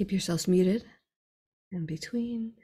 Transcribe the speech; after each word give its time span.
Keep 0.00 0.12
yourselves 0.12 0.48
muted 0.48 0.82
in 1.70 1.84
between. 1.84 2.54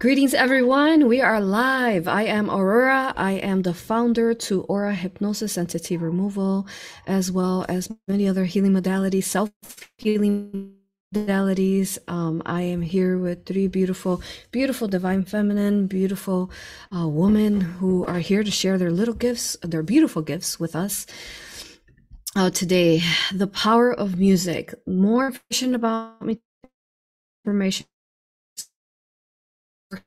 Greetings, 0.00 0.34
everyone. 0.34 1.06
We 1.06 1.20
are 1.20 1.40
live. 1.40 2.08
I 2.08 2.24
am 2.24 2.50
Aurora. 2.50 3.14
I 3.16 3.34
am 3.34 3.62
the 3.62 3.72
founder 3.72 4.34
to 4.34 4.62
Aura 4.62 4.92
Hypnosis 4.92 5.56
Entity 5.56 5.96
Removal, 5.96 6.66
as 7.06 7.30
well 7.30 7.64
as 7.68 7.92
many 8.08 8.26
other 8.26 8.44
healing 8.44 8.72
modalities, 8.72 9.22
self 9.22 9.52
healing 9.98 10.74
modalities. 11.14 11.96
Um, 12.08 12.42
I 12.44 12.62
am 12.62 12.82
here 12.82 13.18
with 13.18 13.46
three 13.46 13.68
beautiful, 13.68 14.20
beautiful 14.50 14.88
divine 14.88 15.24
feminine, 15.24 15.86
beautiful 15.86 16.50
uh, 16.92 17.06
women 17.06 17.60
who 17.60 18.04
are 18.06 18.18
here 18.18 18.42
to 18.42 18.50
share 18.50 18.78
their 18.78 18.90
little 18.90 19.14
gifts, 19.14 19.56
their 19.62 19.84
beautiful 19.84 20.22
gifts 20.22 20.58
with 20.58 20.74
us. 20.74 21.06
Uh, 22.36 22.50
today, 22.50 23.00
the 23.32 23.46
power 23.46 23.94
of 23.94 24.18
music. 24.18 24.74
More 24.86 25.28
information 25.28 25.74
about 25.74 26.20
me, 26.20 26.38
information 27.46 27.86
to 29.90 30.02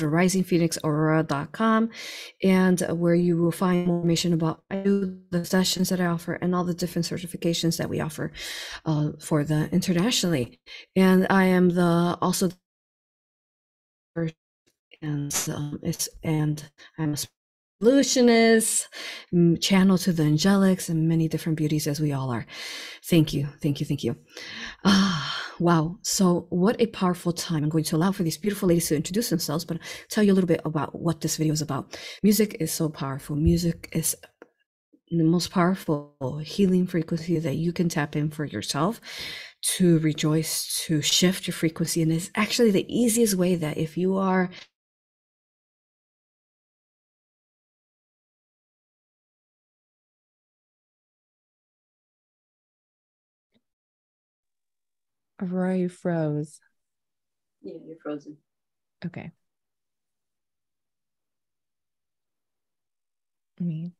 risingphoenixaurora.com 0.00 1.90
and 2.42 2.80
where 2.98 3.14
you 3.14 3.36
will 3.36 3.52
find 3.52 3.86
more 3.86 3.98
information 3.98 4.32
about 4.32 4.62
the 4.70 5.44
sessions 5.44 5.90
that 5.90 6.00
I 6.00 6.06
offer 6.06 6.32
and 6.40 6.54
all 6.54 6.64
the 6.64 6.72
different 6.72 7.04
certifications 7.04 7.76
that 7.76 7.90
we 7.90 8.00
offer 8.00 8.32
uh, 8.86 9.10
for 9.20 9.44
the 9.44 9.68
internationally. 9.72 10.58
And 10.96 11.26
I 11.28 11.44
am 11.44 11.68
the 11.68 12.16
also 12.22 12.48
and 15.02 15.50
um, 15.54 15.80
it's 15.82 16.08
and 16.22 16.64
I'm 16.98 17.12
a 17.12 17.16
illusionist, 17.80 18.88
channel 19.60 19.98
to 19.98 20.12
the 20.12 20.22
angelics, 20.22 20.88
and 20.88 21.08
many 21.08 21.28
different 21.28 21.56
beauties 21.56 21.86
as 21.86 22.00
we 22.00 22.12
all 22.12 22.30
are. 22.30 22.46
Thank 23.04 23.32
you, 23.32 23.48
thank 23.62 23.80
you, 23.80 23.86
thank 23.86 24.04
you. 24.04 24.16
Ah, 24.84 25.52
wow. 25.58 25.98
So, 26.02 26.46
what 26.50 26.80
a 26.80 26.86
powerful 26.86 27.32
time. 27.32 27.64
I'm 27.64 27.70
going 27.70 27.84
to 27.84 27.96
allow 27.96 28.12
for 28.12 28.22
these 28.22 28.38
beautiful 28.38 28.68
ladies 28.68 28.88
to 28.88 28.96
introduce 28.96 29.30
themselves, 29.30 29.64
but 29.64 29.78
tell 30.08 30.22
you 30.22 30.32
a 30.32 30.34
little 30.34 30.48
bit 30.48 30.60
about 30.64 30.98
what 30.98 31.20
this 31.20 31.36
video 31.36 31.52
is 31.52 31.62
about. 31.62 31.98
Music 32.22 32.56
is 32.60 32.72
so 32.72 32.88
powerful. 32.88 33.36
Music 33.36 33.88
is 33.92 34.16
the 35.10 35.24
most 35.24 35.50
powerful 35.50 36.40
healing 36.44 36.86
frequency 36.86 37.38
that 37.38 37.56
you 37.56 37.72
can 37.72 37.88
tap 37.88 38.14
in 38.14 38.30
for 38.30 38.44
yourself 38.44 39.00
to 39.62 39.98
rejoice, 39.98 40.84
to 40.86 41.02
shift 41.02 41.46
your 41.46 41.54
frequency. 41.54 42.00
And 42.00 42.12
it's 42.12 42.30
actually 42.34 42.70
the 42.70 42.86
easiest 42.88 43.34
way 43.34 43.56
that 43.56 43.76
if 43.76 43.96
you 43.98 44.16
are 44.16 44.50
Aurora, 55.40 55.76
you 55.76 55.88
froze. 55.88 56.60
Yeah, 57.62 57.78
you're 57.86 57.96
frozen. 58.02 58.36
Okay. 59.04 59.32
Me. 63.60 63.92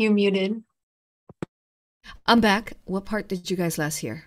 You're 0.00 0.14
muted. 0.14 0.62
I'm 2.24 2.40
back. 2.40 2.72
What 2.86 3.04
part 3.04 3.28
did 3.28 3.50
you 3.50 3.54
guys 3.54 3.76
last 3.76 3.98
hear? 3.98 4.24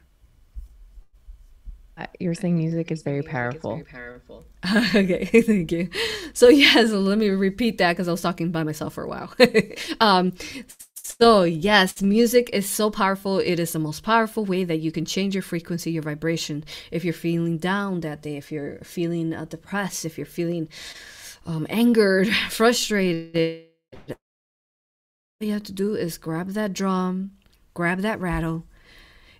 Uh, 1.98 2.06
You're 2.20 2.36
saying 2.36 2.56
music 2.56 2.92
is 2.92 3.02
very 3.02 3.24
powerful. 3.24 3.82
powerful. 3.92 4.46
okay, 4.96 5.26
thank 5.42 5.72
you. 5.72 5.90
So 6.34 6.48
yes, 6.48 6.92
let 6.92 7.18
me 7.18 7.30
repeat 7.30 7.80
that 7.80 7.94
because 7.94 8.08
I 8.08 8.12
was 8.12 8.22
talking 8.22 8.52
by 8.52 8.62
myself 8.62 8.94
for 8.94 9.04
a 9.04 9.08
while. 9.08 9.34
um, 10.00 10.34
so 10.94 11.42
yes, 11.42 12.04
music 12.04 12.52
is 12.54 12.70
so 12.70 12.92
powerful. 12.92 13.40
It 13.40 13.60
is 13.60 13.74
the 13.74 13.80
most 13.80 14.04
powerful 14.04 14.46
way 14.46 14.66
that 14.66 14.78
you 14.78 14.92
can 14.92 15.06
change 15.06 15.34
your 15.34 15.42
frequency, 15.42 15.90
your 15.90 16.04
vibration. 16.04 16.66
If 16.92 17.04
you're 17.04 17.16
feeling 17.16 17.58
down 17.58 18.02
that 18.02 18.22
day, 18.22 18.38
if 18.38 18.52
you're 18.52 18.78
feeling 18.84 19.34
uh, 19.34 19.46
depressed, 19.46 20.06
if 20.06 20.20
you're 20.20 20.28
feeling 20.28 20.70
um, 21.48 21.66
angered, 21.68 22.28
frustrated, 22.52 23.73
you 25.46 25.54
have 25.54 25.64
to 25.64 25.72
do 25.72 25.96
is 25.96 26.18
grab 26.18 26.50
that 26.50 26.74
drum, 26.74 27.32
grab 27.74 28.00
that 28.00 28.20
rattle, 28.20 28.66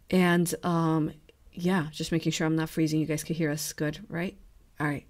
and 0.10 0.54
um, 0.64 1.14
yeah, 1.54 1.88
just 1.92 2.12
making 2.12 2.32
sure 2.32 2.48
I'm 2.48 2.56
not 2.56 2.70
freezing. 2.70 3.00
You 3.00 3.06
guys 3.06 3.24
can 3.24 3.36
hear 3.36 3.50
us 3.50 3.74
good, 3.74 4.00
right? 4.10 4.36
All 4.80 4.88
right. 4.88 5.06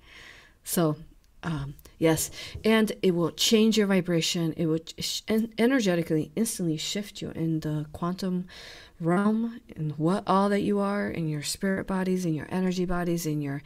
So, 0.64 0.98
um, 1.44 1.76
yes, 2.00 2.32
and 2.64 2.92
it 3.02 3.12
will 3.12 3.32
change 3.32 3.78
your 3.78 3.88
vibration. 3.88 4.54
It 4.56 4.66
will 4.66 4.80
energetically, 5.58 6.32
instantly 6.36 6.78
shift 6.78 7.22
you 7.22 7.32
in 7.32 7.60
the 7.62 7.86
quantum 7.92 8.48
realm 9.00 9.60
and 9.76 9.92
what 9.98 10.24
all 10.26 10.50
that 10.50 10.62
you 10.62 10.80
are 10.80 11.10
in 11.10 11.28
your 11.28 11.44
spirit 11.44 11.88
bodies, 11.88 12.26
in 12.26 12.34
your 12.34 12.48
energy 12.50 12.86
bodies, 12.86 13.26
in 13.26 13.42
your 13.42 13.62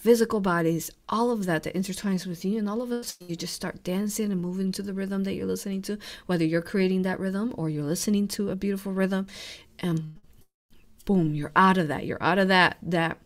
physical 0.00 0.40
bodies, 0.40 0.90
all 1.10 1.30
of 1.30 1.44
that 1.44 1.62
that 1.64 1.74
intertwines 1.74 2.26
with 2.26 2.42
you, 2.42 2.58
and 2.58 2.68
all 2.68 2.80
of 2.80 2.90
us, 2.90 3.18
you 3.20 3.36
just 3.36 3.54
start 3.54 3.84
dancing 3.84 4.32
and 4.32 4.40
moving 4.40 4.72
to 4.72 4.82
the 4.82 4.94
rhythm 4.94 5.24
that 5.24 5.34
you're 5.34 5.46
listening 5.46 5.82
to, 5.82 5.98
whether 6.26 6.44
you're 6.44 6.62
creating 6.62 7.02
that 7.02 7.20
rhythm 7.20 7.52
or 7.58 7.68
you're 7.68 7.84
listening 7.84 8.26
to 8.28 8.50
a 8.50 8.56
beautiful 8.56 8.92
rhythm, 8.92 9.26
and 9.78 10.16
boom, 11.04 11.34
you're 11.34 11.52
out 11.54 11.76
of 11.76 11.88
that. 11.88 12.06
You're 12.06 12.22
out 12.22 12.38
of 12.38 12.48
that 12.48 12.78
that 12.82 13.18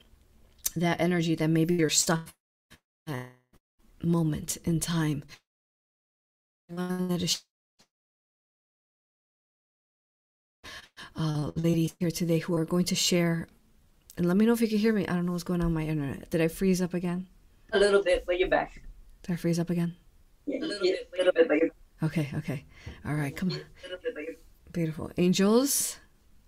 that 0.75 1.01
energy 1.01 1.37
that 1.37 1.49
maybe 1.49 1.75
you're 1.75 1.91
stuck 1.91 2.29
at 3.07 3.27
moment 4.03 4.59
in 4.65 4.81
time. 4.81 5.23
Uh, 11.17 11.53
ladies 11.55 11.95
here 12.01 12.11
today 12.11 12.39
who 12.39 12.57
are 12.57 12.65
going 12.65 12.85
to 12.85 12.95
share 12.95 13.47
and 14.17 14.27
let 14.27 14.37
me 14.37 14.47
know 14.47 14.53
if 14.53 14.61
you 14.61 14.69
can 14.69 14.79
hear 14.79 14.93
me. 14.93 15.07
I 15.07 15.15
don't 15.15 15.27
know 15.27 15.33
what's 15.33 15.45
going 15.45 15.61
on 15.61 15.75
with 15.75 15.85
my 15.85 15.91
internet. 15.91 16.31
Did 16.31 16.41
I 16.41 16.49
freeze 16.49 16.81
up 16.81 16.95
again? 16.95 17.27
A 17.73 17.79
little 17.79 18.03
bit, 18.03 18.25
but 18.27 18.39
you're 18.39 18.49
back. 18.49 18.83
Did 19.23 19.33
I 19.33 19.37
freeze 19.37 19.59
up 19.59 19.71
again? 19.71 19.97
Yeah, 20.47 20.59
a 20.59 20.61
little, 20.61 20.87
yeah, 20.87 20.93
bit, 20.93 21.19
little 21.19 21.33
bit, 21.33 21.49
but 21.49 21.59
you're 21.59 21.71
Okay, 22.03 22.29
okay. 22.35 22.65
All 23.07 23.15
right, 23.15 23.35
come 23.35 23.51
on. 23.51 23.61
Bit, 24.15 24.41
Beautiful. 24.73 25.11
Angels, 25.17 25.97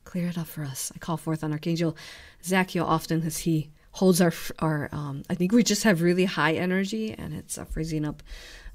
clear 0.04 0.28
it 0.28 0.36
up 0.36 0.46
for 0.46 0.64
us. 0.64 0.92
I 0.94 0.98
call 0.98 1.16
forth 1.16 1.42
on 1.42 1.52
Archangel 1.52 1.96
Zachiel 2.42 2.84
often 2.84 3.22
as 3.22 3.38
he 3.38 3.70
holds 3.92 4.20
our, 4.20 4.32
our 4.58 4.90
um, 4.92 5.22
I 5.30 5.34
think 5.34 5.52
we 5.52 5.62
just 5.62 5.84
have 5.84 6.02
really 6.02 6.26
high 6.26 6.52
energy 6.54 7.14
and 7.16 7.32
it's 7.32 7.56
uh, 7.56 7.64
freezing 7.64 8.04
up 8.04 8.22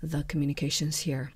the 0.01 0.23
communications 0.23 0.99
here. 0.99 1.31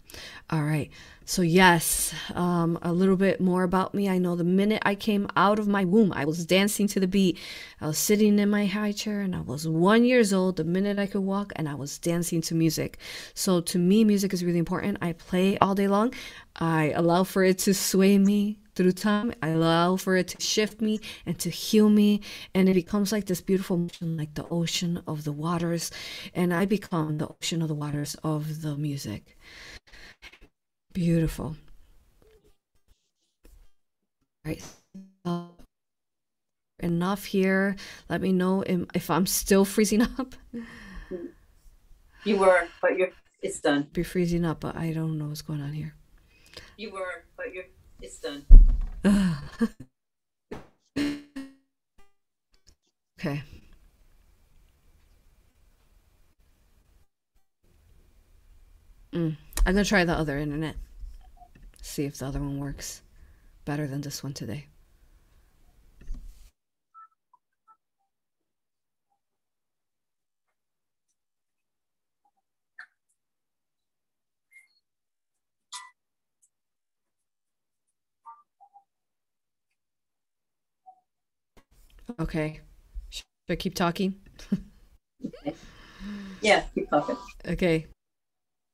All 0.49 0.63
right. 0.63 0.89
So, 1.27 1.41
yes, 1.41 2.13
um, 2.35 2.77
a 2.81 2.93
little 2.93 3.15
bit 3.15 3.41
more 3.41 3.63
about 3.63 3.93
me. 3.93 4.07
I 4.07 4.19
know 4.19 4.35
the 4.35 4.43
minute 4.43 4.81
I 4.85 4.93
came 4.93 5.27
out 5.35 5.57
of 5.57 5.67
my 5.67 5.83
womb, 5.83 6.13
I 6.13 6.25
was 6.25 6.45
dancing 6.45 6.87
to 6.89 6.99
the 6.99 7.07
beat. 7.07 7.39
I 7.81 7.87
was 7.87 7.97
sitting 7.97 8.37
in 8.37 8.49
my 8.49 8.67
high 8.67 8.91
chair 8.91 9.21
and 9.21 9.35
I 9.35 9.41
was 9.41 9.67
one 9.67 10.05
years 10.05 10.33
old 10.33 10.57
the 10.57 10.63
minute 10.63 10.99
I 10.99 11.07
could 11.07 11.21
walk 11.21 11.51
and 11.55 11.67
I 11.67 11.75
was 11.75 11.97
dancing 11.97 12.41
to 12.41 12.55
music. 12.55 12.99
So, 13.33 13.61
to 13.61 13.79
me, 13.79 14.03
music 14.03 14.33
is 14.33 14.43
really 14.43 14.59
important. 14.59 14.99
I 15.01 15.13
play 15.13 15.57
all 15.57 15.73
day 15.73 15.87
long. 15.87 16.13
I 16.55 16.91
allow 16.91 17.23
for 17.23 17.43
it 17.43 17.57
to 17.59 17.73
sway 17.73 18.17
me 18.17 18.59
through 18.75 18.91
time. 18.93 19.33
I 19.41 19.49
allow 19.49 19.95
for 19.95 20.15
it 20.15 20.27
to 20.29 20.41
shift 20.41 20.81
me 20.81 20.99
and 21.25 21.37
to 21.39 21.49
heal 21.49 21.89
me. 21.89 22.21
And 22.53 22.69
it 22.69 22.73
becomes 22.73 23.11
like 23.11 23.25
this 23.25 23.41
beautiful 23.41 23.77
motion, 23.77 24.17
like 24.17 24.33
the 24.33 24.47
ocean 24.49 25.01
of 25.07 25.23
the 25.23 25.31
waters. 25.31 25.91
And 26.33 26.53
I 26.53 26.65
become 26.65 27.17
the 27.17 27.27
ocean 27.27 27.61
of 27.61 27.67
the 27.67 27.75
waters 27.75 28.15
of 28.23 28.61
the 28.61 28.75
music. 28.75 29.37
Beautiful. 30.93 31.55
All 34.45 34.51
right. 34.51 34.63
Uh, 35.23 35.47
enough 36.79 37.25
here. 37.25 37.75
Let 38.09 38.21
me 38.21 38.31
know 38.31 38.63
if 38.93 39.09
I'm 39.09 39.25
still 39.25 39.65
freezing 39.65 40.01
up. 40.19 40.35
You 42.23 42.37
were, 42.37 42.67
but 42.81 42.97
you're 42.97 43.11
it's 43.41 43.59
done. 43.59 43.87
Be 43.93 44.01
freezing 44.01 44.43
up, 44.43 44.61
but 44.61 44.75
I 44.75 44.91
don't 44.91 45.19
know 45.19 45.27
what's 45.27 45.43
going 45.43 45.61
on 45.61 45.73
here. 45.73 45.93
You 46.77 46.91
were, 46.91 47.23
but 47.37 47.53
you're 47.53 47.65
it's 48.05 48.19
done. 48.19 48.45
okay. 53.19 53.41
Mm. 59.11 59.37
I'm 59.65 59.73
gonna 59.73 59.83
try 59.83 60.05
the 60.05 60.13
other 60.13 60.37
internet. 60.37 60.75
See 61.81 62.05
if 62.05 62.17
the 62.19 62.27
other 62.27 62.39
one 62.39 62.59
works 62.59 63.01
better 63.63 63.87
than 63.87 64.01
this 64.01 64.21
one 64.23 64.33
today. 64.33 64.67
Okay. 82.19 82.59
Should 83.09 83.25
I 83.49 83.55
keep 83.55 83.75
talking? 83.75 84.15
Yeah, 86.41 86.63
keep 86.75 86.87
talking. 86.91 87.17
Okay. 87.47 87.87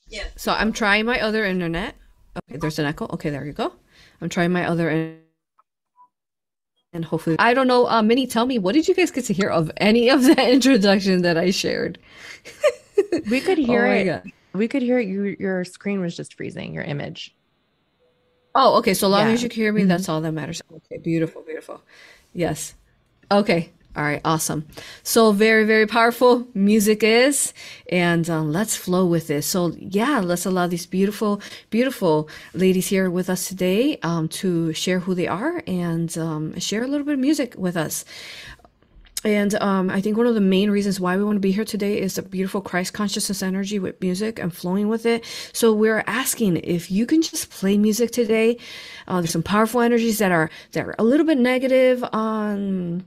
Yeah. 0.09 0.25
So 0.35 0.51
I'm 0.51 0.73
trying 0.73 1.05
my 1.05 1.21
other 1.21 1.45
internet. 1.45 1.95
Okay, 2.37 2.57
there's 2.59 2.79
an 2.79 2.85
echo. 2.85 3.05
Okay, 3.13 3.29
there 3.29 3.45
you 3.45 3.53
go. 3.53 3.71
I'm 4.19 4.27
trying 4.27 4.51
my 4.51 4.65
other 4.67 4.89
in- 4.89 5.19
and 6.91 7.05
hopefully 7.05 7.37
I 7.39 7.53
don't 7.53 7.67
know. 7.67 7.87
Uh, 7.87 8.01
Minnie, 8.01 8.27
tell 8.27 8.45
me 8.45 8.59
what 8.59 8.73
did 8.75 8.89
you 8.89 8.95
guys 8.95 9.09
get 9.11 9.23
to 9.25 9.33
hear 9.33 9.47
of 9.49 9.71
any 9.77 10.09
of 10.09 10.23
the 10.23 10.51
introduction 10.53 11.21
that 11.21 11.37
I 11.37 11.51
shared? 11.51 11.97
We 13.29 13.39
could 13.41 13.57
hear 13.57 13.85
Oh 13.85 13.91
it. 13.91 14.05
God. 14.05 14.31
We 14.53 14.67
could 14.67 14.81
hear 14.81 14.99
it. 14.99 15.07
You, 15.07 15.35
your 15.39 15.63
screen 15.65 16.01
was 16.01 16.15
just 16.17 16.33
freezing, 16.35 16.73
your 16.73 16.83
image. 16.83 17.33
Oh, 18.55 18.77
okay. 18.79 18.93
So 18.93 19.07
long 19.07 19.27
Yeah. 19.27 19.33
as 19.33 19.43
you 19.43 19.49
can 19.49 19.61
hear 19.61 19.71
me, 19.73 19.83
that's 19.85 20.07
all 20.09 20.19
that 20.21 20.31
matters. 20.33 20.61
Okay, 20.73 20.97
beautiful, 20.97 21.41
beautiful. 21.41 21.81
Yes. 22.33 22.75
Okay. 23.31 23.71
All 23.95 24.03
right. 24.03 24.21
Awesome. 24.23 24.65
So 25.03 25.31
very, 25.31 25.65
very 25.65 25.85
powerful 25.85 26.47
music 26.53 27.03
is, 27.03 27.53
and 27.91 28.29
um, 28.29 28.51
let's 28.51 28.75
flow 28.75 29.05
with 29.05 29.29
it. 29.29 29.43
So 29.43 29.73
yeah, 29.77 30.19
let's 30.19 30.45
allow 30.45 30.67
these 30.67 30.85
beautiful, 30.85 31.41
beautiful 31.69 32.29
ladies 32.53 32.87
here 32.87 33.09
with 33.09 33.29
us 33.29 33.47
today 33.47 33.99
um, 34.03 34.29
to 34.29 34.71
share 34.73 34.99
who 34.99 35.13
they 35.13 35.27
are 35.27 35.61
and 35.67 36.17
um, 36.17 36.57
share 36.59 36.83
a 36.83 36.87
little 36.87 37.05
bit 37.05 37.15
of 37.15 37.19
music 37.19 37.55
with 37.57 37.75
us. 37.75 38.05
And 39.23 39.53
um, 39.55 39.89
I 39.89 40.01
think 40.01 40.17
one 40.17 40.25
of 40.25 40.35
the 40.35 40.41
main 40.41 40.71
reasons 40.71 40.99
why 40.99 41.15
we 41.15 41.23
want 41.23 41.35
to 41.35 41.41
be 41.41 41.51
here 41.51 41.65
today 41.65 41.99
is 41.99 42.15
the 42.15 42.21
beautiful 42.21 42.61
Christ 42.61 42.93
consciousness 42.93 43.43
energy 43.43 43.77
with 43.77 44.01
music 44.01 44.39
and 44.39 44.53
flowing 44.53 44.87
with 44.87 45.05
it. 45.05 45.23
So 45.53 45.73
we're 45.73 46.03
asking 46.07 46.57
if 46.57 46.89
you 46.89 47.05
can 47.05 47.21
just 47.21 47.49
play 47.51 47.77
music 47.77 48.11
today. 48.11 48.57
Uh, 49.07 49.21
there's 49.21 49.31
some 49.31 49.43
powerful 49.43 49.81
energies 49.81 50.17
that 50.19 50.31
are 50.31 50.49
that 50.71 50.85
are 50.85 50.95
a 50.97 51.03
little 51.03 51.25
bit 51.25 51.37
negative 51.37 52.03
on 52.13 53.05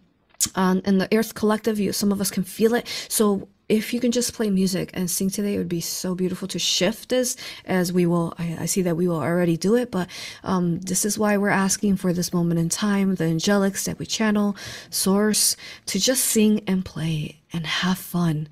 on 0.55 0.81
in 0.81 0.99
the 0.99 1.09
Earth 1.17 1.35
Collective. 1.35 1.79
You, 1.79 1.93
some 1.93 2.13
of 2.13 2.21
us 2.21 2.31
can 2.31 2.45
feel 2.45 2.75
it. 2.75 2.87
So 3.09 3.49
if 3.69 3.95
you 3.95 4.01
can 4.01 4.13
just 4.13 4.35
play 4.35 4.51
music 4.51 4.91
and 4.93 5.11
sing 5.11 5.31
today, 5.31 5.55
it 5.55 5.59
would 5.59 5.69
be 5.69 5.81
so 5.81 6.15
beautiful 6.15 6.47
to 6.49 6.59
shift 6.59 7.09
this 7.09 7.37
as 7.65 7.93
we 7.93 8.05
will. 8.05 8.35
I, 8.39 8.57
I 8.61 8.67
see 8.67 8.83
that 8.83 8.97
we 8.97 9.09
will 9.09 9.21
already 9.21 9.57
do 9.57 9.75
it, 9.75 9.91
but 9.91 10.09
um, 10.43 10.81
this 10.81 11.05
is 11.05 11.19
why 11.19 11.37
we're 11.37 11.49
asking 11.49 11.97
for 11.97 12.13
this 12.13 12.33
moment 12.33 12.61
in 12.61 12.69
time, 12.69 13.15
the 13.15 13.25
angelics 13.25 13.85
that 13.85 13.99
we 13.99 14.07
channel, 14.07 14.57
source, 14.91 15.57
to 15.87 15.99
just 15.99 16.25
sing 16.25 16.63
and 16.67 16.85
play 16.85 17.41
and 17.53 17.67
have 17.67 17.99
fun 17.99 18.49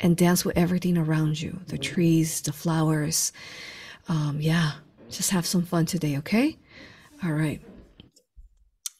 and 0.00 0.16
dance 0.16 0.44
with 0.44 0.56
everything 0.56 0.96
around 0.96 1.40
you 1.40 1.60
the 1.68 1.78
trees, 1.78 2.40
the 2.40 2.52
flowers. 2.52 3.32
Um, 4.08 4.38
yeah, 4.40 4.72
just 5.10 5.30
have 5.30 5.46
some 5.46 5.62
fun 5.64 5.86
today, 5.86 6.16
okay? 6.18 6.56
All 7.22 7.32
right. 7.32 7.60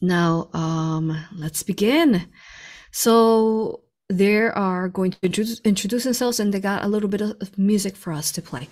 Now, 0.05 0.49
um, 0.53 1.17
let's 1.35 1.63
begin. 1.63 2.27
So 2.91 3.81
they 4.07 4.37
are 4.37 4.87
going 4.87 5.11
to 5.11 5.17
introduce, 5.23 5.59
introduce 5.61 6.03
themselves 6.03 6.39
and 6.39 6.53
they 6.53 6.59
got 6.59 6.83
a 6.83 6.87
little 6.87 7.09
bit 7.09 7.21
of 7.21 7.57
music 7.57 7.95
for 7.95 8.13
us 8.13 8.31
to 8.33 8.41
play. 8.41 8.69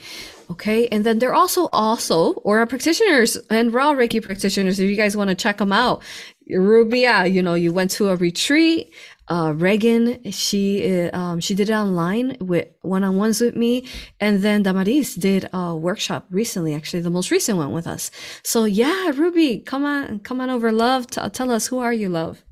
Okay. 0.51 0.87
And 0.89 1.03
then 1.03 1.17
they're 1.17 1.33
also, 1.33 1.69
also 1.73 2.33
aura 2.33 2.67
practitioners 2.67 3.35
and 3.49 3.73
raw 3.73 3.93
Reiki 3.93 4.21
practitioners. 4.21 4.79
If 4.79 4.89
you 4.89 4.95
guys 4.95 5.17
want 5.17 5.29
to 5.29 5.35
check 5.35 5.57
them 5.57 5.73
out, 5.73 6.03
Rubia, 6.49 7.25
you 7.25 7.41
know, 7.41 7.55
you 7.55 7.73
went 7.73 7.89
to 7.91 8.09
a 8.09 8.15
retreat. 8.15 8.93
Uh, 9.29 9.53
Reagan, 9.55 10.31
she, 10.31 11.01
uh, 11.01 11.17
um, 11.17 11.39
she 11.39 11.55
did 11.55 11.69
it 11.69 11.73
online 11.73 12.35
with 12.41 12.67
one-on-ones 12.81 13.39
with 13.39 13.55
me. 13.55 13.87
And 14.19 14.41
then 14.41 14.63
Damaris 14.63 15.15
did 15.15 15.49
a 15.53 15.75
workshop 15.75 16.25
recently, 16.29 16.75
actually 16.75 17.01
the 17.01 17.09
most 17.09 17.31
recent 17.31 17.57
one 17.57 17.71
with 17.71 17.87
us. 17.87 18.11
So 18.43 18.65
yeah, 18.65 19.11
Ruby, 19.15 19.59
come 19.59 19.85
on, 19.85 20.19
come 20.19 20.41
on 20.41 20.49
over. 20.49 20.71
Love, 20.71 21.07
T- 21.07 21.29
tell 21.29 21.51
us, 21.51 21.67
who 21.67 21.79
are 21.79 21.93
you, 21.93 22.09
love? 22.09 22.43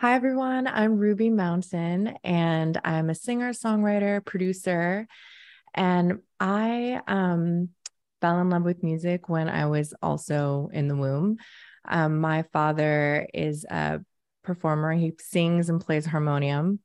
Hi, 0.00 0.14
everyone. 0.14 0.66
I'm 0.66 0.98
Ruby 0.98 1.30
Mountain, 1.30 2.18
and 2.22 2.78
I'm 2.84 3.08
a 3.08 3.14
singer, 3.14 3.52
songwriter, 3.52 4.22
producer. 4.22 5.06
And 5.72 6.18
I 6.40 7.00
um, 7.06 7.70
fell 8.20 8.40
in 8.40 8.50
love 8.50 8.64
with 8.64 8.82
music 8.82 9.28
when 9.28 9.48
I 9.48 9.66
was 9.66 9.94
also 10.02 10.68
in 10.72 10.88
the 10.88 10.96
womb. 10.96 11.38
Um, 11.88 12.20
my 12.20 12.42
father 12.52 13.26
is 13.32 13.64
a 13.64 14.00
performer, 14.46 14.92
he 14.92 15.12
sings 15.18 15.68
and 15.68 15.80
plays 15.80 16.06
harmonium. 16.06 16.80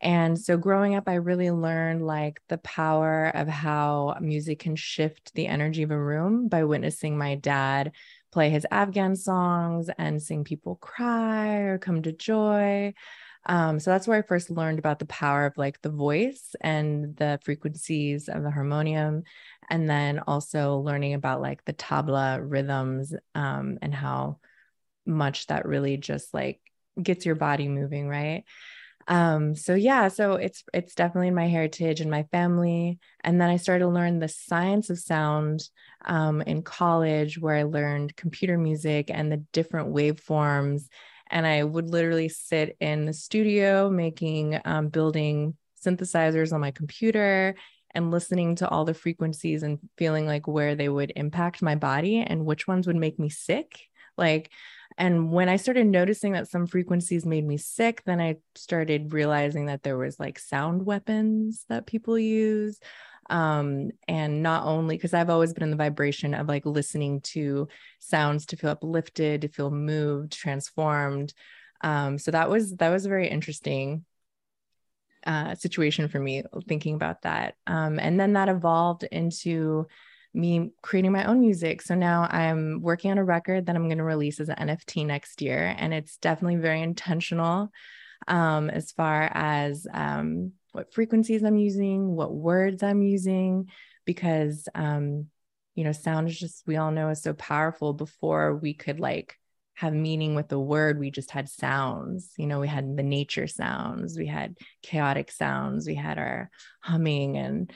And 0.00 0.38
so 0.38 0.56
growing 0.56 0.94
up, 0.94 1.08
I 1.08 1.14
really 1.14 1.50
learned 1.50 2.06
like 2.06 2.40
the 2.48 2.58
power 2.58 3.28
of 3.34 3.48
how 3.48 4.16
music 4.20 4.60
can 4.60 4.76
shift 4.76 5.34
the 5.34 5.46
energy 5.46 5.82
of 5.82 5.90
a 5.90 5.98
room 5.98 6.48
by 6.48 6.64
witnessing 6.64 7.18
my 7.18 7.34
dad 7.34 7.92
play 8.30 8.50
his 8.50 8.66
Afghan 8.70 9.16
songs 9.16 9.90
and 9.98 10.22
sing 10.22 10.44
people 10.44 10.76
cry 10.76 11.48
or 11.56 11.78
come 11.78 12.02
to 12.02 12.12
joy. 12.12 12.94
Um, 13.46 13.80
so 13.80 13.90
that's 13.90 14.06
where 14.06 14.18
I 14.18 14.22
first 14.22 14.50
learned 14.50 14.78
about 14.78 14.98
the 14.98 15.06
power 15.06 15.46
of 15.46 15.56
like 15.56 15.80
the 15.80 15.90
voice 15.90 16.54
and 16.60 17.16
the 17.16 17.40
frequencies 17.42 18.28
of 18.28 18.42
the 18.42 18.50
harmonium. 18.50 19.24
And 19.70 19.88
then 19.88 20.20
also 20.20 20.76
learning 20.76 21.14
about 21.14 21.40
like 21.40 21.64
the 21.64 21.72
tabla 21.72 22.40
rhythms 22.42 23.14
um, 23.34 23.78
and 23.80 23.94
how 23.94 24.38
much 25.06 25.46
that 25.46 25.66
really 25.66 25.96
just 25.96 26.34
like 26.34 26.60
gets 27.02 27.26
your 27.26 27.34
body 27.34 27.68
moving, 27.68 28.08
right? 28.08 28.44
um 29.08 29.56
so 29.56 29.74
yeah 29.74 30.08
so 30.08 30.34
it's 30.34 30.62
it's 30.74 30.94
definitely 30.94 31.28
in 31.28 31.34
my 31.34 31.48
heritage 31.48 32.00
and 32.00 32.10
my 32.10 32.24
family. 32.24 32.98
And 33.24 33.40
then 33.40 33.48
i 33.48 33.56
started 33.56 33.84
to 33.84 33.90
learn 33.90 34.18
the 34.18 34.28
science 34.28 34.90
of 34.90 34.98
sound 34.98 35.68
um, 36.04 36.42
in 36.42 36.62
college 36.62 37.38
where 37.38 37.56
i 37.56 37.62
learned 37.62 38.16
computer 38.16 38.58
music 38.58 39.10
and 39.10 39.32
the 39.32 39.42
different 39.52 39.94
waveforms. 39.94 40.88
And 41.30 41.46
i 41.46 41.64
would 41.64 41.88
literally 41.88 42.28
sit 42.28 42.76
in 42.80 43.06
the 43.06 43.14
studio 43.14 43.88
making 43.90 44.60
um, 44.64 44.88
building 44.88 45.56
synthesizers 45.84 46.52
on 46.52 46.60
my 46.60 46.70
computer 46.70 47.54
and 47.92 48.10
listening 48.10 48.56
to 48.56 48.68
all 48.68 48.84
the 48.84 48.92
frequencies 48.94 49.62
and 49.62 49.78
feeling 49.96 50.26
like 50.26 50.46
where 50.46 50.74
they 50.74 50.88
would 50.88 51.12
impact 51.16 51.62
my 51.62 51.74
body 51.74 52.18
and 52.20 52.44
which 52.44 52.68
ones 52.68 52.86
would 52.86 52.96
make 52.96 53.18
me 53.18 53.30
sick. 53.30 53.80
Like 54.18 54.50
and 54.98 55.30
when 55.30 55.48
i 55.48 55.56
started 55.56 55.86
noticing 55.86 56.32
that 56.32 56.48
some 56.48 56.66
frequencies 56.66 57.24
made 57.24 57.46
me 57.46 57.56
sick 57.56 58.02
then 58.04 58.20
i 58.20 58.36
started 58.54 59.12
realizing 59.12 59.66
that 59.66 59.82
there 59.82 59.96
was 59.96 60.18
like 60.20 60.38
sound 60.38 60.84
weapons 60.84 61.64
that 61.68 61.86
people 61.86 62.18
use. 62.18 62.78
Um 63.30 63.90
and 64.06 64.42
not 64.42 64.64
only 64.64 64.96
because 64.96 65.14
i've 65.14 65.30
always 65.30 65.52
been 65.52 65.62
in 65.62 65.70
the 65.70 65.76
vibration 65.76 66.34
of 66.34 66.48
like 66.48 66.66
listening 66.66 67.20
to 67.22 67.68
sounds 67.98 68.46
to 68.46 68.56
feel 68.56 68.70
uplifted 68.70 69.42
to 69.42 69.48
feel 69.48 69.70
moved 69.70 70.32
transformed. 70.32 71.32
Um 71.82 72.18
so 72.18 72.30
that 72.30 72.50
was 72.50 72.74
that 72.76 72.90
was 72.90 73.06
a 73.06 73.10
very 73.10 73.28
interesting 73.28 74.04
uh, 75.26 75.54
situation 75.54 76.08
for 76.08 76.18
me 76.18 76.42
thinking 76.68 76.94
about 76.94 77.22
that. 77.22 77.54
Um, 77.66 77.98
and 77.98 78.18
then 78.18 78.32
that 78.32 78.48
evolved 78.48 79.02
into 79.02 79.86
me 80.34 80.70
creating 80.82 81.12
my 81.12 81.24
own 81.24 81.40
music. 81.40 81.82
So 81.82 81.94
now 81.94 82.28
i'm 82.30 82.80
working 82.82 83.10
on 83.10 83.18
a 83.18 83.24
record 83.24 83.66
that 83.66 83.76
i'm 83.76 83.88
going 83.88 83.98
to 83.98 84.04
release 84.04 84.40
as 84.40 84.48
an 84.48 84.68
nft 84.68 85.06
next 85.06 85.42
year 85.42 85.74
and 85.78 85.94
it's 85.94 86.16
definitely 86.18 86.56
very 86.56 86.82
intentional 86.82 87.70
um, 88.26 88.68
as 88.68 88.92
far 88.92 89.30
as 89.32 89.86
um, 89.92 90.52
what 90.72 90.92
frequencies 90.92 91.42
i'm 91.42 91.56
using 91.56 92.14
what 92.14 92.34
words 92.34 92.82
i'm 92.82 93.02
using 93.02 93.68
because 94.08 94.68
um, 94.74 95.26
you 95.74 95.84
know 95.84 95.92
sound 95.92 96.28
is 96.28 96.36
just 96.36 96.66
we 96.66 96.76
all 96.76 96.90
know 96.90 97.10
is 97.10 97.22
so 97.22 97.34
powerful. 97.34 97.92
Before 97.92 98.56
we 98.56 98.74
could 98.74 98.98
like 98.98 99.36
have 99.74 99.92
meaning 99.92 100.34
with 100.34 100.48
the 100.48 100.58
word 100.58 100.98
we 100.98 101.12
just 101.12 101.30
had 101.30 101.48
sounds. 101.48 102.32
You 102.36 102.48
know 102.48 102.58
we 102.58 102.66
had 102.66 102.96
the 102.96 103.04
nature 103.04 103.46
sounds 103.46 104.18
we 104.18 104.26
had 104.26 104.56
chaotic 104.82 105.30
sounds 105.30 105.86
we 105.86 105.94
had 105.94 106.18
our 106.18 106.50
humming 106.80 107.36
and 107.36 107.70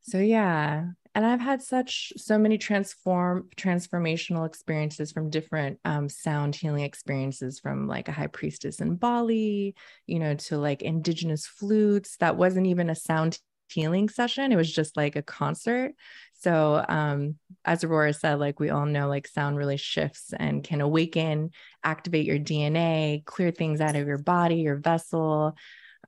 so 0.00 0.18
yeah 0.18 0.86
and 1.16 1.26
i've 1.26 1.40
had 1.40 1.60
such 1.60 2.12
so 2.16 2.38
many 2.38 2.56
transform 2.56 3.48
transformational 3.56 4.46
experiences 4.46 5.10
from 5.10 5.30
different 5.30 5.80
um, 5.84 6.08
sound 6.08 6.54
healing 6.54 6.84
experiences 6.84 7.58
from 7.58 7.88
like 7.88 8.06
a 8.06 8.12
high 8.12 8.28
priestess 8.28 8.80
in 8.80 8.94
bali 8.94 9.74
you 10.06 10.20
know 10.20 10.34
to 10.34 10.58
like 10.58 10.82
indigenous 10.82 11.46
flutes. 11.46 12.16
That 12.18 12.36
wasn't 12.36 12.66
even 12.66 12.90
a 12.90 12.94
sound 12.94 13.38
healing 13.68 14.08
session. 14.08 14.52
It 14.52 14.56
was 14.56 14.72
just 14.72 14.96
like 14.96 15.16
a 15.16 15.22
concert. 15.22 15.92
So 16.34 16.84
um 16.88 17.36
as 17.64 17.82
aurora 17.82 18.12
said 18.12 18.38
like 18.38 18.60
we 18.60 18.70
all 18.70 18.86
know 18.86 19.08
like 19.08 19.26
sound 19.26 19.56
really 19.56 19.76
shifts 19.76 20.32
and 20.38 20.62
can 20.62 20.80
awaken 20.80 21.50
activate 21.82 22.26
your 22.26 22.38
dna 22.38 23.24
clear 23.24 23.50
things 23.50 23.80
out 23.80 23.96
of 23.96 24.06
your 24.06 24.18
body 24.18 24.56
your 24.56 24.76
vessel 24.76 25.56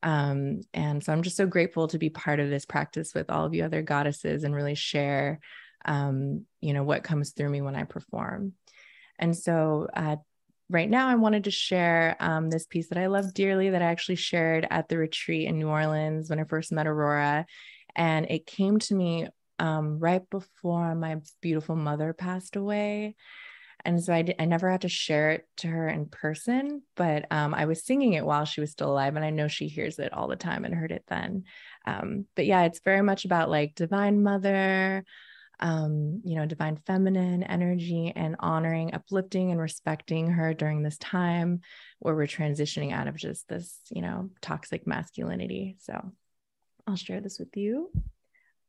um 0.02 0.60
and 0.74 1.02
so 1.02 1.12
i'm 1.12 1.22
just 1.22 1.36
so 1.36 1.46
grateful 1.46 1.88
to 1.88 1.98
be 1.98 2.10
part 2.10 2.40
of 2.40 2.50
this 2.50 2.64
practice 2.64 3.14
with 3.14 3.30
all 3.30 3.44
of 3.44 3.54
you 3.54 3.64
other 3.64 3.82
goddesses 3.82 4.44
and 4.44 4.54
really 4.54 4.74
share 4.74 5.40
um 5.84 6.44
you 6.60 6.72
know 6.72 6.84
what 6.84 7.04
comes 7.04 7.30
through 7.32 7.48
me 7.48 7.60
when 7.60 7.76
i 7.76 7.84
perform. 7.84 8.52
And 9.18 9.36
so 9.36 9.88
uh 9.94 10.16
right 10.70 10.88
now 10.88 11.08
i 11.08 11.14
wanted 11.14 11.44
to 11.44 11.50
share 11.50 12.16
um, 12.20 12.50
this 12.50 12.66
piece 12.66 12.88
that 12.88 12.98
i 12.98 13.06
love 13.06 13.32
dearly 13.34 13.70
that 13.70 13.82
i 13.82 13.86
actually 13.86 14.16
shared 14.16 14.66
at 14.70 14.88
the 14.88 14.98
retreat 14.98 15.48
in 15.48 15.58
new 15.58 15.68
orleans 15.68 16.28
when 16.28 16.38
i 16.38 16.44
first 16.44 16.72
met 16.72 16.86
aurora. 16.86 17.46
And 17.96 18.26
it 18.30 18.46
came 18.46 18.78
to 18.80 18.94
me 18.94 19.28
um, 19.58 19.98
right 19.98 20.22
before 20.30 20.94
my 20.94 21.16
beautiful 21.40 21.74
mother 21.74 22.12
passed 22.12 22.54
away 22.54 23.16
and 23.88 24.04
so 24.04 24.12
I, 24.12 24.44
never 24.44 24.70
had 24.70 24.82
to 24.82 24.88
share 24.90 25.30
it 25.30 25.48
to 25.56 25.68
her 25.68 25.88
in 25.88 26.04
person, 26.04 26.82
but 26.94 27.24
um, 27.30 27.54
I 27.54 27.64
was 27.64 27.86
singing 27.86 28.12
it 28.12 28.24
while 28.24 28.44
she 28.44 28.60
was 28.60 28.70
still 28.70 28.92
alive, 28.92 29.16
and 29.16 29.24
I 29.24 29.30
know 29.30 29.48
she 29.48 29.66
hears 29.66 29.98
it 29.98 30.12
all 30.12 30.28
the 30.28 30.36
time 30.36 30.66
and 30.66 30.74
heard 30.74 30.92
it 30.92 31.04
then. 31.08 31.44
Um, 31.86 32.26
but 32.36 32.44
yeah, 32.44 32.64
it's 32.64 32.80
very 32.80 33.00
much 33.00 33.24
about 33.24 33.48
like 33.48 33.74
divine 33.74 34.22
mother, 34.22 35.06
um, 35.58 36.20
you 36.22 36.36
know, 36.36 36.44
divine 36.44 36.76
feminine 36.86 37.42
energy 37.42 38.12
and 38.14 38.36
honoring, 38.40 38.92
uplifting, 38.92 39.52
and 39.52 39.58
respecting 39.58 40.32
her 40.32 40.52
during 40.52 40.82
this 40.82 40.98
time 40.98 41.62
where 41.98 42.14
we're 42.14 42.26
transitioning 42.26 42.92
out 42.92 43.08
of 43.08 43.16
just 43.16 43.48
this, 43.48 43.78
you 43.88 44.02
know, 44.02 44.28
toxic 44.42 44.86
masculinity. 44.86 45.76
So 45.80 46.12
I'll 46.86 46.96
share 46.96 47.22
this 47.22 47.38
with 47.38 47.56
you. 47.56 47.90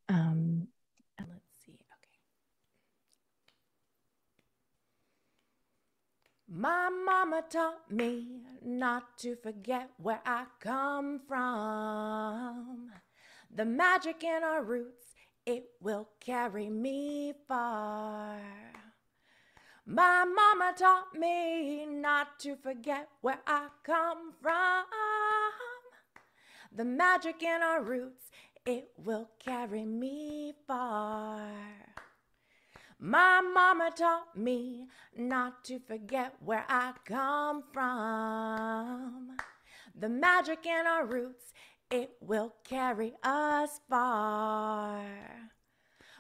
Um, 0.08 0.70
and 1.18 1.28
let's 1.30 1.66
see. 1.66 1.74
Okay. 1.74 2.20
My 6.52 6.90
mama 6.90 7.44
taught 7.48 7.92
me 7.92 8.42
not 8.66 9.20
to 9.20 9.36
forget 9.36 9.92
where 9.98 10.22
I 10.26 10.46
come 10.60 11.22
from. 11.28 12.90
The 13.56 13.66
magic 13.66 14.24
in 14.24 14.44
our 14.44 14.64
roots 14.64 15.14
it 15.46 15.66
will 15.80 16.10
carry 16.20 16.70
me 16.70 17.34
far. 17.48 18.40
My 19.86 20.26
mama 20.26 20.74
taught 20.76 21.14
me 21.14 21.86
not 21.86 22.40
to 22.40 22.56
forget 22.56 23.10
where 23.22 23.42
I 23.46 23.68
come 23.84 24.34
from. 24.42 24.86
The 26.76 26.86
magic 26.86 27.44
in 27.44 27.62
our 27.62 27.84
roots, 27.84 28.32
it 28.66 28.90
will 28.98 29.30
carry 29.40 29.86
me 29.86 30.54
far. 30.68 31.52
My 33.02 33.40
mama 33.40 33.92
taught 33.96 34.36
me 34.36 34.88
not 35.16 35.64
to 35.66 35.80
forget 35.80 36.36
where 36.44 36.66
I 36.68 36.92
come 37.06 37.64
from. 37.72 39.38
The 39.98 40.10
magic 40.10 40.66
in 40.66 40.86
our 40.86 41.06
roots, 41.06 41.54
it 41.90 42.12
will 42.20 42.56
carry 42.66 43.14
us 43.24 43.80
far. 43.90 45.06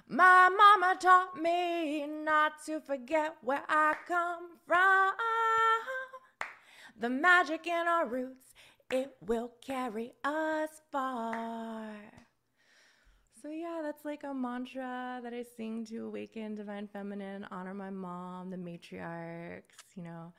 My 0.08 0.48
mama 0.48 0.98
taught 0.98 1.36
me 1.42 2.08
not 2.08 2.64
to 2.68 2.80
forget 2.80 3.36
where 3.42 3.64
I 3.68 3.96
come 4.08 4.58
from. 4.66 5.12
The 6.98 7.10
magic 7.10 7.68
in 7.68 7.88
our 7.90 8.08
roots, 8.08 8.54
it 8.90 9.18
will 9.20 9.52
carry 9.62 10.14
us 10.24 10.82
far. 10.94 12.29
So, 13.42 13.50
yeah, 13.50 13.80
that's 13.82 14.04
like 14.06 14.24
a 14.24 14.34
mantra 14.34 15.22
that 15.24 15.34
I 15.34 15.44
sing 15.56 15.86
to 15.86 16.08
awaken 16.08 16.56
divine 16.56 16.88
feminine, 16.88 17.48
honor 17.52 17.74
my 17.74 17.90
mom, 17.90 18.50
the 18.50 18.58
matriarchs, 18.58 19.96
you 19.96 20.04
know. 20.04 20.34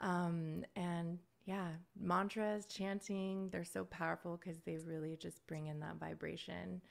Um, 0.00 0.64
and 0.76 1.18
yeah, 1.46 1.68
mantras, 1.98 2.66
chanting, 2.66 3.48
they're 3.50 3.64
so 3.64 3.84
powerful 3.84 4.38
because 4.38 4.60
they 4.60 4.76
really 4.76 5.16
just 5.16 5.46
bring 5.46 5.68
in 5.68 5.80
that 5.80 5.96
vibration. 5.96 6.82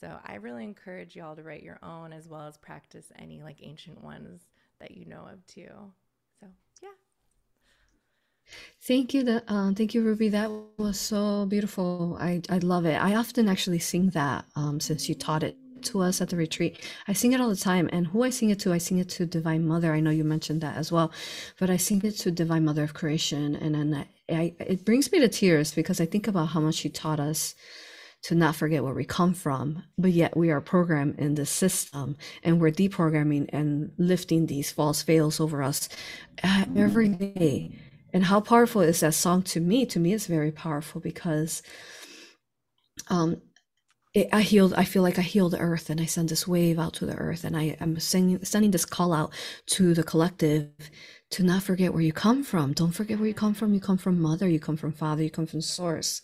So 0.00 0.18
I 0.24 0.36
really 0.36 0.64
encourage 0.64 1.14
y'all 1.14 1.36
to 1.36 1.42
write 1.42 1.62
your 1.62 1.78
own 1.82 2.12
as 2.12 2.28
well 2.28 2.42
as 2.42 2.56
practice 2.56 3.12
any 3.18 3.42
like 3.42 3.58
ancient 3.62 4.02
ones 4.02 4.48
that 4.80 4.92
you 4.92 5.04
know 5.06 5.28
of 5.30 5.46
too. 5.46 5.70
So 6.40 6.46
yeah. 6.82 6.88
Thank 8.82 9.14
you, 9.14 9.22
that 9.24 9.44
uh, 9.48 9.72
thank 9.72 9.94
you, 9.94 10.02
Ruby. 10.02 10.28
That 10.28 10.50
was 10.76 10.98
so 10.98 11.46
beautiful. 11.46 12.16
I 12.20 12.42
I 12.48 12.58
love 12.58 12.84
it. 12.84 12.94
I 12.94 13.14
often 13.14 13.48
actually 13.48 13.78
sing 13.78 14.10
that 14.10 14.44
um, 14.56 14.80
since 14.80 15.08
you 15.08 15.14
taught 15.14 15.42
it 15.42 15.56
to 15.82 16.00
us 16.00 16.20
at 16.20 16.30
the 16.30 16.36
retreat. 16.36 16.78
I 17.08 17.12
sing 17.12 17.32
it 17.32 17.40
all 17.40 17.48
the 17.48 17.56
time. 17.56 17.88
And 17.92 18.06
who 18.06 18.22
I 18.22 18.30
sing 18.30 18.50
it 18.50 18.60
to, 18.60 18.72
I 18.72 18.78
sing 18.78 18.98
it 18.98 19.08
to 19.10 19.26
Divine 19.26 19.66
Mother. 19.66 19.92
I 19.92 20.00
know 20.00 20.10
you 20.10 20.24
mentioned 20.24 20.60
that 20.62 20.76
as 20.76 20.92
well, 20.92 21.12
but 21.58 21.70
I 21.70 21.76
sing 21.76 22.02
it 22.04 22.12
to 22.18 22.30
Divine 22.30 22.64
Mother 22.64 22.84
of 22.84 22.94
Creation. 22.94 23.56
And 23.56 23.74
then 23.74 24.06
I, 24.30 24.34
I, 24.34 24.54
it 24.60 24.84
brings 24.84 25.10
me 25.12 25.20
to 25.20 25.28
tears 25.28 25.74
because 25.74 26.00
I 26.00 26.06
think 26.06 26.28
about 26.28 26.46
how 26.46 26.60
much 26.60 26.76
she 26.76 26.88
taught 26.88 27.20
us 27.20 27.54
to 28.22 28.36
not 28.36 28.54
forget 28.54 28.84
where 28.84 28.94
we 28.94 29.04
come 29.04 29.34
from, 29.34 29.82
but 29.98 30.12
yet 30.12 30.36
we 30.36 30.50
are 30.50 30.60
programmed 30.60 31.18
in 31.18 31.34
the 31.34 31.44
system 31.44 32.16
and 32.44 32.60
we're 32.60 32.70
deprogramming 32.70 33.50
and 33.52 33.90
lifting 33.98 34.46
these 34.46 34.70
false 34.70 35.02
veils 35.02 35.40
over 35.40 35.60
us 35.60 35.88
uh, 36.44 36.64
every 36.76 37.08
day. 37.08 37.72
And 38.12 38.24
how 38.24 38.40
powerful 38.40 38.82
is 38.82 39.00
that 39.00 39.14
song 39.14 39.42
to 39.44 39.60
me? 39.60 39.86
To 39.86 39.98
me, 40.00 40.12
it's 40.12 40.26
very 40.26 40.52
powerful 40.52 41.00
because 41.00 41.62
um, 43.08 43.40
it, 44.14 44.28
I 44.32 44.42
healed. 44.42 44.74
I 44.74 44.84
feel 44.84 45.02
like 45.02 45.18
I 45.18 45.22
healed 45.22 45.52
the 45.52 45.58
earth, 45.58 45.88
and 45.88 46.00
I 46.00 46.04
send 46.06 46.28
this 46.28 46.46
wave 46.46 46.78
out 46.78 46.92
to 46.94 47.06
the 47.06 47.16
earth, 47.16 47.44
and 47.44 47.56
I 47.56 47.76
am 47.80 47.98
sending 47.98 48.44
sending 48.44 48.70
this 48.70 48.84
call 48.84 49.12
out 49.12 49.32
to 49.68 49.94
the 49.94 50.02
collective 50.04 50.68
to 51.32 51.42
not 51.42 51.62
forget 51.62 51.94
where 51.94 52.02
you 52.02 52.12
come 52.12 52.42
from. 52.42 52.74
Don't 52.74 52.92
forget 52.92 53.18
where 53.18 53.26
you 53.26 53.34
come 53.34 53.54
from. 53.54 53.72
You 53.72 53.80
come 53.80 53.96
from 53.96 54.20
mother, 54.20 54.46
you 54.46 54.60
come 54.60 54.76
from 54.76 54.92
father, 54.92 55.22
you 55.22 55.30
come 55.30 55.46
from 55.46 55.62
source. 55.62 56.20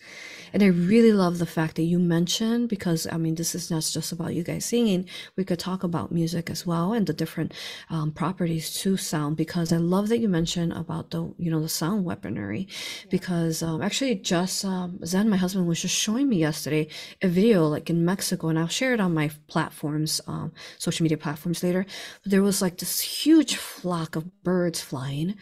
And 0.52 0.62
I 0.62 0.66
really 0.66 1.12
love 1.12 1.38
the 1.38 1.46
fact 1.46 1.76
that 1.76 1.82
you 1.82 1.98
mentioned, 1.98 2.68
because 2.68 3.06
I 3.10 3.16
mean, 3.16 3.34
this 3.34 3.54
is 3.54 3.70
not 3.70 3.84
just 3.84 4.12
about 4.12 4.34
you 4.34 4.42
guys 4.42 4.66
singing. 4.66 5.08
We 5.34 5.44
could 5.44 5.58
talk 5.58 5.82
about 5.82 6.12
music 6.12 6.50
as 6.50 6.66
well 6.66 6.92
and 6.92 7.06
the 7.06 7.14
different 7.14 7.54
um, 7.88 8.12
properties 8.12 8.74
to 8.80 8.98
sound, 8.98 9.38
because 9.38 9.72
I 9.72 9.78
love 9.78 10.08
that 10.10 10.18
you 10.18 10.28
mentioned 10.28 10.74
about 10.74 11.10
the, 11.10 11.32
you 11.38 11.50
know, 11.50 11.62
the 11.62 11.70
sound 11.70 12.04
weaponry, 12.04 12.68
yeah. 12.68 13.06
because 13.10 13.62
um, 13.62 13.80
actually 13.80 14.14
just 14.16 14.62
um, 14.66 14.98
Zen, 15.06 15.30
my 15.30 15.38
husband 15.38 15.66
was 15.66 15.80
just 15.80 15.94
showing 15.94 16.28
me 16.28 16.36
yesterday 16.36 16.86
a 17.22 17.28
video 17.28 17.66
like 17.66 17.88
in 17.88 18.04
Mexico, 18.04 18.48
and 18.48 18.58
I'll 18.58 18.68
share 18.68 18.92
it 18.92 19.00
on 19.00 19.14
my 19.14 19.30
platforms, 19.46 20.20
um, 20.26 20.52
social 20.76 21.02
media 21.02 21.16
platforms 21.16 21.62
later. 21.62 21.86
But 22.22 22.30
there 22.30 22.42
was 22.42 22.60
like 22.60 22.76
this 22.76 23.00
huge 23.00 23.56
flock 23.56 24.14
of 24.14 24.42
birds 24.42 24.82
flying 24.82 24.97
flying 24.98 25.36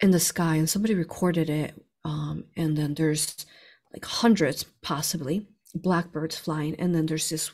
in 0.00 0.10
the 0.12 0.20
sky 0.20 0.54
and 0.56 0.70
somebody 0.70 0.94
recorded 0.94 1.50
it 1.50 1.74
um, 2.04 2.44
and 2.56 2.76
then 2.76 2.94
there's 2.94 3.46
like 3.92 4.04
hundreds 4.04 4.64
possibly 4.82 5.46
blackbirds 5.74 6.36
flying 6.36 6.74
and 6.76 6.94
then 6.94 7.06
there's 7.06 7.28
this 7.28 7.50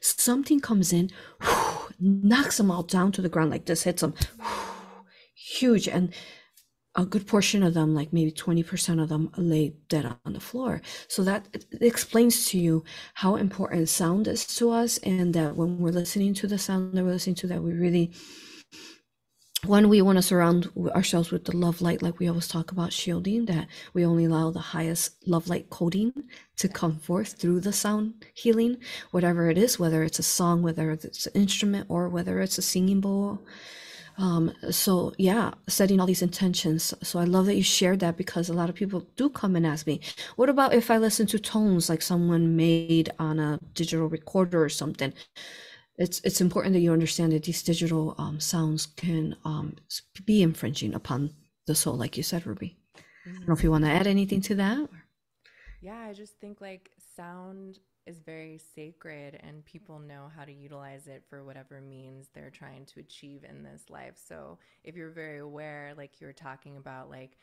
something 0.00 0.60
comes 0.60 0.92
in 0.92 1.10
knocks 2.00 2.58
them 2.58 2.70
all 2.70 2.82
down 2.82 3.10
to 3.10 3.22
the 3.22 3.28
ground 3.28 3.50
like 3.50 3.64
this 3.66 3.84
hits 3.84 4.02
them 4.02 4.14
huge 5.34 5.88
and 5.88 6.12
a 6.94 7.04
good 7.04 7.26
portion 7.26 7.62
of 7.62 7.74
them 7.74 7.94
like 7.94 8.12
maybe 8.12 8.32
20% 8.32 9.02
of 9.02 9.10
them 9.10 9.30
lay 9.36 9.74
dead 9.90 10.06
on 10.24 10.32
the 10.32 10.40
floor. 10.40 10.80
So 11.08 11.22
that 11.24 11.46
explains 11.82 12.46
to 12.48 12.58
you 12.58 12.84
how 13.12 13.36
important 13.36 13.90
sound 13.90 14.26
is 14.26 14.46
to 14.56 14.70
us 14.70 14.96
and 14.98 15.34
that 15.34 15.56
when 15.56 15.78
we're 15.78 15.90
listening 15.90 16.32
to 16.34 16.46
the 16.46 16.56
sound 16.56 16.94
that 16.94 17.04
we're 17.04 17.12
listening 17.12 17.36
to 17.36 17.46
that 17.48 17.62
we 17.62 17.74
really 17.74 18.12
when 19.68 19.88
we 19.88 20.02
want 20.02 20.16
to 20.16 20.22
surround 20.22 20.70
ourselves 20.88 21.30
with 21.30 21.44
the 21.44 21.56
love 21.56 21.80
light, 21.80 22.02
like 22.02 22.18
we 22.18 22.28
always 22.28 22.48
talk 22.48 22.72
about 22.72 22.92
shielding, 22.92 23.46
that 23.46 23.66
we 23.94 24.04
only 24.04 24.24
allow 24.24 24.50
the 24.50 24.58
highest 24.58 25.26
love 25.26 25.48
light 25.48 25.70
coding 25.70 26.12
to 26.56 26.68
come 26.68 26.98
forth 26.98 27.32
through 27.34 27.60
the 27.60 27.72
sound 27.72 28.24
healing, 28.34 28.76
whatever 29.10 29.48
it 29.50 29.58
is, 29.58 29.78
whether 29.78 30.02
it's 30.02 30.18
a 30.18 30.22
song, 30.22 30.62
whether 30.62 30.90
it's 30.90 31.26
an 31.26 31.32
instrument, 31.34 31.86
or 31.88 32.08
whether 32.08 32.40
it's 32.40 32.58
a 32.58 32.62
singing 32.62 33.00
bowl. 33.00 33.40
Um, 34.18 34.52
so 34.70 35.12
yeah, 35.18 35.52
setting 35.68 36.00
all 36.00 36.06
these 36.06 36.22
intentions. 36.22 36.94
So 37.02 37.18
I 37.18 37.24
love 37.24 37.46
that 37.46 37.56
you 37.56 37.62
shared 37.62 38.00
that 38.00 38.16
because 38.16 38.48
a 38.48 38.54
lot 38.54 38.70
of 38.70 38.74
people 38.74 39.06
do 39.16 39.28
come 39.28 39.56
and 39.56 39.66
ask 39.66 39.86
me, 39.86 40.00
what 40.36 40.48
about 40.48 40.72
if 40.74 40.90
I 40.90 40.96
listen 40.96 41.26
to 41.28 41.38
tones 41.38 41.88
like 41.88 42.00
someone 42.00 42.56
made 42.56 43.10
on 43.18 43.38
a 43.38 43.60
digital 43.74 44.08
recorder 44.08 44.64
or 44.64 44.70
something? 44.70 45.12
It's 45.98 46.20
it's 46.24 46.40
important 46.40 46.74
that 46.74 46.80
you 46.80 46.92
understand 46.92 47.32
that 47.32 47.44
these 47.44 47.62
digital 47.62 48.14
um, 48.18 48.38
sounds 48.40 48.86
can 48.86 49.36
um, 49.44 49.76
be 50.24 50.42
infringing 50.42 50.94
upon 50.94 51.34
the 51.66 51.74
soul, 51.74 51.96
like 51.96 52.16
you 52.16 52.22
said, 52.22 52.46
Ruby. 52.46 52.76
Mm-hmm. 52.96 53.30
I 53.30 53.38
don't 53.38 53.48
know 53.48 53.54
if 53.54 53.62
you 53.62 53.70
want 53.70 53.84
to 53.84 53.90
add 53.90 54.06
anything 54.06 54.40
to 54.42 54.54
that. 54.56 54.88
Yeah, 55.80 55.98
I 55.98 56.12
just 56.12 56.38
think 56.40 56.60
like 56.60 56.90
sound 57.16 57.78
is 58.06 58.20
very 58.20 58.60
sacred 58.74 59.40
and 59.42 59.64
people 59.64 59.98
know 59.98 60.30
how 60.36 60.44
to 60.44 60.52
utilize 60.52 61.08
it 61.08 61.24
for 61.28 61.44
whatever 61.44 61.80
means 61.80 62.28
they're 62.32 62.50
trying 62.50 62.86
to 62.86 63.00
achieve 63.00 63.42
in 63.42 63.64
this 63.64 63.90
life. 63.90 64.14
So 64.16 64.58
if 64.84 64.94
you're 64.94 65.10
very 65.10 65.38
aware, 65.38 65.92
like 65.96 66.20
you 66.20 66.26
were 66.28 66.32
talking 66.32 66.76
about, 66.76 67.10
like 67.10 67.36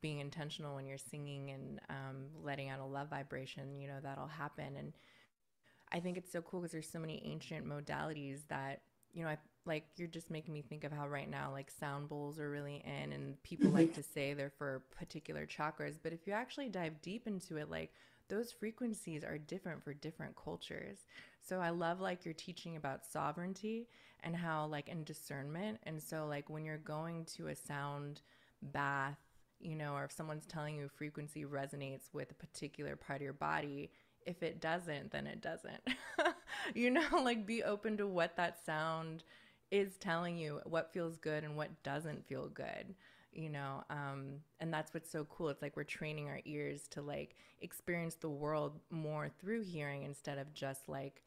being 0.00 0.20
intentional 0.20 0.74
when 0.74 0.86
you're 0.86 0.98
singing 0.98 1.50
and 1.50 1.80
um, 1.88 2.26
letting 2.42 2.68
out 2.68 2.80
a 2.80 2.84
love 2.84 3.08
vibration, 3.08 3.80
you 3.80 3.88
know, 3.88 3.98
that'll 4.02 4.26
happen. 4.26 4.76
And 4.76 4.92
I 5.92 6.00
think 6.00 6.16
it's 6.16 6.32
so 6.32 6.40
cool 6.42 6.60
because 6.60 6.72
there's 6.72 6.90
so 6.90 6.98
many 6.98 7.22
ancient 7.24 7.66
modalities 7.66 8.40
that, 8.48 8.82
you 9.12 9.22
know, 9.22 9.28
I 9.28 9.38
like 9.64 9.84
you're 9.96 10.08
just 10.08 10.30
making 10.30 10.52
me 10.52 10.62
think 10.62 10.84
of 10.84 10.90
how 10.90 11.06
right 11.06 11.30
now 11.30 11.50
like 11.52 11.70
sound 11.70 12.08
bowls 12.08 12.38
are 12.40 12.50
really 12.50 12.82
in 12.84 13.12
and 13.12 13.40
people 13.42 13.70
like 13.70 13.94
to 13.94 14.02
say 14.02 14.34
they're 14.34 14.50
for 14.50 14.82
particular 14.96 15.46
chakras, 15.46 15.98
but 16.02 16.12
if 16.12 16.26
you 16.26 16.32
actually 16.32 16.68
dive 16.68 17.00
deep 17.02 17.26
into 17.26 17.56
it 17.56 17.70
like 17.70 17.92
those 18.28 18.50
frequencies 18.50 19.24
are 19.24 19.36
different 19.36 19.82
for 19.84 19.92
different 19.92 20.34
cultures. 20.36 21.04
So 21.40 21.60
I 21.60 21.70
love 21.70 22.00
like 22.00 22.24
you're 22.24 22.34
teaching 22.34 22.76
about 22.76 23.04
sovereignty 23.04 23.88
and 24.20 24.34
how 24.34 24.66
like 24.66 24.88
and 24.88 25.04
discernment 25.04 25.78
and 25.84 26.02
so 26.02 26.26
like 26.26 26.48
when 26.48 26.64
you're 26.64 26.78
going 26.78 27.24
to 27.36 27.48
a 27.48 27.54
sound 27.54 28.22
bath, 28.62 29.18
you 29.60 29.76
know, 29.76 29.94
or 29.94 30.04
if 30.04 30.12
someone's 30.12 30.46
telling 30.46 30.76
you 30.76 30.86
a 30.86 30.88
frequency 30.88 31.44
resonates 31.44 32.12
with 32.12 32.30
a 32.30 32.34
particular 32.34 32.96
part 32.96 33.18
of 33.18 33.22
your 33.22 33.32
body, 33.32 33.90
if 34.26 34.42
it 34.42 34.60
doesn't, 34.60 35.10
then 35.10 35.26
it 35.26 35.40
doesn't. 35.40 35.80
you 36.74 36.90
know, 36.90 37.06
like 37.22 37.46
be 37.46 37.62
open 37.62 37.96
to 37.98 38.06
what 38.06 38.36
that 38.36 38.64
sound 38.64 39.24
is 39.70 39.96
telling 39.96 40.36
you 40.36 40.60
what 40.64 40.92
feels 40.92 41.16
good 41.16 41.44
and 41.44 41.56
what 41.56 41.82
doesn't 41.82 42.26
feel 42.26 42.48
good 42.48 42.94
you 43.32 43.48
know 43.48 43.82
um, 43.90 44.34
and 44.60 44.72
that's 44.72 44.92
what's 44.92 45.10
so 45.10 45.24
cool 45.24 45.48
it's 45.48 45.62
like 45.62 45.76
we're 45.76 45.84
training 45.84 46.28
our 46.28 46.40
ears 46.44 46.86
to 46.88 47.00
like 47.00 47.34
experience 47.60 48.14
the 48.14 48.28
world 48.28 48.78
more 48.90 49.30
through 49.40 49.62
hearing 49.62 50.02
instead 50.02 50.38
of 50.38 50.52
just 50.52 50.88
like 50.88 51.22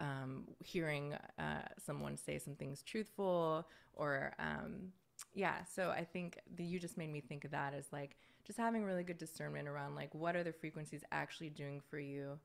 um, 0.00 0.44
hearing 0.62 1.14
uh, 1.38 1.62
someone 1.84 2.16
say 2.16 2.38
something's 2.38 2.82
truthful 2.82 3.66
or 3.94 4.34
um, 4.38 4.92
yeah 5.34 5.64
so 5.64 5.90
i 5.90 6.04
think 6.04 6.38
you 6.58 6.78
just 6.78 6.98
made 6.98 7.10
me 7.10 7.20
think 7.20 7.44
of 7.44 7.50
that 7.50 7.74
as 7.74 7.86
like 7.92 8.16
just 8.48 8.58
having 8.58 8.82
really 8.82 9.04
good 9.04 9.18
discernment 9.18 9.68
around 9.68 9.94
like 9.94 10.12
what 10.14 10.34
are 10.34 10.42
the 10.42 10.52
frequencies 10.52 11.04
actually 11.12 11.50
doing 11.50 11.80
for 11.88 11.98
you 11.98 12.38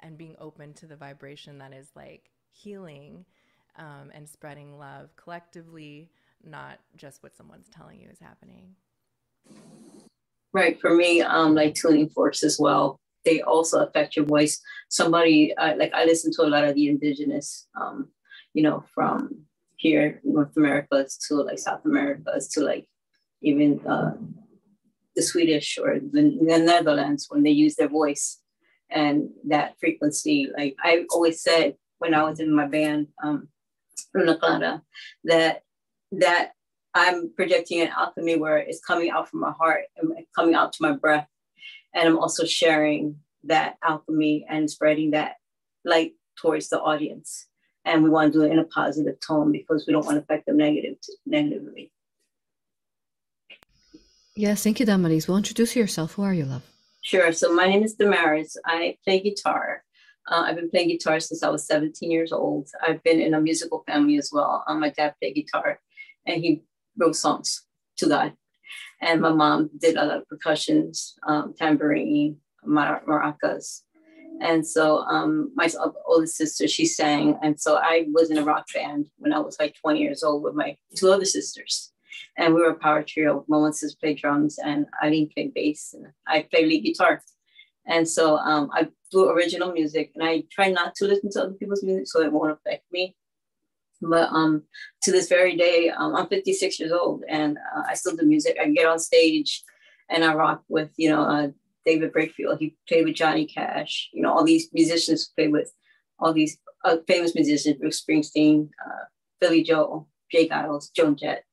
and 0.00 0.18
being 0.18 0.34
open 0.40 0.72
to 0.72 0.86
the 0.86 0.96
vibration 0.96 1.58
that 1.58 1.72
is 1.72 1.90
like 1.94 2.30
healing 2.50 3.24
um, 3.76 4.10
and 4.14 4.28
spreading 4.28 4.78
love 4.78 5.14
collectively 5.16 6.10
not 6.42 6.78
just 6.96 7.22
what 7.22 7.36
someone's 7.36 7.68
telling 7.68 8.00
you 8.00 8.08
is 8.08 8.18
happening. 8.18 8.74
Right. 10.52 10.80
For 10.80 10.94
me, 10.94 11.20
um, 11.20 11.54
like 11.54 11.74
tuning 11.74 12.08
forks 12.08 12.42
as 12.42 12.58
well. 12.58 12.98
They 13.24 13.42
also 13.42 13.84
affect 13.84 14.16
your 14.16 14.24
voice. 14.24 14.60
Somebody 14.88 15.54
uh, 15.54 15.76
like 15.76 15.92
I 15.94 16.04
listen 16.06 16.32
to 16.32 16.42
a 16.42 16.48
lot 16.48 16.64
of 16.64 16.74
the 16.74 16.88
indigenous, 16.88 17.68
um, 17.78 18.08
you 18.54 18.62
know, 18.62 18.82
from 18.94 19.44
here 19.76 20.20
North 20.24 20.56
America 20.56 21.06
to 21.28 21.34
like 21.34 21.58
South 21.58 21.84
America 21.84 22.40
to 22.52 22.60
like 22.60 22.88
even 23.42 23.80
uh, 23.86 24.12
the 25.20 25.26
Swedish 25.26 25.78
or 25.78 26.00
the, 26.00 26.22
the 26.40 26.58
Netherlands 26.58 27.26
when 27.28 27.42
they 27.42 27.50
use 27.50 27.76
their 27.76 27.88
voice 27.88 28.40
and 28.88 29.28
that 29.48 29.74
frequency. 29.78 30.48
Like 30.56 30.74
I 30.82 31.04
always 31.10 31.42
said 31.42 31.74
when 31.98 32.14
I 32.14 32.22
was 32.22 32.40
in 32.40 32.54
my 32.54 32.66
band, 32.66 33.08
um, 33.22 33.48
Luna 34.14 34.38
Clara, 34.38 34.82
that 35.24 35.62
that 36.12 36.52
I'm 36.94 37.32
projecting 37.36 37.82
an 37.82 37.88
alchemy 37.88 38.36
where 38.36 38.56
it's 38.56 38.80
coming 38.80 39.10
out 39.10 39.28
from 39.28 39.40
my 39.40 39.52
heart 39.52 39.84
and 39.96 40.12
coming 40.34 40.54
out 40.54 40.72
to 40.72 40.82
my 40.82 40.92
breath. 40.92 41.28
And 41.94 42.08
I'm 42.08 42.18
also 42.18 42.46
sharing 42.46 43.16
that 43.44 43.76
alchemy 43.84 44.46
and 44.48 44.70
spreading 44.70 45.10
that 45.10 45.34
light 45.84 46.12
towards 46.40 46.70
the 46.70 46.80
audience. 46.80 47.46
And 47.84 48.02
we 48.02 48.10
want 48.10 48.32
to 48.32 48.38
do 48.38 48.44
it 48.44 48.52
in 48.52 48.58
a 48.58 48.64
positive 48.64 49.18
tone 49.20 49.52
because 49.52 49.86
we 49.86 49.92
don't 49.92 50.06
want 50.06 50.16
to 50.16 50.22
affect 50.22 50.46
them 50.46 50.56
negative 50.56 50.96
negatively. 51.26 51.92
Yes, 54.36 54.62
thank 54.62 54.80
you, 54.80 54.86
Damaris. 54.86 55.26
Well, 55.26 55.36
introduce 55.36 55.74
yourself. 55.74 56.14
Who 56.14 56.22
are 56.22 56.34
you, 56.34 56.44
love? 56.44 56.62
Sure. 57.02 57.32
So 57.32 57.52
my 57.52 57.66
name 57.66 57.82
is 57.82 57.94
Damaris. 57.94 58.56
I 58.64 58.96
play 59.04 59.20
guitar. 59.20 59.82
Uh, 60.30 60.44
I've 60.46 60.56
been 60.56 60.70
playing 60.70 60.88
guitar 60.88 61.18
since 61.18 61.42
I 61.42 61.48
was 61.48 61.66
17 61.66 62.10
years 62.10 62.32
old. 62.32 62.68
I've 62.86 63.02
been 63.02 63.20
in 63.20 63.34
a 63.34 63.40
musical 63.40 63.82
family 63.86 64.16
as 64.18 64.30
well. 64.32 64.64
Um, 64.66 64.80
my 64.80 64.90
dad 64.90 65.14
played 65.20 65.34
guitar 65.34 65.80
and 66.26 66.42
he 66.42 66.62
wrote 66.96 67.16
songs 67.16 67.64
to 67.96 68.08
God. 68.08 68.34
And 69.00 69.20
my 69.20 69.32
mom 69.32 69.70
did 69.78 69.96
a 69.96 70.04
lot 70.04 70.18
of 70.18 70.28
percussions, 70.28 71.14
um, 71.26 71.54
tambourine, 71.58 72.36
mar- 72.64 73.02
maracas. 73.08 73.80
And 74.40 74.66
so 74.66 74.98
um, 75.00 75.52
my 75.54 75.68
oldest 76.06 76.36
sister, 76.36 76.68
she 76.68 76.86
sang. 76.86 77.38
And 77.42 77.60
so 77.60 77.76
I 77.76 78.06
was 78.12 78.30
in 78.30 78.38
a 78.38 78.44
rock 78.44 78.66
band 78.72 79.06
when 79.18 79.32
I 79.32 79.40
was 79.40 79.58
like 79.58 79.74
20 79.80 80.00
years 80.00 80.22
old 80.22 80.42
with 80.42 80.54
my 80.54 80.76
two 80.94 81.10
other 81.10 81.24
sisters. 81.24 81.92
And 82.36 82.54
we 82.54 82.60
were 82.60 82.70
a 82.70 82.78
power 82.78 83.02
trio. 83.02 83.44
Sister 83.72 83.96
played 84.00 84.18
drums 84.18 84.58
and 84.58 84.86
Eileen 85.02 85.30
played 85.32 85.54
bass 85.54 85.94
and 85.94 86.06
I 86.26 86.46
played 86.50 86.68
lead 86.68 86.84
guitar. 86.84 87.22
And 87.86 88.08
so 88.08 88.36
um, 88.36 88.70
I 88.72 88.88
do 89.10 89.28
original 89.30 89.72
music 89.72 90.12
and 90.14 90.26
I 90.26 90.44
try 90.50 90.70
not 90.70 90.94
to 90.96 91.06
listen 91.06 91.30
to 91.32 91.42
other 91.42 91.52
people's 91.52 91.82
music 91.82 92.06
so 92.06 92.22
it 92.22 92.32
won't 92.32 92.52
affect 92.52 92.84
me. 92.92 93.16
But 94.02 94.30
um, 94.32 94.62
to 95.02 95.12
this 95.12 95.28
very 95.28 95.56
day, 95.56 95.90
um, 95.90 96.16
I'm 96.16 96.28
56 96.28 96.80
years 96.80 96.92
old 96.92 97.24
and 97.28 97.58
uh, 97.58 97.82
I 97.88 97.94
still 97.94 98.16
do 98.16 98.24
music. 98.24 98.56
I 98.60 98.68
get 98.70 98.86
on 98.86 98.98
stage 98.98 99.62
and 100.08 100.24
I 100.24 100.34
rock 100.34 100.62
with, 100.68 100.90
you 100.96 101.10
know, 101.10 101.22
uh, 101.22 101.48
David 101.84 102.12
Brakefield. 102.12 102.58
He 102.58 102.76
played 102.88 103.04
with 103.04 103.14
Johnny 103.14 103.46
Cash. 103.46 104.10
You 104.12 104.22
know, 104.22 104.32
all 104.32 104.44
these 104.44 104.68
musicians 104.72 105.32
play 105.36 105.48
with 105.48 105.72
all 106.18 106.32
these 106.32 106.58
uh, 106.84 106.98
famous 107.06 107.34
musicians, 107.34 107.78
Bruce 107.78 108.02
Springsteen, 108.02 108.68
uh, 108.86 109.04
Billy 109.40 109.62
Joel, 109.62 110.08
J. 110.30 110.48
Geils, 110.48 110.92
Joan 110.94 111.16
Jett. 111.16 111.44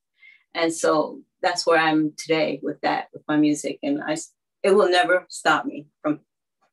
And 0.53 0.73
so 0.73 1.21
that's 1.41 1.65
where 1.65 1.77
I'm 1.77 2.13
today 2.17 2.59
with 2.63 2.81
that, 2.81 3.07
with 3.13 3.23
my 3.27 3.37
music. 3.37 3.79
And 3.83 4.03
I, 4.03 4.17
it 4.63 4.71
will 4.71 4.89
never 4.89 5.25
stop 5.29 5.65
me 5.65 5.87
from 6.01 6.21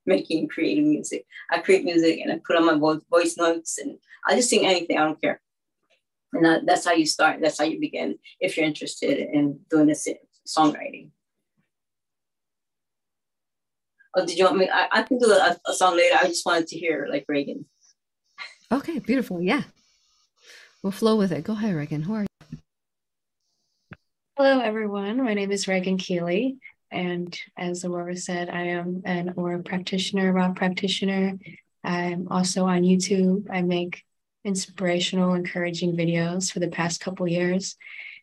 making 0.07 0.49
creating 0.49 0.89
music. 0.89 1.27
I 1.51 1.59
create 1.59 1.85
music 1.85 2.21
and 2.21 2.33
I 2.33 2.41
put 2.45 2.57
on 2.57 2.67
my 2.67 2.77
voice, 2.77 3.03
voice 3.11 3.37
notes 3.37 3.79
and 3.79 3.99
I 4.27 4.37
just 4.37 4.51
sing 4.51 4.67
anything. 4.67 4.99
I 4.99 5.05
don't 5.05 5.21
care. 5.21 5.41
And 6.33 6.45
that, 6.45 6.67
that's 6.67 6.85
how 6.85 6.93
you 6.93 7.07
start. 7.07 7.41
That's 7.41 7.59
how 7.59 7.65
you 7.65 7.79
begin 7.79 8.19
if 8.41 8.57
you're 8.57 8.67
interested 8.67 9.19
in 9.19 9.61
doing 9.71 9.87
this 9.87 10.09
songwriting. 10.47 11.11
Oh, 14.17 14.25
did 14.25 14.39
you 14.39 14.45
want 14.45 14.59
me? 14.59 14.69
I, 14.73 14.89
I 14.93 15.03
can 15.03 15.19
do 15.19 15.31
a, 15.31 15.57
a 15.67 15.73
song 15.73 15.97
later. 15.97 16.17
I 16.21 16.27
just 16.27 16.47
wanted 16.47 16.69
to 16.69 16.79
hear 16.79 17.07
like 17.11 17.25
Reagan. 17.29 17.67
Okay, 18.71 18.99
beautiful. 18.99 19.41
Yeah. 19.41 19.63
We'll 20.83 20.93
flow 20.93 21.17
with 21.17 21.33
it. 21.33 21.45
Go 21.45 21.55
ahead, 21.55 21.75
Reagan. 21.75 22.03
Who 22.03 22.15
are 22.15 22.23
you? 22.23 22.27
Hello, 24.37 24.59
everyone. 24.59 25.23
My 25.23 25.35
name 25.35 25.53
is 25.53 25.69
Reagan 25.69 25.97
Keeley. 25.97 26.57
And 26.91 27.39
as 27.57 27.85
Aurora 27.85 28.17
said, 28.17 28.51
I 28.51 28.63
am 28.63 29.03
an 29.05 29.35
aura 29.37 29.63
practitioner, 29.63 30.33
rock 30.33 30.57
practitioner. 30.57 31.39
I'm 31.85 32.27
also 32.33 32.65
on 32.65 32.83
YouTube. 32.83 33.47
I 33.49 33.63
make 33.63 34.03
inspirational, 34.45 35.35
encouraging 35.35 35.97
videos 35.97 36.51
for 36.51 36.59
the 36.59 36.67
past 36.67 37.01
couple 37.01 37.29
years. 37.29 37.77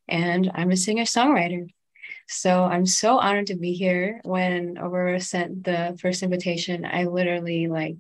And 0.10 0.52
I'm 0.54 0.72
a 0.72 0.76
singer 0.76 1.04
songwriter. 1.04 1.70
So 2.28 2.66
I'm 2.66 2.86
so 2.86 3.18
honored 3.18 3.48
to 3.48 3.56
be 3.56 3.72
here. 3.72 4.20
When 4.24 4.78
Aurora 4.78 5.22
sent 5.22 5.64
the 5.64 5.98
first 6.02 6.24
invitation, 6.24 6.84
I 6.84 7.06
literally 7.06 7.70
like 7.70 7.96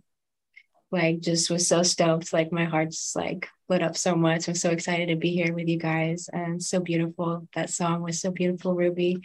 like 0.91 1.21
just 1.21 1.49
was 1.49 1.65
so 1.65 1.81
stoked. 1.81 2.33
Like 2.33 2.51
my 2.51 2.65
heart's 2.65 3.15
like 3.15 3.47
lit 3.71 3.81
up 3.81 3.95
so 3.95 4.15
much. 4.15 4.47
I'm 4.47 4.55
so 4.55 4.69
excited 4.69 5.07
to 5.07 5.15
be 5.15 5.31
here 5.31 5.53
with 5.53 5.67
you 5.69 5.77
guys. 5.77 6.29
And 6.31 6.61
so 6.61 6.81
beautiful. 6.81 7.47
That 7.55 7.69
song 7.69 8.01
was 8.01 8.19
so 8.19 8.29
beautiful, 8.29 8.75
Ruby. 8.75 9.17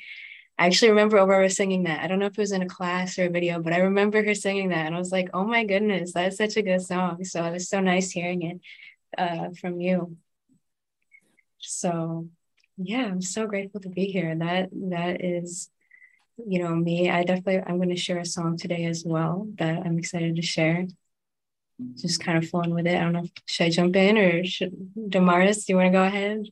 I 0.56 0.66
actually 0.66 0.90
remember 0.90 1.18
Aurora 1.18 1.50
singing 1.50 1.82
that. 1.82 2.02
I 2.02 2.06
don't 2.06 2.20
know 2.20 2.26
if 2.26 2.38
it 2.38 2.40
was 2.40 2.52
in 2.52 2.62
a 2.62 2.68
class 2.68 3.18
or 3.18 3.24
a 3.24 3.28
video, 3.28 3.60
but 3.60 3.72
I 3.72 3.80
remember 3.80 4.24
her 4.24 4.34
singing 4.34 4.68
that. 4.70 4.86
And 4.86 4.94
I 4.94 4.98
was 4.98 5.12
like, 5.12 5.28
oh 5.34 5.44
my 5.44 5.64
goodness, 5.64 6.12
that 6.12 6.28
is 6.28 6.38
such 6.38 6.56
a 6.56 6.62
good 6.62 6.80
song. 6.80 7.24
So 7.24 7.44
it 7.44 7.52
was 7.52 7.68
so 7.68 7.80
nice 7.80 8.10
hearing 8.10 8.42
it 8.42 8.60
uh, 9.18 9.48
from 9.60 9.80
you. 9.80 10.16
So 11.58 12.28
yeah, 12.78 13.04
I'm 13.04 13.22
so 13.22 13.46
grateful 13.46 13.80
to 13.80 13.88
be 13.88 14.06
here. 14.06 14.34
That 14.34 14.68
that 14.90 15.24
is, 15.24 15.70
you 16.38 16.60
know, 16.62 16.74
me. 16.74 17.10
I 17.10 17.24
definitely 17.24 17.62
I'm 17.66 17.78
going 17.78 17.88
to 17.88 17.96
share 17.96 18.20
a 18.20 18.24
song 18.24 18.56
today 18.56 18.84
as 18.84 19.02
well 19.04 19.48
that 19.58 19.84
I'm 19.84 19.98
excited 19.98 20.36
to 20.36 20.42
share. 20.42 20.86
Just 21.94 22.20
kind 22.20 22.38
of 22.38 22.48
flowing 22.48 22.74
with 22.74 22.86
it. 22.86 22.96
I 22.96 23.00
don't 23.00 23.12
know. 23.12 23.26
Should 23.44 23.66
I 23.66 23.70
jump 23.70 23.96
in 23.96 24.16
or 24.16 24.44
should 24.44 25.10
Damaris? 25.10 25.64
Do 25.64 25.72
you 25.72 25.76
want 25.76 25.88
to 25.88 25.92
go 25.92 26.04
ahead? 26.04 26.46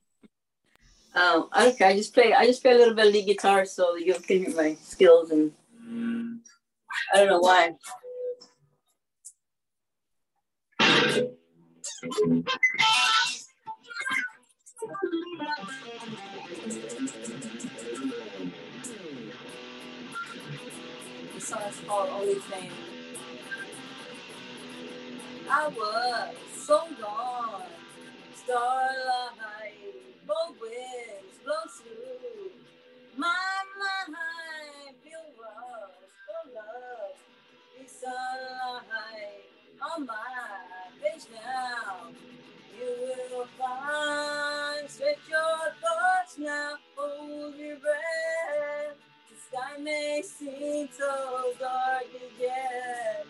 Um, 1.15 1.49
okay, 1.59 1.87
I 1.87 1.97
just 1.97 2.13
play. 2.13 2.35
I 2.35 2.45
just 2.45 2.61
play 2.61 2.73
a 2.73 2.77
little 2.77 2.95
bit 2.95 3.07
of 3.07 3.13
lead 3.13 3.27
guitar 3.27 3.65
so 3.65 3.97
you 3.97 4.15
can 4.15 4.45
hear 4.45 4.55
my 4.55 4.75
skills, 4.83 5.31
and 5.31 5.53
I 7.13 7.19
don't 7.19 7.29
know 7.29 7.39
why. 7.39 7.75
The 21.35 21.41
song 21.41 21.63
is 21.69 21.81
called 21.87 22.11
Only 22.11 22.35
Fame. 22.35 22.84
I 25.51 25.69
was 25.69 26.37
so 26.57 26.81
gone, 27.01 27.63
starlight, 28.35 29.75
both 30.27 30.61
winds 30.61 31.39
blow 31.45 31.55
through. 31.69 32.51
My 33.19 33.37
mind, 33.79 34.97
feel 35.05 35.21
rush 35.39 35.93
for 36.27 36.55
love, 36.55 37.19
it's 37.79 38.01
sunlight 38.01 39.45
on 39.83 40.07
my 40.07 40.15
face 41.03 41.27
now. 41.35 42.09
You 42.79 43.15
will 43.37 43.47
find, 43.59 44.89
stretch 44.91 45.19
your 45.29 45.75
thoughts 45.83 46.39
now, 46.39 46.75
hold 46.97 47.55
your 47.57 47.77
breath. 47.77 48.97
The 49.31 49.37
sky 49.37 49.79
may 49.83 50.23
seem 50.23 50.89
so 50.97 51.53
dark 51.61 52.05
again, 52.17 53.27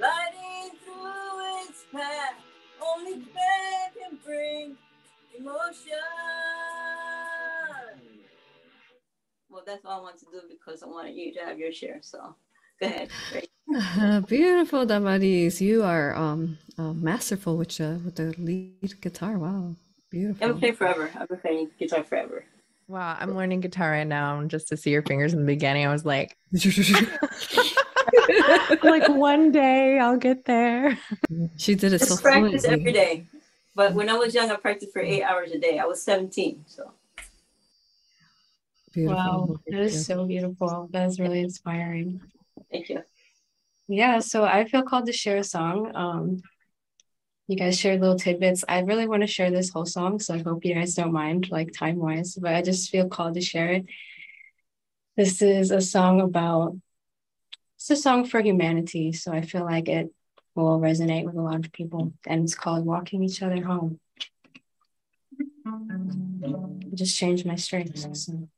through 0.00 1.68
its 1.68 1.84
path, 1.92 2.34
only 2.80 3.16
can 3.16 4.18
bring 4.24 4.76
emotion. 5.38 5.92
Well, 9.50 9.62
that's 9.66 9.84
all 9.84 10.00
I 10.00 10.02
want 10.02 10.18
to 10.20 10.26
do 10.32 10.40
because 10.48 10.82
I 10.82 10.86
wanted 10.86 11.14
you 11.14 11.34
to 11.34 11.40
have 11.40 11.58
your 11.58 11.72
share. 11.72 11.98
So 12.00 12.34
go 12.80 12.86
ahead. 12.86 13.10
Beautiful, 14.26 14.86
Damaris. 14.86 15.60
You 15.60 15.82
are 15.82 16.14
um, 16.16 16.56
uh, 16.78 16.94
masterful 16.94 17.58
with, 17.58 17.78
uh, 17.80 17.98
with 18.02 18.16
the 18.16 18.34
lead 18.38 19.00
guitar. 19.02 19.36
Wow, 19.36 19.74
beautiful. 20.10 20.48
I'm 20.48 20.58
playing 20.58 20.76
forever. 20.76 21.10
I've 21.14 21.28
been 21.28 21.38
playing 21.38 21.70
guitar 21.78 22.04
forever. 22.04 22.44
Wow, 22.88 23.16
I'm 23.20 23.36
learning 23.36 23.60
guitar 23.60 23.90
right 23.90 24.06
now. 24.06 24.38
And 24.40 24.50
just 24.50 24.68
to 24.68 24.76
see 24.76 24.90
your 24.90 25.02
fingers 25.02 25.34
in 25.34 25.40
the 25.40 25.46
beginning, 25.46 25.86
I 25.86 25.92
was 25.92 26.04
like, 26.04 26.36
like 28.82 29.08
one 29.08 29.52
day 29.52 29.98
I'll 29.98 30.16
get 30.16 30.44
there. 30.44 30.98
She 31.56 31.74
did 31.74 31.92
it 31.92 31.98
Just 31.98 32.16
so 32.16 32.22
practice 32.22 32.64
fluently. 32.64 32.80
every 32.80 32.92
day. 32.92 33.26
But 33.74 33.94
when 33.94 34.08
I 34.08 34.14
was 34.14 34.34
young, 34.34 34.50
I 34.50 34.56
practiced 34.56 34.92
for 34.92 35.00
eight 35.00 35.22
hours 35.22 35.52
a 35.52 35.58
day. 35.58 35.78
I 35.78 35.84
was 35.84 36.02
17. 36.02 36.64
So 36.66 36.92
beautiful. 38.92 39.16
Wow, 39.16 39.56
that 39.68 39.80
is 39.80 40.06
so 40.06 40.24
beautiful. 40.26 40.88
That 40.92 41.06
is 41.06 41.20
really 41.20 41.40
inspiring. 41.40 42.20
Thank 42.70 42.88
you. 42.88 43.02
Yeah, 43.88 44.20
so 44.20 44.44
I 44.44 44.64
feel 44.66 44.82
called 44.82 45.06
to 45.06 45.12
share 45.12 45.38
a 45.38 45.44
song. 45.44 45.92
Um, 45.94 46.42
you 47.48 47.56
guys 47.56 47.78
shared 47.78 48.00
little 48.00 48.18
tidbits. 48.18 48.64
I 48.68 48.80
really 48.80 49.08
want 49.08 49.22
to 49.22 49.26
share 49.26 49.50
this 49.50 49.70
whole 49.70 49.86
song, 49.86 50.20
so 50.20 50.34
I 50.34 50.38
hope 50.38 50.64
you 50.64 50.74
guys 50.74 50.94
don't 50.94 51.12
mind, 51.12 51.50
like 51.50 51.72
time 51.72 51.96
wise, 51.96 52.36
but 52.36 52.54
I 52.54 52.62
just 52.62 52.90
feel 52.90 53.08
called 53.08 53.34
to 53.34 53.40
share 53.40 53.70
it. 53.70 53.86
This 55.16 55.42
is 55.42 55.72
a 55.72 55.80
song 55.80 56.20
about 56.20 56.76
it's 57.80 57.88
a 57.88 57.96
song 57.96 58.26
for 58.26 58.42
humanity. 58.42 59.10
So 59.10 59.32
I 59.32 59.40
feel 59.40 59.64
like 59.64 59.88
it 59.88 60.12
will 60.54 60.78
resonate 60.78 61.24
with 61.24 61.34
a 61.36 61.40
lot 61.40 61.64
of 61.64 61.72
people. 61.72 62.12
And 62.26 62.44
it's 62.44 62.54
called 62.54 62.84
Walking 62.84 63.24
Each 63.24 63.42
Other 63.42 63.64
Home. 63.64 63.98
I 65.66 66.94
just 66.94 67.16
changed 67.16 67.46
my 67.46 67.56
strings. 67.56 68.06
So. 68.26 68.48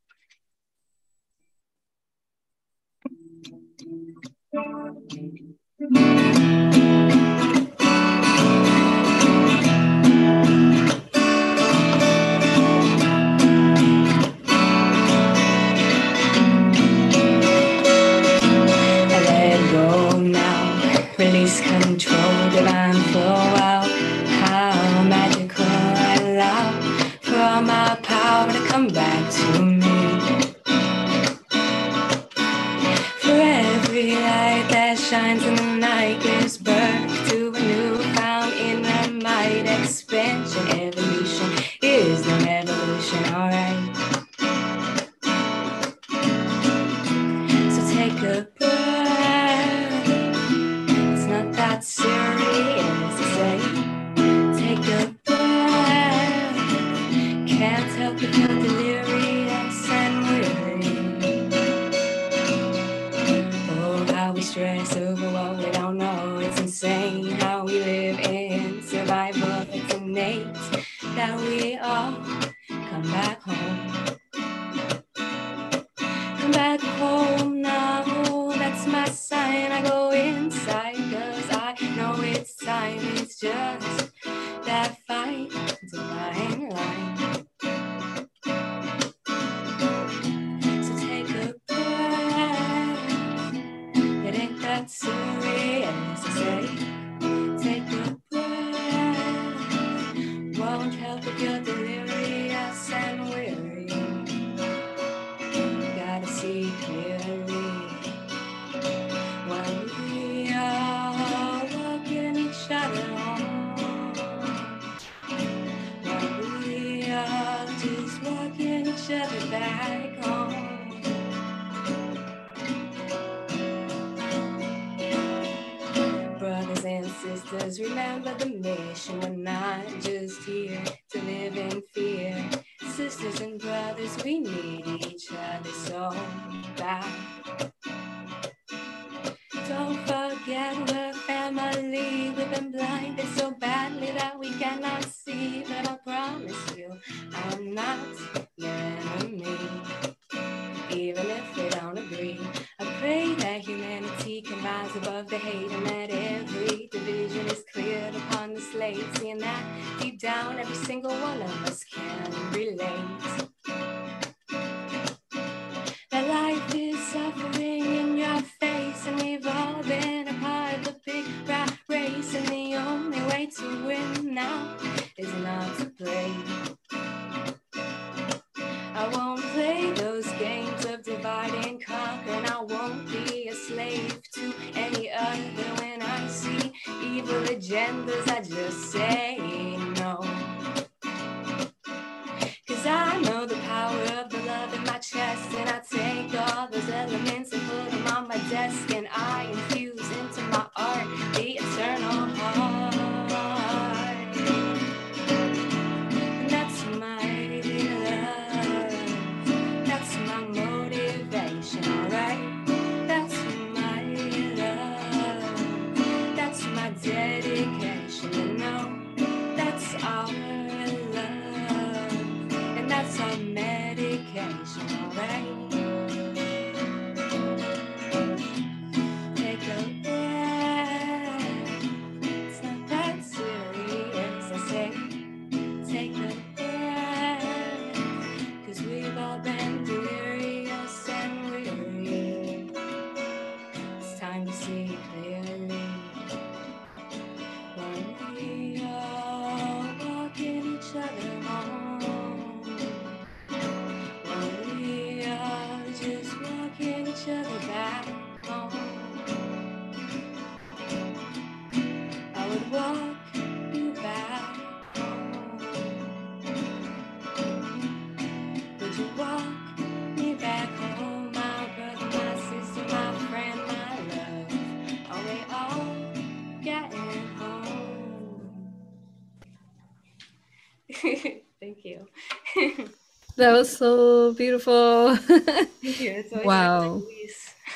That 283.42 283.54
was 283.54 283.76
so 283.76 284.32
beautiful. 284.34 285.16
Thank 285.16 286.00
you. 286.00 286.12
It's 286.12 286.32
Wow. 286.44 287.02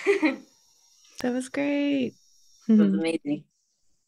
That 1.22 1.32
was 1.32 1.48
great. 1.48 2.14
It 2.68 2.78
was 2.78 2.94
amazing. 2.94 3.42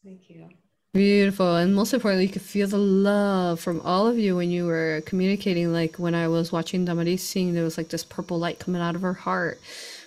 Thank 0.01 0.29
you. 0.29 0.47
Beautiful. 0.93 1.57
And 1.57 1.75
most 1.75 1.93
importantly, 1.93 2.27
you 2.27 2.31
could 2.31 2.43
feel 2.43 2.69
the 2.69 2.77
love 2.77 3.59
from 3.59 3.81
all 3.81 4.07
of 4.07 4.17
you 4.17 4.37
when 4.37 4.49
you 4.49 4.67
were 4.67 5.01
communicating. 5.05 5.73
Like 5.73 5.97
when 5.97 6.15
I 6.15 6.29
was 6.29 6.53
watching 6.53 6.85
Damaris 6.85 7.23
sing, 7.23 7.53
there 7.53 7.65
was 7.65 7.77
like 7.77 7.89
this 7.89 8.05
purple 8.05 8.39
light 8.39 8.59
coming 8.59 8.81
out 8.81 8.95
of 8.95 9.01
her 9.01 9.13
heart. 9.13 9.59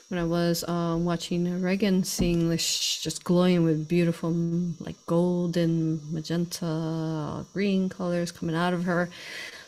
When 0.09 0.19
I 0.19 0.25
was 0.25 0.67
um, 0.67 1.05
watching 1.05 1.61
Reagan 1.61 2.03
sing, 2.03 2.49
like 2.49 2.61
just 2.61 3.25
glowing 3.25 3.62
with 3.62 3.88
beautiful, 3.88 4.33
mm, 4.33 4.73
like 4.81 4.97
golden, 5.05 6.01
magenta, 6.11 7.45
green 7.53 7.91
colors 7.91 8.33
coming 8.33 8.57
out 8.57 8.73
of 8.73 8.85
her. 8.85 9.11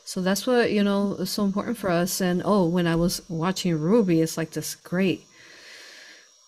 So 0.04 0.20
that's 0.20 0.46
what, 0.46 0.70
you 0.70 0.82
know, 0.84 1.14
is 1.14 1.30
so 1.30 1.44
important 1.44 1.78
for 1.78 1.90
us. 1.90 2.20
And 2.20 2.42
oh, 2.44 2.66
when 2.66 2.86
I 2.86 2.94
was 2.96 3.22
watching 3.28 3.78
Ruby, 3.80 4.20
it's 4.20 4.36
like 4.36 4.50
this 4.50 4.74
great 4.74 5.26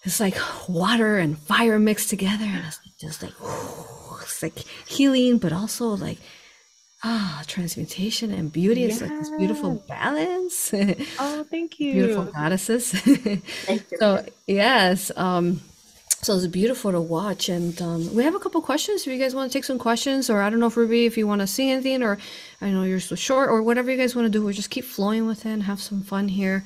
it's 0.04 0.20
like 0.20 0.36
water 0.68 1.18
and 1.18 1.36
fire 1.36 1.80
mixed 1.80 2.10
together 2.10 2.44
and 2.44 2.64
it's 2.64 2.78
just 3.00 3.22
like 3.24 3.32
it's 4.22 4.40
like 4.40 4.56
healing 4.86 5.36
but 5.38 5.52
also 5.52 5.86
like 5.88 6.18
ah 7.02 7.42
transmutation 7.48 8.30
and 8.32 8.52
beauty 8.52 8.84
it's 8.84 9.00
like 9.00 9.10
this 9.10 9.30
beautiful 9.30 9.82
balance 9.88 10.72
Oh, 11.18 11.44
thank 11.50 11.80
you. 11.80 11.92
beautiful 11.92 12.24
goddesses 12.26 12.92
Thank 13.66 13.90
you. 13.90 13.98
so 13.98 14.24
yes 14.46 15.10
um 15.16 15.60
so 16.26 16.34
it's 16.34 16.46
beautiful 16.48 16.90
to 16.90 17.00
watch 17.00 17.48
and 17.48 17.80
um, 17.80 18.12
we 18.12 18.24
have 18.24 18.34
a 18.34 18.38
couple 18.40 18.60
questions 18.60 19.02
if 19.02 19.12
you 19.12 19.18
guys 19.18 19.34
want 19.34 19.50
to 19.50 19.56
take 19.56 19.64
some 19.64 19.78
questions 19.78 20.28
or 20.28 20.42
i 20.42 20.50
don't 20.50 20.58
know 20.58 20.66
if 20.66 20.76
ruby 20.76 21.06
if 21.06 21.16
you 21.16 21.26
want 21.26 21.40
to 21.40 21.46
see 21.46 21.70
anything 21.70 22.02
or 22.02 22.18
i 22.60 22.68
know 22.68 22.82
you're 22.82 22.98
so 22.98 23.14
short 23.14 23.48
or 23.48 23.62
whatever 23.62 23.90
you 23.90 23.96
guys 23.96 24.16
want 24.16 24.26
to 24.26 24.30
do 24.30 24.44
we'll 24.44 24.52
just 24.52 24.70
keep 24.70 24.84
flowing 24.84 25.26
with 25.26 25.46
it 25.46 25.50
and 25.50 25.62
have 25.62 25.80
some 25.80 26.02
fun 26.02 26.26
here 26.26 26.64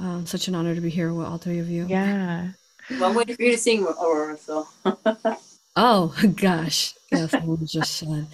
um, 0.00 0.26
such 0.26 0.48
an 0.48 0.56
honor 0.56 0.74
to 0.74 0.80
be 0.80 0.90
here 0.90 1.12
with 1.14 1.26
all 1.26 1.38
three 1.38 1.60
of 1.60 1.68
you 1.68 1.86
Yeah. 1.86 2.48
Well, 2.90 3.04
I'm 3.04 3.14
waiting 3.14 3.36
for 3.36 3.42
you 3.42 3.52
to 3.52 3.58
sing, 3.58 3.86
Aurora. 3.86 4.36
So 4.36 4.66
Oh 5.76 6.14
gosh, 6.36 6.94
yes, 7.10 7.32
I 7.32 7.40
just 7.64 7.94
said. 7.94 8.26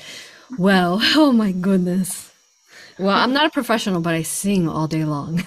Well, 0.58 0.98
oh 1.14 1.30
my 1.32 1.52
goodness. 1.52 2.32
Well, 2.98 3.16
I'm 3.16 3.32
not 3.32 3.46
a 3.46 3.50
professional, 3.50 4.00
but 4.00 4.14
I 4.14 4.22
sing 4.22 4.68
all 4.68 4.88
day 4.88 5.04
long. 5.04 5.44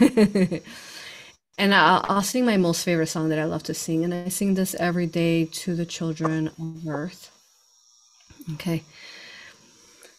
And 1.62 1.76
I'll, 1.76 2.04
I'll 2.10 2.24
sing 2.24 2.44
my 2.44 2.58
most 2.58 2.84
favorite 2.84 3.06
song 3.06 3.30
that 3.30 3.38
I 3.38 3.44
love 3.44 3.62
to 3.64 3.76
sing, 3.76 4.04
and 4.04 4.16
I 4.16 4.30
sing 4.30 4.56
this 4.56 4.74
every 4.80 5.06
day 5.06 5.46
to 5.46 5.76
the 5.76 5.86
children 5.86 6.48
of 6.48 6.88
earth. 6.88 7.30
Okay. 8.54 8.84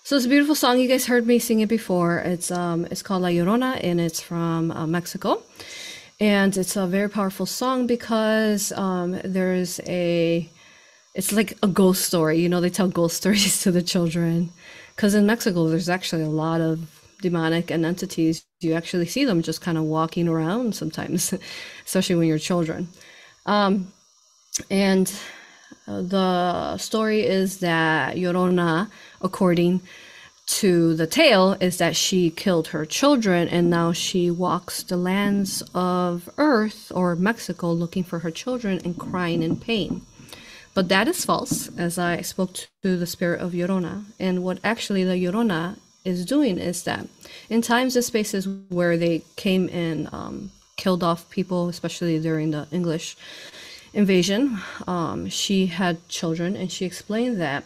So 0.06 0.18
it's 0.18 0.26
a 0.26 0.30
beautiful 0.30 0.54
song. 0.54 0.80
You 0.80 0.90
guys 0.90 1.06
heard 1.06 1.26
me 1.26 1.40
sing 1.40 1.62
it 1.62 1.70
before. 1.70 2.18
It's 2.20 2.52
um 2.52 2.86
it's 2.92 3.02
called 3.02 3.22
La 3.22 3.30
Llorona 3.30 3.80
and 3.82 4.02
it's 4.02 4.20
from 4.20 4.70
uh, 4.70 4.86
Mexico. 4.86 5.42
And 6.20 6.58
it's 6.58 6.76
a 6.76 6.86
very 6.86 7.10
powerful 7.10 7.46
song 7.46 7.88
because 7.88 8.74
um 8.74 9.18
there's 9.24 9.80
a 9.88 10.50
it's 11.16 11.32
like 11.32 11.58
a 11.64 11.70
ghost 11.70 12.04
story. 12.04 12.38
You 12.42 12.50
know, 12.50 12.60
they 12.60 12.70
tell 12.70 12.90
ghost 12.90 13.16
stories 13.22 13.62
to 13.62 13.72
the 13.72 13.82
children. 13.82 14.52
Because 14.94 15.16
in 15.16 15.26
Mexico, 15.26 15.70
there's 15.70 15.88
actually 15.88 16.24
a 16.24 16.36
lot 16.44 16.60
of 16.60 17.03
demonic 17.24 17.72
and 17.72 17.86
entities. 17.86 18.46
You 18.60 18.74
actually 18.74 19.08
see 19.08 19.26
them 19.26 19.42
just 19.42 19.62
kind 19.62 19.78
of 19.78 19.86
walking 19.86 20.28
around 20.28 20.76
sometimes, 20.76 21.34
especially 21.86 22.18
when 22.18 22.28
you're 22.28 22.38
children. 22.38 22.90
Um, 23.48 23.92
and 24.70 25.12
uh, 25.88 26.02
the 26.02 26.78
story 26.78 27.22
is 27.26 27.60
that 27.60 28.16
Llorona, 28.16 28.90
according 29.22 29.82
to 30.46 30.94
the 30.96 31.08
tale, 31.08 31.54
is 31.60 31.78
that 31.78 31.96
she 31.96 32.30
killed 32.30 32.68
her 32.68 32.86
children 32.86 33.48
and 33.48 33.70
now 33.70 33.94
she 33.94 34.30
walks 34.30 34.84
the 34.84 34.98
lands 34.98 35.64
of 35.74 36.30
Earth 36.38 36.92
or 36.94 37.16
Mexico 37.16 37.72
looking 37.72 38.04
for 38.04 38.20
her 38.20 38.32
children 38.32 38.80
and 38.86 39.00
crying 39.00 39.42
in 39.42 39.56
pain. 39.56 40.02
But 40.76 40.90
that 40.90 41.08
is 41.08 41.24
false, 41.24 41.70
as 41.78 41.98
I 42.00 42.22
spoke 42.22 42.56
to 42.82 42.98
the 42.98 43.06
spirit 43.06 43.42
of 43.42 43.54
Llorona. 43.54 44.04
And 44.20 44.44
what 44.44 44.60
actually 44.64 45.04
the 45.04 45.14
Llorona 45.14 45.78
is 46.06 46.26
doing 46.26 46.58
is 46.58 46.84
that 46.84 47.08
in 47.50 47.62
times 47.62 47.96
and 47.96 48.06
spaces 48.06 48.48
where 48.70 48.98
they 48.98 49.24
came 49.36 49.70
and 49.70 50.10
um, 50.14 50.52
killed 50.76 51.04
off 51.04 51.30
people, 51.30 51.70
especially 51.70 52.20
during 52.20 52.52
the 52.52 52.68
English 52.72 53.16
invasion, 53.94 54.60
um, 54.88 55.30
she 55.30 55.68
had 55.68 56.08
children, 56.10 56.56
and 56.56 56.72
she 56.72 56.86
explained 56.86 57.40
that 57.40 57.64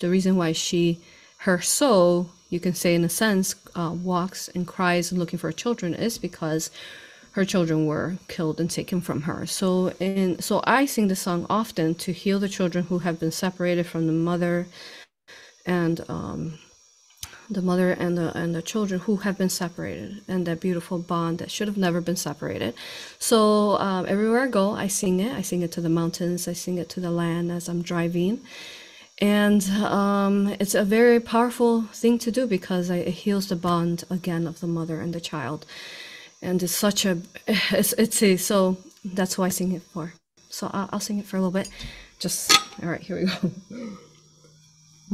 the 0.00 0.08
reason 0.08 0.36
why 0.36 0.52
she, 0.52 0.98
her 1.38 1.60
soul, 1.60 2.30
you 2.48 2.58
can 2.58 2.74
say 2.74 2.94
in 2.94 3.04
a 3.04 3.08
sense, 3.08 3.54
uh, 3.74 3.94
walks 4.02 4.48
and 4.48 4.66
cries 4.66 5.12
looking 5.12 5.38
for 5.38 5.52
children 5.52 5.94
is 5.94 6.18
because 6.18 6.70
her 7.32 7.44
children 7.44 7.86
were 7.86 8.16
killed 8.28 8.60
and 8.60 8.70
taken 8.70 9.00
from 9.00 9.22
her. 9.22 9.46
So 9.46 9.92
in 10.00 10.40
so 10.40 10.62
I 10.64 10.86
sing 10.86 11.08
the 11.08 11.16
song 11.16 11.46
often 11.48 11.94
to 11.96 12.12
heal 12.12 12.38
the 12.38 12.48
children 12.48 12.84
who 12.84 12.98
have 12.98 13.18
been 13.18 13.30
separated 13.32 13.86
from 13.86 14.06
the 14.06 14.12
mother 14.12 14.66
and 15.64 16.04
um, 16.08 16.58
the 17.54 17.62
mother 17.62 17.92
and 17.92 18.16
the 18.18 18.36
and 18.36 18.54
the 18.54 18.62
children 18.62 19.00
who 19.00 19.16
have 19.16 19.38
been 19.38 19.48
separated 19.48 20.22
and 20.28 20.46
that 20.46 20.60
beautiful 20.60 20.98
bond 20.98 21.38
that 21.38 21.50
should 21.50 21.68
have 21.68 21.76
never 21.76 22.00
been 22.00 22.16
separated. 22.16 22.74
So 23.18 23.78
um, 23.78 24.06
everywhere 24.08 24.42
I 24.42 24.48
go, 24.48 24.72
I 24.72 24.88
sing 24.88 25.20
it. 25.20 25.32
I 25.32 25.42
sing 25.42 25.62
it 25.62 25.72
to 25.72 25.80
the 25.80 25.88
mountains. 25.88 26.48
I 26.48 26.54
sing 26.54 26.78
it 26.78 26.88
to 26.90 27.00
the 27.00 27.10
land 27.10 27.50
as 27.52 27.68
I'm 27.68 27.82
driving. 27.82 28.40
And 29.20 29.62
um, 29.70 30.56
it's 30.58 30.74
a 30.74 30.84
very 30.84 31.20
powerful 31.20 31.82
thing 31.92 32.18
to 32.20 32.32
do 32.32 32.46
because 32.46 32.90
it 32.90 33.06
heals 33.08 33.48
the 33.48 33.56
bond 33.56 34.04
again 34.10 34.46
of 34.46 34.60
the 34.60 34.66
mother 34.66 35.00
and 35.00 35.12
the 35.14 35.20
child 35.20 35.66
and 36.42 36.62
it's 36.62 36.74
such 36.74 37.06
a 37.06 37.18
it's, 37.46 37.92
it's 37.94 38.22
a 38.22 38.36
so 38.36 38.76
that's 39.04 39.38
why 39.38 39.46
i 39.46 39.48
sing 39.48 39.72
it 39.72 39.82
for 39.82 40.12
so 40.50 40.70
I'll, 40.72 40.88
I'll 40.92 41.00
sing 41.00 41.18
it 41.18 41.24
for 41.24 41.36
a 41.36 41.40
little 41.40 41.52
bit 41.52 41.70
just 42.18 42.52
all 42.82 42.88
right 42.88 43.00
here 43.00 43.16
we 43.16 43.26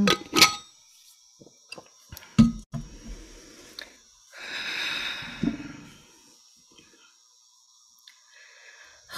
go 0.07 0.35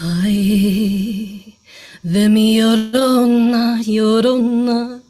ay 0.00 1.54
de 2.02 2.28
mi 2.28 2.58
llorona 2.58 3.80
llorona 3.82 5.00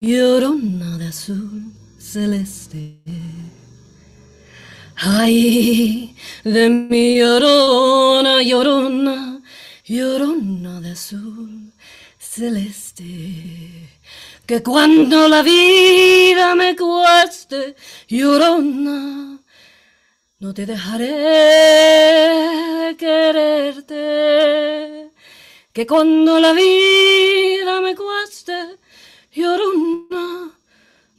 llorona 0.00 0.98
de 0.98 1.06
azul 1.06 1.72
celeste 1.98 3.02
Ay, 5.04 6.14
de 6.44 6.68
mi 6.70 7.18
llorona, 7.18 8.40
llorona, 8.40 9.42
llorona 9.84 10.80
de 10.80 10.90
azul 10.92 11.72
celeste. 12.20 13.90
Que 14.46 14.62
cuando 14.62 15.26
la 15.26 15.42
vida 15.42 16.54
me 16.54 16.76
cueste, 16.76 17.74
llorona, 18.06 19.41
no 20.42 20.52
te 20.52 20.66
dejaré 20.66 21.12
de 22.86 22.96
quererte. 22.96 24.00
Que 25.72 25.86
cuando 25.86 26.40
la 26.40 26.52
vida 26.52 27.80
me 27.80 27.94
cueste, 27.94 28.76
llorona, 29.32 30.50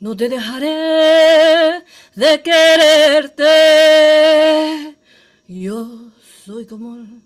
no 0.01 0.17
te 0.17 0.27
dejaré 0.27 1.85
de 2.15 2.41
quererte. 2.43 3.47
Yo 5.47 6.11
soy 6.45 6.65
como 6.65 6.97
el 6.97 7.21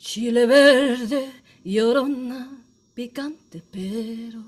chile 0.00 0.46
verde, 0.46 1.30
llorona, 1.62 2.50
picante 2.92 3.62
pero 3.70 4.42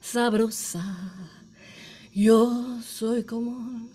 sabrosa. 0.00 0.84
Yo 2.14 2.80
soy 2.82 3.24
como 3.24 3.93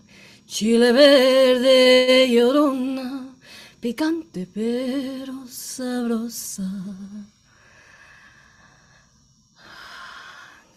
chile 0.50 0.92
verde, 0.92 2.28
llorona, 2.28 3.36
picante 3.80 4.48
pero 4.52 5.46
sabrosa. 5.48 6.64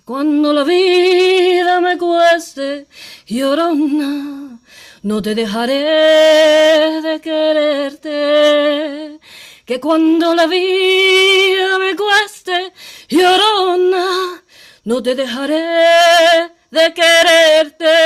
Cuando 0.04 0.52
la 0.52 0.64
vida 0.64 1.80
me 1.80 1.96
cueste, 1.96 2.86
llorona, 3.26 4.58
no 5.04 5.22
te 5.22 5.34
dejaré 5.34 7.00
de 7.00 7.20
quererte. 7.22 9.18
Que 9.64 9.80
cuando 9.80 10.34
la 10.34 10.46
vida 10.46 11.78
me 11.78 11.96
cueste, 11.96 12.74
llorona, 13.08 14.42
no 14.84 15.02
te 15.02 15.14
dejaré 15.14 16.50
de 16.70 16.92
quererte. 16.92 17.96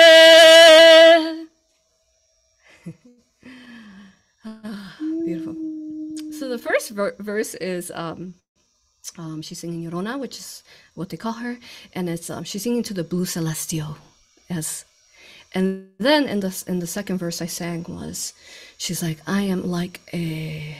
Beautiful. 5.27 5.57
So 6.39 6.49
the 6.49 6.59
first 6.59 6.91
ver- 6.91 7.17
verse 7.19 7.55
is 7.55 7.91
um, 7.93 8.35
Um, 9.19 9.43
she's 9.43 9.59
singing 9.61 9.83
Llorona, 9.83 10.19
which 10.19 10.39
is 10.39 10.63
what 10.95 11.09
they 11.09 11.17
call 11.17 11.35
her, 11.45 11.59
and 11.95 12.09
it's 12.09 12.31
um, 12.31 12.45
she's 12.45 12.63
singing 12.63 12.85
to 12.85 12.95
the 12.95 13.05
blue 13.05 13.25
celestial, 13.27 13.97
as, 14.51 14.85
and 15.55 15.91
then 15.99 16.29
in 16.29 16.41
the 16.41 16.53
in 16.67 16.79
the 16.81 16.87
second 16.87 17.19
verse 17.19 17.43
I 17.43 17.47
sang 17.47 17.85
was, 17.89 18.35
she's 18.79 19.03
like, 19.03 19.19
I 19.27 19.43
am 19.43 19.63
like 19.79 20.01
a, 20.13 20.77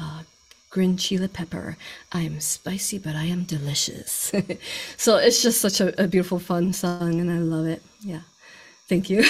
uh, 0.00 0.22
green 0.70 0.96
chili 0.96 1.28
pepper. 1.28 1.76
I 2.12 2.22
am 2.28 2.40
spicy, 2.40 2.98
but 2.98 3.14
I 3.16 3.24
am 3.24 3.44
delicious. 3.44 4.32
so 4.96 5.16
it's 5.16 5.42
just 5.42 5.60
such 5.60 5.80
a, 5.80 5.88
a, 6.02 6.06
beautiful, 6.08 6.38
fun 6.38 6.72
song, 6.72 7.20
and 7.20 7.30
I 7.30 7.38
love 7.38 7.66
it. 7.66 7.82
Yeah, 8.00 8.24
thank 8.88 9.08
you. 9.10 9.24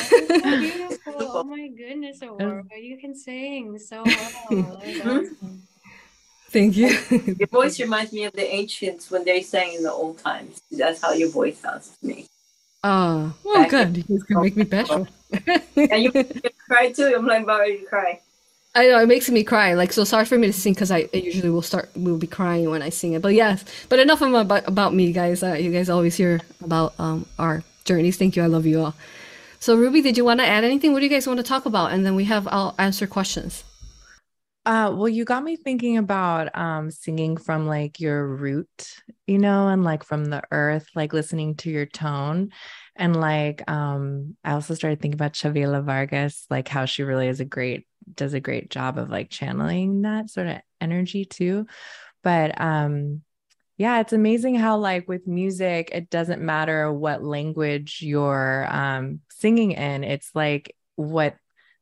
Oh! 1.19 1.45
My 1.45 1.69
goodness, 1.69 2.23
Aurora, 2.23 2.65
you 2.81 2.99
can 2.99 3.15
sing 3.15 3.79
so 3.79 4.03
well. 4.51 4.81
Awesome. 5.05 5.63
Thank 6.51 6.77
you. 6.77 6.99
your 7.39 7.49
voice 7.49 7.79
reminds 7.79 8.13
me 8.13 8.25
of 8.25 8.33
the 8.33 8.47
ancients 8.55 9.11
when 9.11 9.25
they 9.25 9.43
sang 9.43 9.75
in 9.75 9.83
the 9.83 9.93
old 9.93 10.19
times. 10.19 10.63
That's 10.71 11.03
how 11.03 11.13
your 11.13 11.29
voice 11.29 11.59
sounds 11.59 11.97
to 12.01 12.07
me. 12.07 12.27
Oh, 12.85 13.35
well, 13.45 13.63
Back 13.63 13.71
good. 13.71 14.05
You 14.09 14.21
can 14.23 14.41
make 14.41 14.57
me 14.57 14.65
special. 14.65 15.07
and 15.77 16.03
you, 16.03 16.11
you 16.15 16.51
cry 16.69 16.91
too. 16.91 17.13
I'm 17.17 17.27
like 17.27 17.47
why 17.47 17.59
ready 17.59 17.79
to 17.81 17.85
cry. 17.85 18.21
I 18.75 18.87
know 18.87 19.01
it 19.01 19.09
makes 19.09 19.29
me 19.29 19.43
cry. 19.43 19.75
Like, 19.75 19.93
so 19.93 20.05
sorry 20.05 20.25
for 20.25 20.39
me 20.39 20.47
to 20.47 20.53
sing 20.53 20.73
because 20.73 20.91
I, 20.91 21.09
I, 21.13 21.17
usually 21.17 21.51
will 21.51 21.63
start 21.63 21.91
will 21.97 22.19
be 22.19 22.27
crying 22.27 22.71
when 22.71 22.81
I 22.81 22.91
sing 22.91 23.15
it. 23.15 23.23
But 23.23 23.35
yes, 23.35 23.65
but 23.89 23.99
enough 23.99 24.23
about 24.23 24.69
about 24.69 24.95
me, 24.95 25.13
guys. 25.13 25.43
Uh, 25.43 25.55
you 25.55 25.73
guys 25.73 25.91
always 25.91 26.15
hear 26.15 26.41
about 26.63 26.95
um 26.99 27.27
our 27.39 27.65
journeys. 27.85 28.17
Thank 28.17 28.37
you. 28.37 28.43
I 28.43 28.47
love 28.47 28.67
you 28.67 28.85
all. 28.85 28.95
So 29.61 29.77
Ruby, 29.77 30.03
did 30.03 30.17
you 30.17 30.25
want 30.25 30.41
to 30.41 30.47
add 30.47 30.65
anything? 30.65 30.93
What 30.93 31.01
do 31.01 31.07
you 31.07 31.11
guys 31.11 31.27
want 31.27 31.39
to 31.39 31.45
talk 31.45 31.67
about? 31.67 31.93
And 31.93 32.07
then 32.07 32.15
we 32.15 32.25
have 32.25 32.47
I'll 32.49 32.75
answer 32.79 33.07
questions. 33.07 33.65
Uh, 34.65 34.93
well, 34.95 35.09
you 35.09 35.25
got 35.25 35.43
me 35.43 35.57
thinking 35.57 35.97
about 35.97 36.55
um, 36.57 36.91
singing 36.91 37.39
from 37.39 37.67
like 37.67 38.01
your 38.01 38.27
root, 38.27 38.69
you 39.27 39.39
know, 39.39 39.69
and 39.69 39.83
like 39.83 40.05
from 40.05 40.27
the 40.27 40.43
earth, 40.51 40.87
like 40.95 41.15
listening 41.15 41.55
to 41.57 41.71
your 41.71 41.87
tone. 41.87 42.51
And 42.95 43.19
like, 43.19 43.69
um, 43.71 44.37
I 44.45 44.53
also 44.53 44.75
started 44.75 45.01
thinking 45.01 45.17
about 45.17 45.33
Chavela 45.33 45.83
Vargas, 45.83 46.45
like 46.51 46.69
how 46.69 46.85
she 46.85 47.03
really 47.03 47.29
is 47.29 47.41
a 47.41 47.47
great, 47.47 47.87
does 48.15 48.35
a 48.35 48.41
great 48.41 48.69
job 48.69 48.99
of 48.99 49.09
like 49.09 49.31
channeling 49.31 50.03
that 50.03 50.29
sort 50.29 50.49
of 50.49 50.59
energy 50.83 51.25
too. 51.25 51.67
But 52.23 52.61
um, 52.61 53.23
yeah, 53.79 54.01
it's 54.01 54.13
amazing 54.13 54.57
how 54.57 54.77
like 54.77 55.09
with 55.09 55.27
music, 55.27 55.91
it 55.93 56.11
doesn't 56.11 56.43
matter 56.43 56.93
what 56.93 57.23
language 57.23 58.01
you're 58.03 58.67
um, 58.71 59.21
singing 59.31 59.73
in. 59.73 60.05
It's 60.05 60.31
like 60.35 60.75
what 60.97 61.37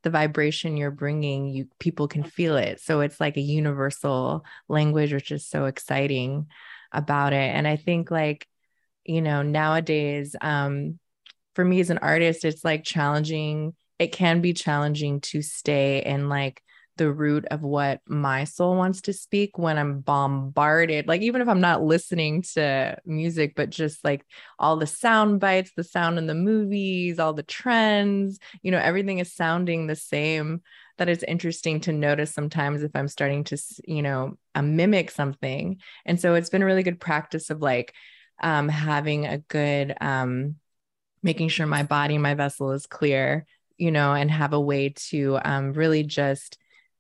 the 0.07 0.11
vibration 0.11 0.77
you're 0.77 0.93
bringing 0.93 1.49
you 1.49 1.67
people 1.81 2.07
can 2.07 2.23
feel 2.23 2.57
it 2.57 2.79
so 2.79 3.01
it's 3.01 3.19
like 3.19 3.37
a 3.37 3.41
universal 3.41 4.45
language 4.69 5.13
which 5.13 5.33
is 5.33 5.45
so 5.45 5.65
exciting 5.65 6.47
about 6.93 7.33
it 7.33 7.51
and 7.57 7.67
i 7.67 7.75
think 7.75 8.09
like 8.09 8.47
you 9.05 9.21
know 9.21 9.43
nowadays 9.43 10.37
um 10.41 10.97
for 11.57 11.65
me 11.65 11.81
as 11.81 11.91
an 11.91 11.99
artist 11.99 12.45
it's 12.45 12.65
like 12.65 12.85
challenging 12.85 13.75
it 13.99 14.13
can 14.13 14.41
be 14.41 14.53
challenging 14.53 15.21
to 15.21 15.43
stay 15.43 16.05
in 16.05 16.29
like 16.29 16.63
the 16.97 17.13
root 17.13 17.45
of 17.51 17.63
what 17.63 18.01
my 18.07 18.45
soul 18.45 18.77
wants 18.77 19.03
to 19.03 19.13
speak 19.13 19.59
when 19.59 19.79
I'm 19.79 20.01
bombarded. 20.01 21.07
Like, 21.07 21.23
even 21.23 21.41
if 21.41 21.49
I'm 21.49 21.61
not 21.61 21.83
listening 21.83 22.43
to 22.55 22.99
music, 23.05 23.55
but 23.55 23.71
just 23.71 24.05
like 24.05 24.25
all 24.59 24.77
the 24.77 24.87
sound 24.87 25.41
bites, 25.41 25.73
the 25.77 25.85
sound 25.85 26.19
in 26.19 26.27
the 26.27 26.35
movies, 26.35 27.19
all 27.19 27.35
the 27.35 27.43
trends, 27.43 28.39
you 28.63 28.71
know, 28.71 28.79
everything 28.79 29.19
is 29.19 29.33
sounding 29.33 29.87
the 29.87 29.97
same. 29.97 30.63
That 30.99 31.11
it's 31.11 31.23
interesting 31.23 31.81
to 31.81 31.93
notice 31.93 32.33
sometimes 32.33 32.83
if 32.83 32.91
I'm 32.95 33.09
starting 33.09 33.45
to, 33.45 33.59
you 33.87 34.01
know, 34.01 34.39
uh, 34.55 34.63
mimic 34.63 35.11
something. 35.11 35.79
And 36.07 36.19
so 36.19 36.35
it's 36.35 36.49
been 36.49 36.63
a 36.63 36.67
really 36.67 36.83
good 36.83 36.99
practice 36.99 37.51
of 37.51 37.61
like 37.61 37.93
um, 38.43 38.71
having 38.71 39.27
a 39.27 39.37
good, 39.37 39.95
um, 40.01 40.57
making 41.23 41.49
sure 41.49 41.67
my 41.67 41.83
body, 41.83 42.17
my 42.17 42.33
vessel 42.33 42.73
is 42.73 42.87
clear, 42.87 43.45
you 43.77 43.91
know, 43.91 44.15
and 44.15 44.31
have 44.31 44.55
a 44.55 44.61
way 44.61 44.95
to 45.11 45.39
um, 45.45 45.75
really 45.75 46.03
just 46.03 46.57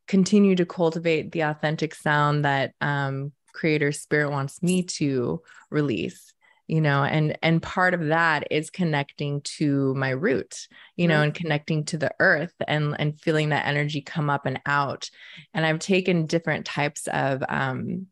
continue 0.06 0.54
to 0.54 0.66
cultivate 0.66 1.32
the 1.32 1.40
authentic 1.40 1.94
sound 1.94 2.44
that 2.44 2.72
um, 2.80 3.32
creator 3.52 3.92
spirit 3.92 4.30
wants 4.30 4.62
me 4.62 4.82
to 4.82 5.40
release 5.70 6.34
you 6.66 6.80
know 6.80 7.04
and 7.04 7.38
and 7.42 7.62
part 7.62 7.94
of 7.94 8.06
that 8.08 8.46
is 8.50 8.70
connecting 8.70 9.40
to 9.42 9.94
my 9.94 10.10
root 10.10 10.66
you 10.96 11.08
know 11.08 11.22
and 11.22 11.34
connecting 11.34 11.84
to 11.84 11.96
the 11.96 12.12
earth 12.20 12.52
and 12.66 12.94
and 12.98 13.20
feeling 13.20 13.50
that 13.50 13.66
energy 13.66 14.00
come 14.00 14.28
up 14.28 14.46
and 14.46 14.60
out. 14.66 15.08
And 15.54 15.64
i've 15.64 15.78
taken 15.78 16.26
different 16.26 16.66
types 16.66 17.06
of 17.08 17.42
um 17.48 18.06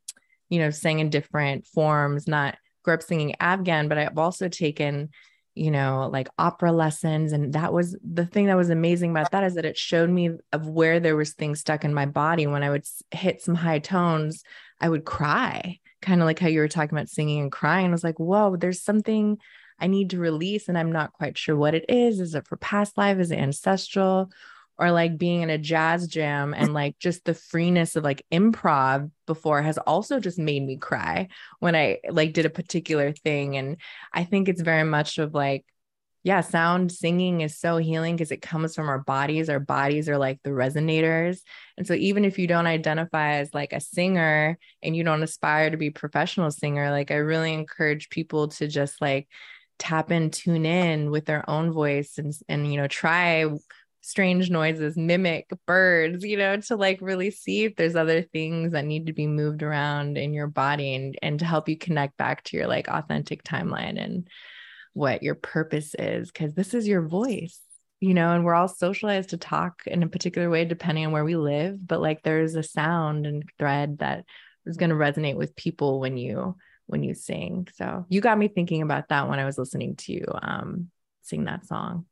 you 0.48 0.59
know 0.59 0.70
sang 0.70 1.00
in 1.00 1.11
different 1.11 1.66
forms 1.66 2.28
not 2.28 2.57
grew 2.85 2.94
up 2.94 3.02
singing 3.02 3.35
afghan 3.40 3.88
but 3.88 3.98
i've 3.98 4.18
also 4.18 4.48
taken 4.48 5.11
you 5.55 5.71
know, 5.71 6.09
like 6.12 6.29
opera 6.38 6.73
lessons. 6.73 7.33
And 7.33 7.53
that 7.53 7.73
was 7.73 7.97
the 8.03 8.27
thing 8.27 8.47
that 8.47 8.57
was 8.57 8.71
amazing 8.71 9.11
about 9.11 9.31
that 9.31 9.45
is 9.45 9.55
that 9.55 9.64
it 9.64 9.77
showed 9.77 10.11
me 10.11 10.31
of 10.53 10.69
where 10.69 11.01
there 11.01 11.17
was 11.17 11.33
things 11.33 11.61
stuck 11.61 11.85
in 11.85 11.95
my 11.95 12.07
body. 12.07 12.47
When 12.47 12.62
I 12.62 12.71
would 12.71 12.85
hit 13.11 13.43
some 13.43 13.55
high 13.55 13.79
tones, 13.79 14.43
I 14.81 14.88
would 14.88 15.05
cry, 15.05 15.79
kind 16.03 16.21
of 16.21 16.27
like 16.27 16.38
how 16.38 16.49
you 16.49 16.61
were 16.61 16.69
talking 16.69 16.97
about 16.97 17.09
singing 17.09 17.40
and 17.40 17.53
crying. 17.53 17.87
I 17.87 17.90
was 17.90 18.05
like, 18.05 18.19
whoa, 18.19 18.57
there's 18.57 18.83
something 18.83 19.38
I 19.79 19.87
need 19.87 20.11
to 20.11 20.19
release. 20.19 20.69
And 20.69 20.77
I'm 20.77 20.93
not 20.93 21.12
quite 21.12 21.38
sure 21.38 21.57
what 21.57 21.75
it 21.75 21.85
is. 21.88 22.21
Is 22.21 22.35
it 22.35 22.47
for 22.49 22.57
past 22.57 22.99
life? 22.99 23.19
Is 23.19 23.31
it 23.31 23.38
ancestral? 23.38 24.31
Or 24.79 24.91
like 24.91 25.19
being 25.19 25.43
in 25.43 25.51
a 25.51 25.59
jazz 25.59 26.07
jam 26.07 26.55
and 26.55 26.75
like 26.75 26.99
just 26.99 27.25
the 27.25 27.35
freeness 27.35 27.97
of 27.97 28.05
like 28.05 28.25
improv 28.33 29.11
before 29.27 29.63
has 29.63 29.79
also 29.79 30.21
just 30.21 30.39
made 30.39 30.63
me 30.63 30.77
cry 30.77 31.29
when 31.61 31.75
I 31.75 31.99
like 32.11 32.33
did 32.33 32.47
a 32.47 32.51
particular 32.51 33.13
thing. 33.13 33.57
And 33.57 33.77
I 34.13 34.25
think 34.25 34.49
it's 34.49 34.61
very 34.61 34.85
much 34.85 35.19
of 35.19 35.35
like, 35.35 35.65
yeah, 36.23 36.41
sound 36.41 36.91
singing 36.91 37.43
is 37.43 37.59
so 37.59 37.77
healing 37.77 38.17
because 38.17 38.33
it 38.33 38.41
comes 38.41 38.75
from 38.75 38.89
our 38.89 38.99
bodies. 38.99 39.51
Our 39.51 39.61
bodies 39.61 40.09
are 40.09 40.17
like 40.17 40.41
the 40.43 40.51
resonators. 40.51 41.41
And 41.77 41.87
so 41.87 41.93
even 41.93 42.25
if 42.25 42.39
you 42.39 42.47
don't 42.47 42.67
identify 42.67 43.35
as 43.35 43.53
like 43.53 43.75
a 43.75 43.81
singer 43.81 44.59
and 44.83 44.97
you 44.97 45.05
don't 45.05 45.23
aspire 45.23 45.69
to 45.69 45.77
be 45.77 45.89
a 45.89 45.93
professional 45.93 46.51
singer, 46.51 46.91
like 46.91 47.11
I 47.11 47.17
really 47.17 47.53
encourage 47.53 48.09
people 48.09 48.49
to 48.49 48.67
just 48.67 49.03
like 49.03 49.29
tap 49.79 50.11
and 50.11 50.33
tune 50.33 50.65
in 50.65 51.11
with 51.11 51.27
their 51.27 51.49
own 51.49 51.73
voice 51.73 52.17
and 52.17 52.33
and 52.49 52.71
you 52.71 52.81
know 52.81 52.87
try 52.87 53.45
strange 54.05 54.51
noises, 54.51 54.97
mimic 54.99 55.51
birds, 55.67 56.25
you 56.25 56.37
know, 56.37 56.59
to 56.59 56.77
like 56.77 56.99
really 57.01 57.31
see 57.31 57.64
if 57.64 57.75
there's 57.75 57.97
other 57.97 58.21
things 58.21 58.73
that 58.73 58.85
need 58.85 59.07
to 59.07 59.14
be 59.14 59.27
moved 59.27 59.62
around 59.62 60.19
in 60.19 60.35
your 60.35 60.47
body 60.47 60.95
and 60.95 61.19
and 61.23 61.38
to 61.38 61.45
help 61.47 61.69
you 61.69 61.79
connect 61.79 62.17
back 62.19 62.45
to 62.45 62.57
your 62.57 62.67
like 62.67 62.87
authentic 62.88 63.43
timeline 63.43 63.99
and 63.99 64.29
what 64.93 65.23
your 65.23 65.35
purpose 65.35 65.95
is 65.99 66.31
because 66.31 66.53
this 66.55 66.75
is 66.75 66.87
your 66.87 67.03
voice 67.03 67.61
you 67.99 68.14
know 68.14 68.33
and 68.33 68.45
we're 68.45 68.55
all 68.55 68.69
socialized 68.69 69.31
to 69.31 69.37
talk 69.37 69.83
in 69.87 70.03
a 70.05 70.09
particular 70.09 70.49
way 70.49 70.64
depending 70.64 71.07
on 71.07 71.11
where 71.11 71.24
we 71.24 71.35
live 71.35 71.85
but 71.85 72.01
like 72.01 72.22
there's 72.22 72.55
a 72.55 72.62
sound 72.62 73.26
and 73.26 73.43
thread 73.59 73.99
that 73.99 74.24
is 74.66 74.76
going 74.76 74.91
to 74.91 74.97
resonate 74.97 75.37
with 75.37 75.57
people 75.57 75.99
when 75.99 76.16
you 76.16 76.55
when 76.87 77.03
you 77.03 77.14
sing. 77.14 77.66
So 77.74 78.05
you 78.11 78.20
got 78.20 78.39
me 78.39 78.49
thinking 78.49 78.83
about 78.83 79.09
that 79.09 79.28
when 79.28 79.39
i 79.39 79.45
was 79.47 79.59
listening 79.59 79.97
to 79.97 80.12
you 80.12 80.26
um 80.43 80.91
sing 81.22 81.45
that 81.45 81.66
song 81.66 82.05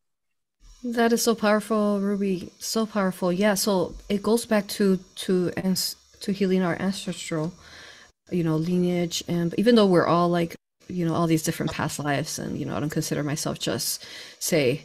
that 0.85 1.13
is 1.13 1.23
so 1.23 1.35
powerful, 1.35 2.01
Ruby. 2.01 2.51
So 2.59 2.87
powerful. 2.87 3.33
Yeah. 3.33 3.55
So 3.55 3.95
it 4.09 4.23
goes 4.23 4.47
back 4.47 4.67
to 4.69 4.99
to 5.27 5.53
and 5.57 5.77
to 6.21 6.33
healing 6.33 6.63
our 6.63 6.77
ancestral, 6.81 7.53
you 8.31 8.45
know, 8.45 8.57
lineage, 8.57 9.23
and 9.29 9.55
even 9.59 9.75
though 9.75 9.87
we're 9.87 10.07
all 10.07 10.29
like, 10.29 10.57
you 10.89 11.07
know, 11.07 11.15
all 11.15 11.27
these 11.27 11.43
different 11.43 11.73
past 11.73 11.99
lives, 11.99 12.39
and 12.39 12.59
you 12.59 12.67
know, 12.67 12.77
I 12.77 12.81
don't 12.81 12.91
consider 12.91 13.23
myself 13.23 13.59
just 13.59 14.05
say, 14.39 14.83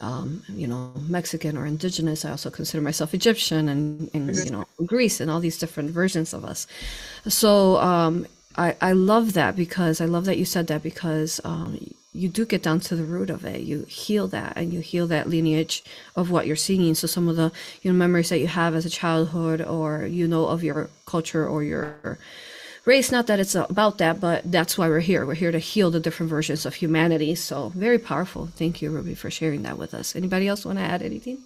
um, 0.00 0.42
you 0.48 0.66
know, 0.66 0.92
Mexican 1.08 1.56
or 1.56 1.66
indigenous. 1.66 2.24
I 2.24 2.30
also 2.30 2.50
consider 2.50 2.82
myself 2.82 3.14
Egyptian 3.14 3.68
and, 3.68 4.10
and 4.14 4.34
you 4.36 4.50
know, 4.50 4.66
Greece 4.86 5.20
and 5.20 5.30
all 5.30 5.40
these 5.40 5.58
different 5.58 5.90
versions 5.90 6.32
of 6.34 6.44
us. 6.44 6.66
So 7.26 7.78
um, 7.78 8.26
I 8.56 8.76
I 8.80 8.92
love 8.92 9.32
that 9.34 9.56
because 9.56 10.00
I 10.00 10.06
love 10.06 10.24
that 10.26 10.38
you 10.38 10.44
said 10.44 10.66
that 10.68 10.82
because 10.82 11.40
um, 11.44 11.94
you 12.12 12.28
do 12.28 12.46
get 12.46 12.62
down 12.62 12.80
to 12.80 12.96
the 12.96 13.04
root 13.04 13.30
of 13.30 13.44
it. 13.44 13.60
You 13.60 13.84
heal 13.84 14.26
that 14.28 14.54
and 14.56 14.72
you 14.72 14.80
heal 14.80 15.06
that 15.08 15.28
lineage 15.28 15.84
of 16.16 16.30
what 16.30 16.46
you're 16.46 16.56
singing. 16.56 16.94
So 16.94 17.06
some 17.06 17.28
of 17.28 17.36
the 17.36 17.52
you 17.82 17.92
know 17.92 17.98
memories 17.98 18.30
that 18.30 18.40
you 18.40 18.46
have 18.46 18.74
as 18.74 18.86
a 18.86 18.90
childhood 18.90 19.60
or 19.60 20.06
you 20.06 20.26
know 20.26 20.46
of 20.46 20.64
your 20.64 20.88
culture 21.06 21.46
or 21.46 21.62
your 21.62 22.18
race. 22.84 23.12
Not 23.12 23.26
that 23.26 23.40
it's 23.40 23.54
about 23.54 23.98
that, 23.98 24.20
but 24.20 24.50
that's 24.50 24.78
why 24.78 24.88
we're 24.88 25.00
here. 25.00 25.26
We're 25.26 25.34
here 25.34 25.52
to 25.52 25.58
heal 25.58 25.90
the 25.90 26.00
different 26.00 26.30
versions 26.30 26.64
of 26.64 26.74
humanity. 26.74 27.34
So 27.34 27.68
very 27.70 27.98
powerful. 27.98 28.46
Thank 28.46 28.80
you, 28.80 28.90
Ruby, 28.90 29.14
for 29.14 29.30
sharing 29.30 29.62
that 29.62 29.78
with 29.78 29.94
us. 29.94 30.16
Anybody 30.16 30.48
else 30.48 30.64
want 30.64 30.78
to 30.78 30.84
add 30.84 31.02
anything? 31.02 31.44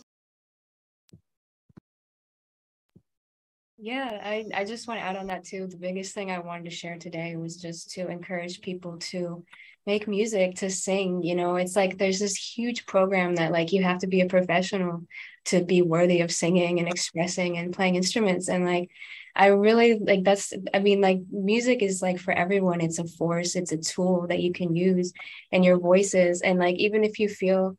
Yeah, 3.85 4.21
I, 4.23 4.45
I 4.55 4.65
just 4.65 4.87
want 4.87 5.01
to 5.01 5.05
add 5.05 5.17
on 5.17 5.27
that 5.27 5.45
too. 5.45 5.67
The 5.67 5.77
biggest 5.77 6.15
thing 6.15 6.31
I 6.31 6.39
wanted 6.39 6.67
to 6.67 6.71
share 6.71 6.99
today 6.99 7.35
was 7.35 7.57
just 7.57 7.91
to 7.95 8.07
encourage 8.09 8.61
people 8.61 8.97
to 9.11 9.45
make 9.87 10.07
music 10.07 10.57
to 10.57 10.71
sing 10.71 11.23
you 11.23 11.35
know? 11.35 11.57
It's 11.57 11.77
like 11.77 11.99
there's 11.99 12.19
this 12.19 12.37
huge 12.37 12.87
program 12.87 13.37
that 13.37 13.53
like 13.53 13.73
you 13.73 13.83
have 13.83 13.99
to 13.99 14.07
be 14.07 14.21
a 14.21 14.27
professional 14.27 15.07
to 15.47 15.65
be 15.65 15.83
worthy 15.83 16.21
of 16.21 16.31
singing 16.31 16.79
and 16.79 16.89
expressing 16.89 17.59
and 17.59 17.75
playing 17.75 17.97
instruments. 17.97 18.49
And 18.49 18.65
like 18.65 18.91
I 19.35 19.47
really 19.47 19.99
like 19.99 20.25
that's 20.25 20.53
I 20.75 20.81
mean 20.81 21.01
like 21.01 21.21
music 21.31 21.83
is 21.83 22.03
like 22.03 22.19
for 22.19 22.33
everyone. 22.33 22.81
It's 22.81 22.99
a 22.99 23.07
force 23.07 23.57
it's 23.57 23.73
a 23.73 23.79
tool 23.79 24.27
that 24.29 24.41
you 24.41 24.53
can 24.53 24.75
use 24.77 25.13
and 25.51 25.65
your 25.65 25.79
voices. 25.79 26.43
And 26.43 26.59
like 26.59 26.77
even 26.77 27.05
if 27.05 27.19
you 27.19 27.29
feel 27.29 27.77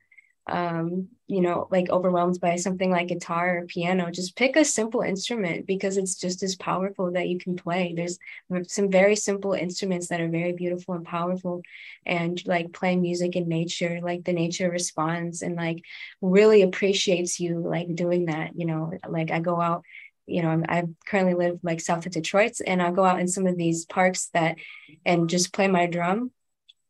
um 0.48 1.08
you 1.34 1.42
know 1.42 1.68
like 1.72 1.90
overwhelmed 1.90 2.40
by 2.40 2.56
something 2.56 2.92
like 2.92 3.08
guitar 3.08 3.58
or 3.58 3.66
piano 3.66 4.12
just 4.12 4.36
pick 4.36 4.56
a 4.56 4.64
simple 4.64 5.02
instrument 5.02 5.66
because 5.66 5.98
it's 5.98 6.16
just 6.16 6.44
as 6.44 6.56
powerful 6.56 7.12
that 7.12 7.28
you 7.28 7.40
can 7.40 7.56
play. 7.56 7.94
There's 7.96 8.20
some 8.68 8.92
very 8.92 9.16
simple 9.16 9.54
instruments 9.54 10.08
that 10.08 10.22
are 10.22 10.30
very 10.30 10.54
beautiful 10.54 10.94
and 10.94 11.06
powerful 11.06 11.62
and 12.06 12.42
like 12.46 12.72
playing 12.74 13.02
music 13.02 13.36
in 13.36 13.48
nature 13.48 14.00
like 14.02 14.24
the 14.24 14.34
nature 14.34 14.70
responds 14.70 15.42
and 15.42 15.56
like 15.56 15.84
really 16.22 16.62
appreciates 16.62 17.40
you 17.40 17.60
like 17.60 17.96
doing 17.96 18.26
that 18.26 18.52
you 18.56 18.66
know 18.66 18.92
like 19.08 19.32
i 19.32 19.40
go 19.40 19.60
out 19.60 19.84
you 20.26 20.42
know 20.42 20.64
i 20.70 20.84
currently 21.06 21.34
live 21.34 21.60
like 21.64 21.82
south 21.82 22.06
of 22.06 22.12
detroit 22.12 22.54
and 22.66 22.82
I'll 22.82 22.94
go 22.94 23.04
out 23.04 23.20
in 23.20 23.28
some 23.28 23.48
of 23.48 23.58
these 23.58 23.86
parks 23.86 24.30
that 24.34 24.58
and 25.06 25.30
just 25.30 25.54
play 25.54 25.68
my 25.68 25.88
drum 25.88 26.32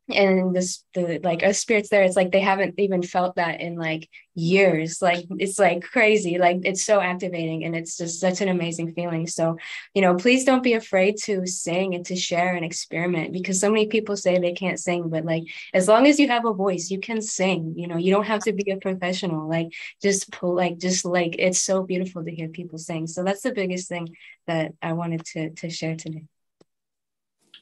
and 0.09 0.55
this 0.55 0.83
the 0.93 1.19
like 1.23 1.43
us 1.43 1.59
spirits 1.59 1.89
there 1.89 2.03
it's 2.03 2.15
like 2.15 2.31
they 2.31 2.41
haven't 2.41 2.75
even 2.77 3.01
felt 3.01 3.35
that 3.35 3.61
in 3.61 3.77
like 3.77 4.09
years. 4.35 5.01
Like 5.01 5.25
it's 5.37 5.59
like 5.59 5.83
crazy. 5.83 6.37
Like 6.37 6.59
it's 6.63 6.83
so 6.83 6.99
activating 6.99 7.63
and 7.63 7.75
it's 7.75 7.97
just 7.97 8.19
such 8.19 8.41
an 8.41 8.49
amazing 8.49 8.93
feeling. 8.93 9.27
So 9.27 9.57
you 9.93 10.01
know 10.01 10.15
please 10.15 10.45
don't 10.45 10.63
be 10.63 10.73
afraid 10.73 11.17
to 11.23 11.45
sing 11.45 11.95
and 11.95 12.05
to 12.07 12.15
share 12.15 12.55
and 12.55 12.65
experiment 12.65 13.33
because 13.33 13.59
so 13.59 13.69
many 13.69 13.87
people 13.87 14.17
say 14.17 14.37
they 14.37 14.53
can't 14.53 14.79
sing 14.79 15.09
but 15.09 15.25
like 15.25 15.43
as 15.73 15.87
long 15.87 16.07
as 16.07 16.19
you 16.19 16.27
have 16.27 16.45
a 16.45 16.53
voice 16.53 16.89
you 16.89 16.99
can 16.99 17.21
sing. 17.21 17.73
You 17.77 17.87
know 17.87 17.97
you 17.97 18.11
don't 18.11 18.25
have 18.25 18.43
to 18.43 18.53
be 18.53 18.71
a 18.71 18.77
professional. 18.77 19.47
Like 19.47 19.67
just 20.01 20.31
pull 20.31 20.55
like 20.55 20.77
just 20.77 21.05
like 21.05 21.35
it's 21.39 21.61
so 21.61 21.83
beautiful 21.83 22.23
to 22.23 22.31
hear 22.31 22.47
people 22.49 22.77
sing. 22.77 23.07
So 23.07 23.23
that's 23.23 23.41
the 23.41 23.53
biggest 23.53 23.87
thing 23.89 24.15
that 24.47 24.73
i 24.81 24.91
wanted 24.91 25.23
to 25.25 25.49
to 25.51 25.69
share 25.69 25.95
today 25.95 26.23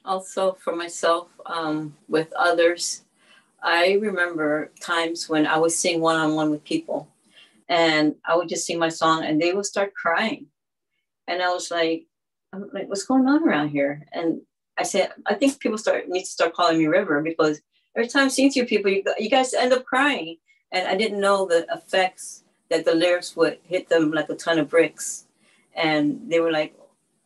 also 0.05 0.53
for 0.53 0.75
myself 0.75 1.29
um, 1.45 1.95
with 2.07 2.31
others. 2.33 3.03
I 3.63 3.93
remember 4.01 4.71
times 4.79 5.29
when 5.29 5.45
I 5.45 5.57
was 5.57 5.77
sing 5.77 6.01
one 6.01 6.15
on 6.15 6.35
one 6.35 6.49
with 6.49 6.63
people 6.63 7.07
and 7.69 8.15
I 8.25 8.35
would 8.35 8.49
just 8.49 8.65
sing 8.65 8.79
my 8.79 8.89
song 8.89 9.23
and 9.23 9.39
they 9.41 9.53
would 9.53 9.65
start 9.65 9.93
crying. 9.93 10.47
And 11.27 11.41
I 11.41 11.49
was 11.49 11.69
like, 11.71 12.05
I'm 12.53 12.69
like, 12.73 12.89
what's 12.89 13.05
going 13.05 13.27
on 13.27 13.47
around 13.47 13.69
here? 13.69 14.05
And 14.11 14.41
I 14.77 14.83
said, 14.83 15.11
I 15.25 15.35
think 15.35 15.59
people 15.59 15.77
start 15.77 16.09
need 16.09 16.23
to 16.23 16.29
start 16.29 16.53
calling 16.53 16.79
me 16.79 16.87
River 16.87 17.21
because 17.21 17.61
every 17.95 18.09
time 18.09 18.25
I 18.25 18.27
sing 18.29 18.51
to 18.51 18.59
you 18.59 18.65
people, 18.65 18.91
you, 18.91 19.03
you 19.19 19.29
guys 19.29 19.53
end 19.53 19.73
up 19.73 19.85
crying. 19.85 20.37
And 20.71 20.87
I 20.87 20.95
didn't 20.95 21.19
know 21.19 21.45
the 21.45 21.67
effects 21.73 22.43
that 22.69 22.85
the 22.85 22.95
lyrics 22.95 23.35
would 23.35 23.59
hit 23.63 23.89
them 23.89 24.11
like 24.11 24.29
a 24.29 24.35
ton 24.35 24.57
of 24.57 24.69
bricks. 24.69 25.27
And 25.75 26.21
they 26.27 26.39
were 26.39 26.51
like, 26.51 26.73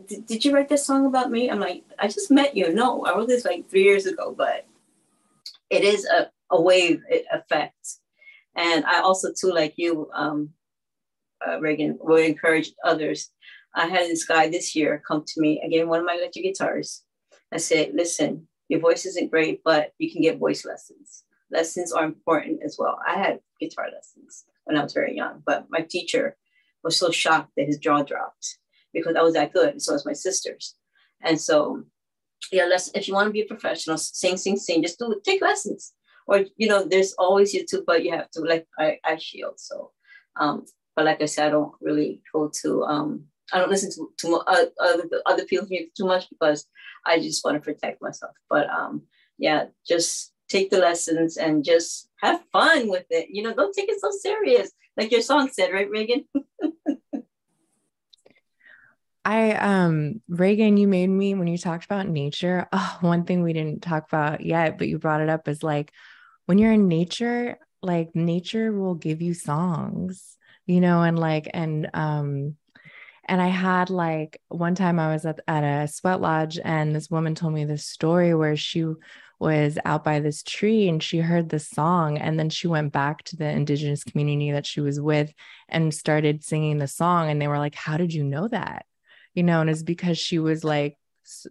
did 0.04 0.44
you 0.44 0.54
write 0.54 0.70
this 0.70 0.86
song 0.86 1.06
about 1.06 1.32
me? 1.32 1.50
I'm 1.50 1.60
like, 1.60 1.84
I 2.00 2.08
just 2.08 2.30
met 2.30 2.56
you. 2.56 2.74
No, 2.74 3.06
I 3.06 3.16
wrote 3.16 3.28
this 3.28 3.46
like 3.46 3.70
three 3.70 3.84
years 3.84 4.06
ago, 4.06 4.34
but 4.38 4.66
it 5.70 5.84
is 5.84 6.06
a, 6.06 6.30
a 6.52 6.62
wave 6.62 7.02
effect. 7.32 8.00
And 8.56 8.86
I 8.86 9.00
also, 9.02 9.30
too, 9.34 9.52
like 9.52 9.74
you, 9.78 10.10
um, 10.14 10.50
uh, 11.46 11.60
Reagan, 11.60 11.98
would 12.02 12.26
encourage 12.26 12.72
others. 12.84 13.30
I 13.74 13.88
had 13.88 14.10
this 14.10 14.26
guy 14.26 14.50
this 14.50 14.76
year 14.76 15.02
come 15.06 15.24
to 15.26 15.42
me, 15.42 15.62
again, 15.66 15.88
one 15.88 16.00
of 16.00 16.06
my 16.06 16.14
electric 16.16 16.46
guitars. 16.46 17.04
I 17.52 17.58
said, 17.58 17.92
listen, 17.94 18.48
your 18.70 18.80
voice 18.80 19.06
isn't 19.06 19.32
great, 19.32 19.62
but 19.64 19.92
you 19.98 20.12
can 20.12 20.22
get 20.22 20.40
voice 20.40 20.66
lessons. 20.66 21.24
Lessons 21.52 21.92
are 21.92 22.06
important 22.06 22.62
as 22.64 22.78
well. 22.80 23.00
I 23.06 23.18
had 23.18 23.40
guitar 23.60 23.88
lessons 23.94 24.46
when 24.64 24.78
I 24.78 24.84
was 24.84 24.94
very 24.94 25.16
young, 25.16 25.44
but 25.46 25.68
my 25.70 25.82
teacher 25.82 26.36
was 26.84 26.98
so 26.98 27.12
shocked 27.12 27.52
that 27.56 27.68
his 27.68 27.78
jaw 27.78 28.04
dropped 28.04 28.58
because 28.96 29.16
I 29.16 29.22
was 29.22 29.36
that 29.36 29.54
good. 29.54 29.82
So 29.82 29.94
was 29.94 30.06
my 30.06 30.14
sisters. 30.14 30.76
And 31.22 31.40
so, 31.40 31.84
yeah, 32.52 32.66
let's, 32.66 32.90
if 32.96 33.08
you 33.08 33.14
want 33.14 33.28
to 33.28 33.34
be 33.34 33.42
a 33.42 33.46
professional, 33.46 33.98
sing, 33.98 34.38
sing, 34.38 34.58
sing, 34.58 34.84
just 34.84 35.00
do 35.00 35.22
take 35.24 35.42
lessons. 35.42 35.94
Or, 36.28 36.46
you 36.58 36.68
know, 36.68 36.84
there's 36.86 37.14
always 37.14 37.54
YouTube, 37.56 37.84
but 37.86 38.04
you 38.04 38.12
have 38.12 38.32
to, 38.32 38.42
like, 38.42 38.68
I, 38.80 39.00
I 39.06 39.18
shield. 39.18 39.60
So, 39.60 39.92
um, 40.38 40.66
but 40.96 41.06
like 41.06 41.22
I 41.22 41.26
said, 41.26 41.48
I 41.48 41.52
don't 41.52 41.74
really 41.82 42.22
go 42.34 42.52
to, 42.62 42.84
um, 42.86 43.26
I 43.54 43.60
don't 43.60 43.70
listen 43.70 43.92
to, 43.92 44.12
to 44.22 44.38
uh, 44.48 44.66
other, 44.82 45.04
other 45.28 45.46
people's 45.46 45.70
music 45.70 45.94
too 45.94 46.06
much 46.06 46.30
because 46.30 46.66
I 47.06 47.20
just 47.20 47.46
want 47.46 47.56
to 47.56 47.62
protect 47.62 48.02
myself. 48.02 48.34
But 48.50 48.70
um, 48.70 49.04
yeah, 49.38 49.66
just 49.88 50.34
take 50.50 50.70
the 50.72 50.80
lessons 50.80 51.38
and 51.38 51.64
just 51.64 52.10
have 52.22 52.42
fun 52.52 52.90
with 52.90 53.06
it. 53.10 53.30
You 53.30 53.44
know, 53.44 53.54
don't 53.54 53.74
take 53.76 53.90
it 53.90 54.00
so 54.02 54.12
serious. 54.12 54.72
Like 54.98 55.12
your 55.12 55.22
song 55.22 55.50
said, 55.52 55.72
right, 55.74 55.90
Reagan? 55.90 56.26
I 59.26 59.54
um 59.54 60.22
Reagan, 60.30 60.78
you 60.78 60.88
made 60.88 61.08
me 61.08 61.34
when 61.34 61.48
you 61.48 61.58
talked 61.58 61.86
about 61.86 62.08
nature. 62.08 62.68
Oh, 62.74 62.98
one 63.02 63.26
thing 63.26 63.42
we 63.44 63.54
didn't 63.54 63.82
talk 63.82 64.08
about 64.08 64.42
yet, 64.42 64.78
but 64.78 64.88
you 64.88 65.00
brought 65.00 65.22
it 65.22 65.30
up 65.30 65.48
is 65.48 65.64
like 65.64 65.92
when 66.46 66.58
you're 66.60 66.74
in 66.74 66.88
nature, 66.88 67.58
like 67.82 68.16
nature 68.16 68.72
will 68.72 68.96
give 68.96 69.22
you 69.22 69.34
songs, 69.34 70.38
you 70.68 70.82
know, 70.82 71.02
and 71.04 71.18
like 71.20 71.50
and 71.54 71.90
um 71.94 72.56
and 73.28 73.42
I 73.42 73.48
had 73.48 73.90
like 73.90 74.42
one 74.50 74.76
time 74.76 75.00
I 75.00 75.14
was 75.14 75.26
at, 75.26 75.40
at 75.48 75.64
a 75.64 75.88
sweat 75.88 76.22
lodge 76.22 76.60
and 76.64 76.96
this 76.96 77.10
woman 77.10 77.36
told 77.36 77.54
me 77.54 77.66
this 77.66 77.86
story 77.88 78.36
where 78.36 78.56
she 78.58 78.86
was 79.40 79.78
out 79.86 80.04
by 80.04 80.20
this 80.20 80.44
tree 80.44 80.88
and 80.90 81.02
she 81.04 81.20
heard 81.20 81.50
the 81.50 81.60
song 81.60 82.18
and 82.20 82.40
then 82.40 82.50
she 82.50 82.68
went 82.68 82.94
back 82.94 83.24
to 83.26 83.36
the 83.38 83.50
indigenous 83.50 84.04
community 84.04 84.52
that 84.52 84.66
she 84.66 84.82
was 84.82 85.00
with 85.02 85.34
and 85.70 85.94
started 85.94 86.44
singing 86.44 86.78
the 86.78 86.88
song 86.88 87.30
and 87.30 87.42
they 87.42 87.48
were 87.48 87.60
like 87.60 87.76
how 87.76 87.98
did 87.98 88.14
you 88.14 88.24
know 88.24 88.48
that 88.48 88.86
you 89.36 89.44
know, 89.44 89.62
and 89.62 89.70
it's 89.70 89.84
because 89.84 90.18
she 90.18 90.40
was 90.40 90.64
like, 90.64 90.98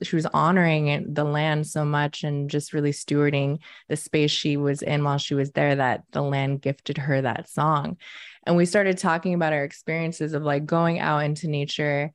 she 0.02 0.14
was 0.14 0.26
honoring 0.26 1.12
the 1.14 1.24
land 1.24 1.66
so 1.66 1.84
much 1.84 2.22
and 2.22 2.48
just 2.48 2.72
really 2.72 2.92
stewarding 2.92 3.58
the 3.88 3.96
space 3.96 4.30
she 4.30 4.56
was 4.56 4.82
in 4.82 5.02
while 5.02 5.18
she 5.18 5.34
was 5.34 5.50
there 5.50 5.76
that 5.76 6.04
the 6.12 6.22
land 6.22 6.62
gifted 6.62 6.96
her 6.96 7.20
that 7.20 7.48
song. 7.48 7.96
And 8.46 8.56
we 8.56 8.66
started 8.66 8.98
talking 8.98 9.34
about 9.34 9.52
our 9.52 9.64
experiences 9.64 10.32
of 10.32 10.42
like 10.42 10.64
going 10.64 11.00
out 11.00 11.24
into 11.24 11.48
nature 11.48 12.12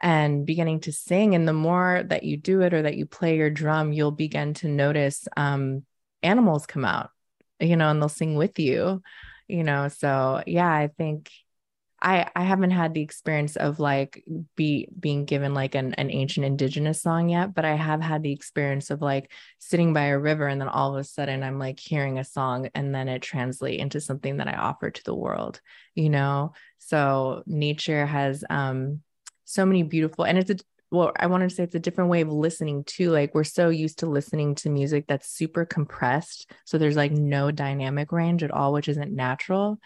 and 0.00 0.44
beginning 0.44 0.80
to 0.80 0.92
sing. 0.92 1.34
And 1.34 1.48
the 1.48 1.54
more 1.54 2.02
that 2.06 2.22
you 2.22 2.36
do 2.36 2.60
it 2.62 2.74
or 2.74 2.82
that 2.82 2.96
you 2.96 3.06
play 3.06 3.36
your 3.36 3.50
drum, 3.50 3.92
you'll 3.92 4.10
begin 4.10 4.54
to 4.54 4.68
notice 4.68 5.26
um, 5.36 5.84
animals 6.22 6.66
come 6.66 6.84
out, 6.84 7.10
you 7.60 7.76
know, 7.76 7.90
and 7.90 8.00
they'll 8.00 8.08
sing 8.08 8.34
with 8.34 8.58
you, 8.58 9.02
you 9.48 9.64
know. 9.64 9.88
So, 9.88 10.42
yeah, 10.46 10.70
I 10.70 10.88
think 10.98 11.30
I 12.02 12.30
I 12.34 12.42
haven't 12.44 12.70
had 12.70 12.94
the 12.94 13.02
experience 13.02 13.56
of 13.56 13.78
like 13.78 14.24
be 14.56 14.88
being 14.98 15.24
given 15.24 15.54
like 15.54 15.74
an, 15.74 15.94
an 15.94 16.10
ancient 16.10 16.46
indigenous 16.46 17.02
song 17.02 17.28
yet, 17.28 17.54
but 17.54 17.64
I 17.64 17.74
have 17.74 18.00
had 18.00 18.22
the 18.22 18.32
experience 18.32 18.90
of 18.90 19.02
like 19.02 19.30
sitting 19.58 19.92
by 19.92 20.06
a 20.06 20.18
river 20.18 20.46
and 20.46 20.60
then 20.60 20.68
all 20.68 20.94
of 20.94 21.00
a 21.00 21.04
sudden 21.04 21.42
I'm 21.42 21.58
like 21.58 21.78
hearing 21.78 22.18
a 22.18 22.24
song 22.24 22.68
and 22.74 22.94
then 22.94 23.08
it 23.08 23.22
translate 23.22 23.80
into 23.80 24.00
something 24.00 24.38
that 24.38 24.48
I 24.48 24.54
offer 24.54 24.90
to 24.90 25.04
the 25.04 25.14
world, 25.14 25.60
you 25.94 26.08
know? 26.08 26.52
So 26.78 27.42
nature 27.46 28.06
has 28.06 28.44
um 28.48 29.02
so 29.44 29.66
many 29.66 29.82
beautiful 29.82 30.24
and 30.24 30.38
it's 30.38 30.50
a 30.50 30.56
well, 30.92 31.12
I 31.16 31.26
wanted 31.26 31.50
to 31.50 31.54
say 31.54 31.62
it's 31.62 31.74
a 31.76 31.78
different 31.80 32.10
way 32.10 32.20
of 32.20 32.32
listening 32.32 32.82
too. 32.82 33.10
Like 33.10 33.32
we're 33.32 33.44
so 33.44 33.68
used 33.68 34.00
to 34.00 34.06
listening 34.06 34.56
to 34.56 34.70
music 34.70 35.06
that's 35.06 35.30
super 35.30 35.64
compressed. 35.64 36.50
So 36.64 36.78
there's 36.78 36.96
like 36.96 37.12
no 37.12 37.52
dynamic 37.52 38.10
range 38.10 38.42
at 38.42 38.50
all, 38.50 38.72
which 38.72 38.88
isn't 38.88 39.14
natural. 39.14 39.78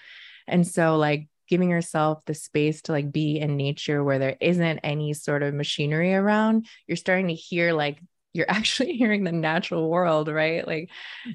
And 0.46 0.66
so 0.66 0.96
like 0.96 1.28
giving 1.48 1.70
yourself 1.70 2.24
the 2.26 2.34
space 2.34 2.82
to 2.82 2.92
like 2.92 3.12
be 3.12 3.38
in 3.38 3.56
nature 3.56 4.02
where 4.02 4.18
there 4.18 4.36
isn't 4.40 4.78
any 4.78 5.12
sort 5.14 5.42
of 5.42 5.54
machinery 5.54 6.14
around 6.14 6.66
you're 6.86 6.96
starting 6.96 7.28
to 7.28 7.34
hear 7.34 7.72
like 7.72 8.00
you're 8.32 8.46
actually 8.50 8.96
hearing 8.96 9.24
the 9.24 9.32
natural 9.32 9.88
world 9.90 10.28
right? 10.28 10.66
Like 10.66 10.90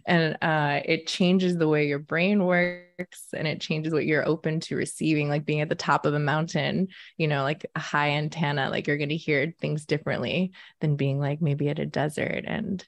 and 0.05 0.37
uh 0.41 0.81
it 0.85 1.07
changes 1.07 1.57
the 1.57 1.67
way 1.67 1.87
your 1.87 1.99
brain 1.99 2.45
works 2.45 3.27
and 3.33 3.47
it 3.47 3.61
changes 3.61 3.93
what 3.93 4.05
you're 4.05 4.27
open 4.27 4.59
to 4.61 4.75
receiving 4.75 5.29
like 5.29 5.45
being 5.45 5.61
at 5.61 5.69
the 5.69 5.75
top 5.75 6.05
of 6.05 6.13
a 6.13 6.19
mountain 6.19 6.87
you 7.17 7.27
know 7.27 7.43
like 7.43 7.65
a 7.75 7.79
high 7.79 8.11
antenna 8.11 8.69
like 8.69 8.87
you're 8.87 8.97
going 8.97 9.09
to 9.09 9.15
hear 9.17 9.53
things 9.59 9.85
differently 9.85 10.51
than 10.81 10.95
being 10.95 11.19
like 11.19 11.41
maybe 11.41 11.69
at 11.69 11.79
a 11.79 11.85
desert 11.85 12.43
and 12.45 12.85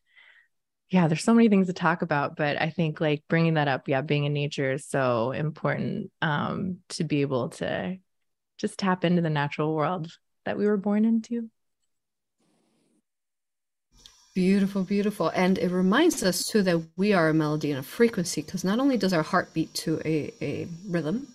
yeah, 0.92 1.08
there's 1.08 1.24
so 1.24 1.34
many 1.34 1.48
things 1.48 1.68
to 1.68 1.74
talk 1.74 2.02
about, 2.02 2.36
but 2.36 2.62
I 2.62 2.70
think 2.70 3.00
like 3.00 3.24
bringing 3.30 3.54
that 3.54 3.70
up, 3.70 3.88
yeah, 3.88 4.02
being 4.02 4.26
in 4.26 4.34
nature 4.34 4.74
is 4.74 4.86
so 4.86 5.32
important 5.32 6.12
um, 6.22 6.80
to 6.89 7.06
be 7.06 7.22
able 7.22 7.50
to 7.50 7.98
just 8.58 8.78
tap 8.78 9.06
into 9.06 9.22
the 9.22 9.30
natural 9.30 9.74
world 9.74 10.12
that 10.44 10.58
we 10.58 10.66
were 10.66 10.76
born 10.76 11.06
into. 11.06 11.50
Beautiful, 14.36 14.84
beautiful. 14.84 15.30
And 15.30 15.58
it 15.58 15.72
reminds 15.72 16.24
us 16.24 16.46
too 16.46 16.62
that 16.64 16.82
we 16.98 17.14
are 17.14 17.30
a 17.30 17.34
melody 17.34 17.72
and 17.72 17.80
a 17.80 17.84
frequency 17.84 18.42
because 18.42 18.66
not 18.66 18.80
only 18.80 18.98
does 18.98 19.14
our 19.14 19.24
heart 19.24 19.54
beat 19.54 19.74
to 19.76 20.02
a, 20.04 20.34
a 20.42 20.68
rhythm, 20.89 21.26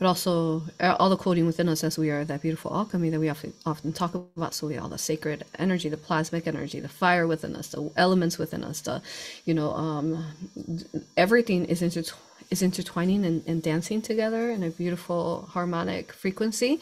but 0.00 0.06
also 0.06 0.62
uh, 0.80 0.96
all 0.98 1.10
the 1.10 1.16
coding 1.16 1.44
within 1.44 1.68
us 1.68 1.84
as 1.84 1.98
we 1.98 2.08
are 2.08 2.24
that 2.24 2.40
beautiful 2.40 2.74
alchemy 2.74 3.10
that 3.10 3.20
we 3.20 3.28
often 3.28 3.52
often 3.66 3.92
talk 3.92 4.14
about. 4.14 4.54
So 4.54 4.66
we 4.66 4.78
all 4.78 4.88
the 4.88 4.96
sacred 4.96 5.44
energy, 5.58 5.90
the 5.90 5.98
plasmic 5.98 6.46
energy, 6.46 6.80
the 6.80 6.88
fire 6.88 7.26
within 7.26 7.54
us, 7.54 7.68
the 7.68 7.90
elements 7.96 8.38
within 8.38 8.64
us, 8.64 8.80
the 8.80 9.02
you 9.44 9.52
know, 9.52 9.72
um, 9.72 10.24
everything 11.18 11.66
is 11.66 11.82
intertwined 11.82 12.26
is 12.50 12.62
intertwining 12.62 13.24
and, 13.24 13.46
and 13.46 13.62
dancing 13.62 14.02
together 14.02 14.50
in 14.50 14.64
a 14.64 14.70
beautiful 14.70 15.48
harmonic 15.52 16.12
frequency. 16.12 16.80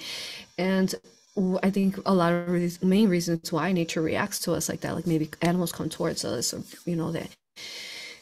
And 0.56 0.94
I 1.62 1.70
think 1.70 1.98
a 2.06 2.14
lot 2.14 2.32
of 2.32 2.50
these 2.52 2.82
main 2.82 3.10
reasons 3.10 3.52
why 3.52 3.72
nature 3.72 4.00
reacts 4.00 4.38
to 4.40 4.54
us 4.54 4.70
like 4.70 4.80
that, 4.80 4.94
like 4.94 5.06
maybe 5.06 5.28
animals 5.42 5.72
come 5.72 5.90
towards 5.90 6.24
us, 6.24 6.54
or 6.54 6.62
you 6.86 6.96
know 6.96 7.12
that 7.12 7.28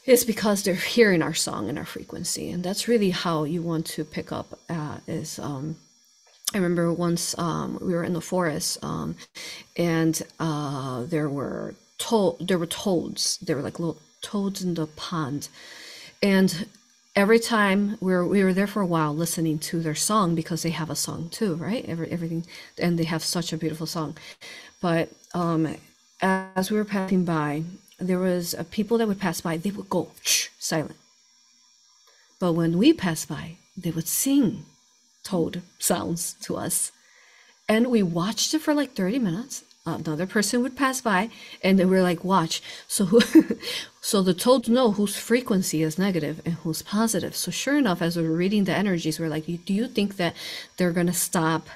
it's 0.07 0.25
because 0.25 0.63
they're 0.63 0.75
hearing 0.75 1.23
our 1.23 1.35
song 1.35 1.69
and 1.69 1.79
our 1.79 1.85
frequency, 1.85 2.51
and 2.51 2.63
that's 2.65 2.89
really 2.89 3.11
how 3.11 3.45
you 3.45 3.63
want 3.63 3.87
to 3.87 4.05
pick 4.05 4.33
up. 4.33 4.59
Uh, 4.69 4.99
is 5.07 5.39
um, 5.39 5.77
I 6.55 6.59
remember 6.59 6.93
once 6.93 7.37
um, 7.39 7.79
we 7.83 7.95
were 7.95 8.05
in 8.05 8.15
the 8.15 8.21
forest, 8.21 8.79
um, 8.85 9.17
and 9.77 10.23
uh, 10.41 11.05
there 11.05 11.29
were 11.29 11.75
to- 11.99 12.37
there 12.41 12.59
were 12.59 12.67
toads. 12.67 13.39
There 13.39 13.57
were 13.57 13.63
like 13.63 13.81
little 13.81 13.99
toads 14.23 14.63
in 14.63 14.75
the 14.75 14.87
pond, 14.87 15.49
and 16.23 16.67
every 17.17 17.39
time 17.41 17.99
we 18.01 18.13
were 18.13 18.27
we 18.27 18.45
were 18.45 18.53
there 18.55 18.67
for 18.67 18.83
a 18.83 18.87
while 18.87 19.15
listening 19.15 19.59
to 19.59 19.81
their 19.81 19.95
song 19.95 20.35
because 20.35 20.63
they 20.63 20.71
have 20.71 20.91
a 20.91 20.97
song 20.97 21.29
too, 21.31 21.55
right? 21.57 21.85
Every 21.89 22.11
everything, 22.11 22.47
and 22.79 22.99
they 22.99 23.05
have 23.05 23.25
such 23.25 23.53
a 23.53 23.59
beautiful 23.59 23.87
song. 23.87 24.17
But 24.81 25.11
um, 25.35 25.77
as 26.23 26.71
we 26.71 26.77
were 26.77 26.85
passing 26.85 27.25
by, 27.25 27.65
there 27.99 28.19
was 28.19 28.55
people 28.71 28.99
that 28.99 29.09
would 29.09 29.21
pass 29.21 29.41
by. 29.41 29.57
They 29.57 29.71
would 29.71 29.91
go 29.91 30.11
shh, 30.23 30.49
silent. 30.59 30.97
But 32.39 32.53
when 32.53 32.79
we 32.79 32.93
passed 32.93 33.29
by, 33.29 33.57
they 33.77 33.91
would 33.91 34.09
sing 34.09 34.65
toad 35.25 35.63
sounds 35.79 36.35
to 36.43 36.57
us, 36.57 36.93
and 37.69 37.89
we 37.89 38.03
watched 38.03 38.55
it 38.55 38.61
for 38.61 38.75
like 38.75 38.95
thirty 38.95 39.19
minutes. 39.19 39.65
Another 39.89 40.27
person 40.27 40.63
would 40.63 40.77
pass 40.77 41.01
by 41.01 41.31
and 41.63 41.79
they 41.79 41.85
we're 41.85 42.03
like 42.03 42.25
watch. 42.25 42.61
So 42.89 43.05
who 43.05 43.21
so 44.01 44.21
the 44.21 44.35
toads 44.35 44.69
know 44.69 44.91
whose 44.91 45.17
frequency 45.17 45.81
is 45.85 45.97
negative 45.97 46.43
and 46.45 46.55
who's 46.55 46.83
positive. 46.83 47.37
So 47.37 47.53
sure 47.53 47.79
enough 47.79 48.03
as 48.03 48.17
we're 48.17 48.29
reading 48.31 48.65
the 48.65 48.75
energies 48.75 49.21
we're 49.21 49.29
like 49.29 49.47
do 49.65 49.73
you 49.73 49.87
think 49.87 50.17
that 50.17 50.35
they're 50.77 50.91
gonna 50.91 51.13
stop 51.13 51.69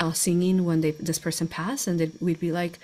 uh, 0.00 0.12
singing 0.12 0.64
when 0.64 0.80
they 0.80 0.92
this 0.92 1.18
person 1.18 1.48
passed 1.48 1.86
and 1.86 1.98
then 2.00 2.12
we'd 2.20 2.40
be 2.40 2.52
like 2.52 2.78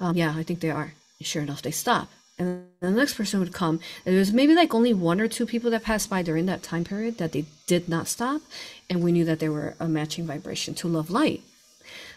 um, 0.00 0.16
yeah 0.16 0.34
i 0.36 0.42
think 0.42 0.60
they 0.60 0.70
are 0.70 0.94
sure 1.20 1.42
enough 1.42 1.62
they 1.62 1.70
stop 1.70 2.08
and 2.38 2.64
the 2.80 2.90
next 2.90 3.14
person 3.14 3.40
would 3.40 3.52
come 3.52 3.80
there 4.04 4.14
was 4.18 4.32
maybe 4.32 4.54
like 4.54 4.74
only 4.74 4.94
one 4.94 5.20
or 5.20 5.28
two 5.28 5.46
people 5.46 5.70
that 5.70 5.82
passed 5.82 6.08
by 6.08 6.22
during 6.22 6.46
that 6.46 6.62
time 6.62 6.84
period 6.84 7.18
that 7.18 7.32
they 7.32 7.44
did 7.66 7.88
not 7.88 8.08
stop 8.08 8.40
and 8.88 9.02
we 9.02 9.12
knew 9.12 9.24
that 9.24 9.38
they 9.40 9.48
were 9.48 9.74
a 9.78 9.88
matching 9.88 10.26
vibration 10.26 10.74
to 10.74 10.88
love 10.88 11.10
light 11.10 11.42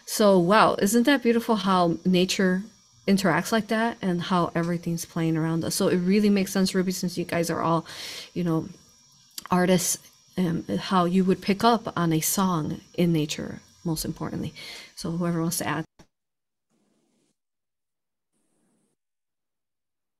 so, 0.06 0.38
wow, 0.38 0.76
isn't 0.80 1.04
that 1.04 1.22
beautiful 1.22 1.56
how 1.56 1.96
nature 2.04 2.62
interacts 3.08 3.52
like 3.52 3.68
that 3.68 3.96
and 4.02 4.22
how 4.22 4.50
everything's 4.54 5.04
playing 5.04 5.36
around 5.36 5.64
us? 5.64 5.74
So, 5.74 5.88
it 5.88 5.96
really 5.96 6.30
makes 6.30 6.52
sense, 6.52 6.74
Ruby, 6.74 6.92
since 6.92 7.16
you 7.16 7.24
guys 7.24 7.50
are 7.50 7.62
all, 7.62 7.86
you 8.34 8.44
know, 8.44 8.68
artists, 9.50 9.98
and 10.36 10.68
how 10.68 11.04
you 11.04 11.24
would 11.24 11.40
pick 11.40 11.62
up 11.64 11.92
on 11.96 12.12
a 12.12 12.20
song 12.20 12.80
in 12.94 13.12
nature, 13.12 13.60
most 13.84 14.04
importantly. 14.04 14.52
So, 14.96 15.12
whoever 15.12 15.40
wants 15.40 15.58
to 15.58 15.66
add. 15.66 15.84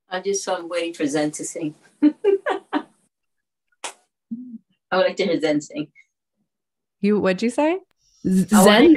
I 0.09 0.21
just 0.21 0.49
I'm 0.49 0.69
waiting 0.69 0.95
for 0.95 1.07
Zen 1.07 1.31
to 1.33 1.45
sing. 1.45 1.75
I 2.03 2.11
would 4.93 5.07
like 5.07 5.17
to 5.17 5.25
hear 5.25 5.41
Zen 5.41 5.61
sing. 5.61 5.89
You 7.01 7.19
what'd 7.19 7.43
you 7.43 7.51
say? 7.51 7.81
Zen. 8.27 8.97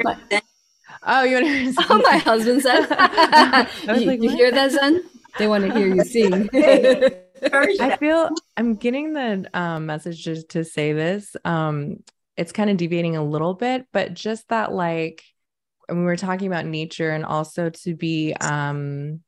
Oh, 1.02 1.22
you 1.22 1.34
want 1.34 1.46
to 1.46 1.52
hear 1.52 1.74
Oh, 1.90 2.02
my 2.04 2.18
husband 2.18 2.62
said. 2.62 2.80
you, 4.00 4.06
like, 4.06 4.22
you 4.22 4.30
hear 4.30 4.50
that, 4.50 4.72
Zen? 4.72 5.02
They 5.38 5.46
want 5.46 5.64
to 5.64 5.72
hear 5.72 5.86
you 5.94 6.04
sing. 6.04 6.48
I 6.52 7.96
feel 7.98 8.30
I'm 8.56 8.74
getting 8.74 9.12
the 9.12 9.48
um, 9.54 9.86
message 9.86 10.22
just 10.22 10.50
to 10.50 10.64
say 10.64 10.92
this. 10.92 11.36
Um, 11.44 11.98
it's 12.36 12.52
kind 12.52 12.70
of 12.70 12.76
deviating 12.76 13.16
a 13.16 13.24
little 13.24 13.54
bit, 13.54 13.86
but 13.92 14.14
just 14.14 14.48
that, 14.48 14.72
like, 14.72 15.22
when 15.86 16.00
we 16.00 16.04
were 16.04 16.16
talking 16.16 16.46
about 16.46 16.66
nature 16.66 17.10
and 17.10 17.24
also 17.24 17.70
to 17.70 17.94
be, 17.94 18.34
um, 18.40 19.20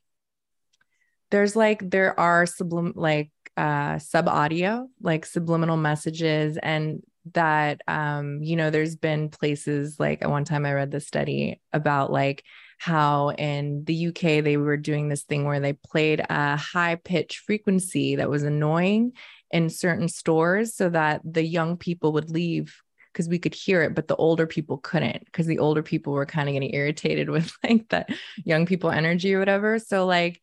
there's 1.31 1.55
like, 1.55 1.89
there 1.89 2.19
are 2.19 2.45
sublim, 2.45 2.93
like, 2.95 3.31
uh, 3.57 3.99
sub 3.99 4.27
audio, 4.27 4.87
like 5.01 5.25
subliminal 5.25 5.77
messages, 5.77 6.57
and 6.61 7.01
that 7.33 7.81
um 7.87 8.41
you 8.41 8.55
know 8.55 8.71
there's 8.71 8.95
been 8.95 9.29
places 9.29 9.99
like 9.99 10.23
at 10.23 10.29
one 10.31 10.43
time 10.43 10.65
i 10.65 10.73
read 10.73 10.89
this 10.89 11.05
study 11.05 11.61
about 11.71 12.11
like 12.11 12.43
how 12.79 13.29
in 13.29 13.83
the 13.85 14.07
UK 14.07 14.43
they 14.43 14.57
were 14.57 14.75
doing 14.75 15.07
this 15.07 15.21
thing 15.21 15.45
where 15.45 15.59
they 15.59 15.73
played 15.73 16.19
a 16.27 16.57
high 16.57 16.95
pitch 16.95 17.43
frequency 17.45 18.15
that 18.15 18.27
was 18.27 18.41
annoying 18.41 19.11
in 19.51 19.69
certain 19.69 20.07
stores 20.07 20.75
so 20.75 20.89
that 20.89 21.21
the 21.23 21.43
young 21.43 21.77
people 21.77 22.13
would 22.13 22.31
leave 22.31 22.81
because 23.13 23.29
we 23.29 23.37
could 23.37 23.53
hear 23.53 23.83
it 23.83 23.93
but 23.93 24.07
the 24.07 24.15
older 24.15 24.47
people 24.47 24.79
couldn't 24.79 25.23
because 25.25 25.45
the 25.45 25.59
older 25.59 25.83
people 25.83 26.11
were 26.11 26.25
kind 26.25 26.49
of 26.49 26.53
getting 26.53 26.73
irritated 26.73 27.29
with 27.29 27.53
like 27.63 27.87
that 27.89 28.09
young 28.45 28.65
people 28.65 28.89
energy 28.89 29.35
or 29.35 29.37
whatever. 29.39 29.77
So 29.77 30.07
like 30.07 30.41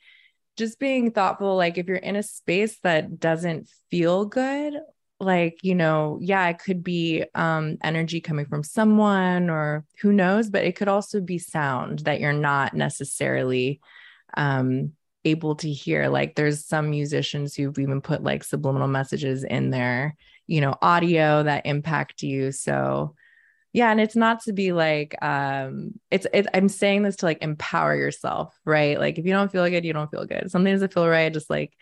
just 0.59 0.79
being 0.79 1.11
thoughtful 1.11 1.57
like 1.57 1.79
if 1.79 1.87
you're 1.87 1.97
in 1.97 2.17
a 2.17 2.23
space 2.23 2.79
that 2.83 3.19
doesn't 3.19 3.71
feel 3.91 4.25
good 4.27 4.75
like 5.21 5.59
you 5.63 5.75
know 5.75 6.19
yeah 6.21 6.49
it 6.49 6.59
could 6.59 6.85
be 6.85 7.25
um 7.35 7.77
energy 7.83 8.21
coming 8.21 8.47
from 8.47 8.63
someone 8.63 9.49
or 9.49 9.85
who 10.01 10.13
knows 10.13 10.51
but 10.51 10.65
it 10.65 10.77
could 10.77 10.89
also 10.89 11.21
be 11.21 11.39
sound 11.39 12.01
that 12.01 12.21
you're 12.21 12.33
not 12.33 12.75
necessarily 12.75 13.81
um 14.37 14.93
able 15.25 15.55
to 15.57 15.71
hear. 15.71 16.09
Like 16.09 16.35
there's 16.35 16.65
some 16.65 16.91
musicians 16.91 17.55
who've 17.55 17.79
even 17.79 18.01
put 18.01 18.23
like 18.23 18.45
subliminal 18.45 18.89
messages 18.89 19.45
in 19.45 19.71
their 19.71 20.17
you 20.47 20.61
know 20.61 20.75
audio 20.81 21.43
that 21.43 21.67
impact 21.67 22.23
you. 22.23 22.53
So 22.53 23.15
yeah 23.79 23.91
and 23.93 24.01
it's 24.01 24.17
not 24.17 24.43
to 24.43 24.53
be 24.53 24.73
like 24.73 25.15
um 25.23 25.93
it's 26.11 26.27
it, 26.35 26.49
i'm 26.53 26.69
saying 26.69 27.05
this 27.05 27.15
to 27.17 27.27
like 27.27 27.43
empower 27.43 27.95
yourself 27.95 28.59
right? 28.65 28.99
Like 28.99 29.19
if 29.19 29.25
you 29.25 29.33
don't 29.33 29.53
feel 29.53 29.69
good 29.69 29.85
you 29.85 29.93
don't 29.93 30.11
feel 30.11 30.27
good. 30.27 30.51
Something 30.51 30.75
doesn't 30.75 30.93
feel 30.93 31.09
right 31.09 31.33
just 31.33 31.49
like 31.49 31.73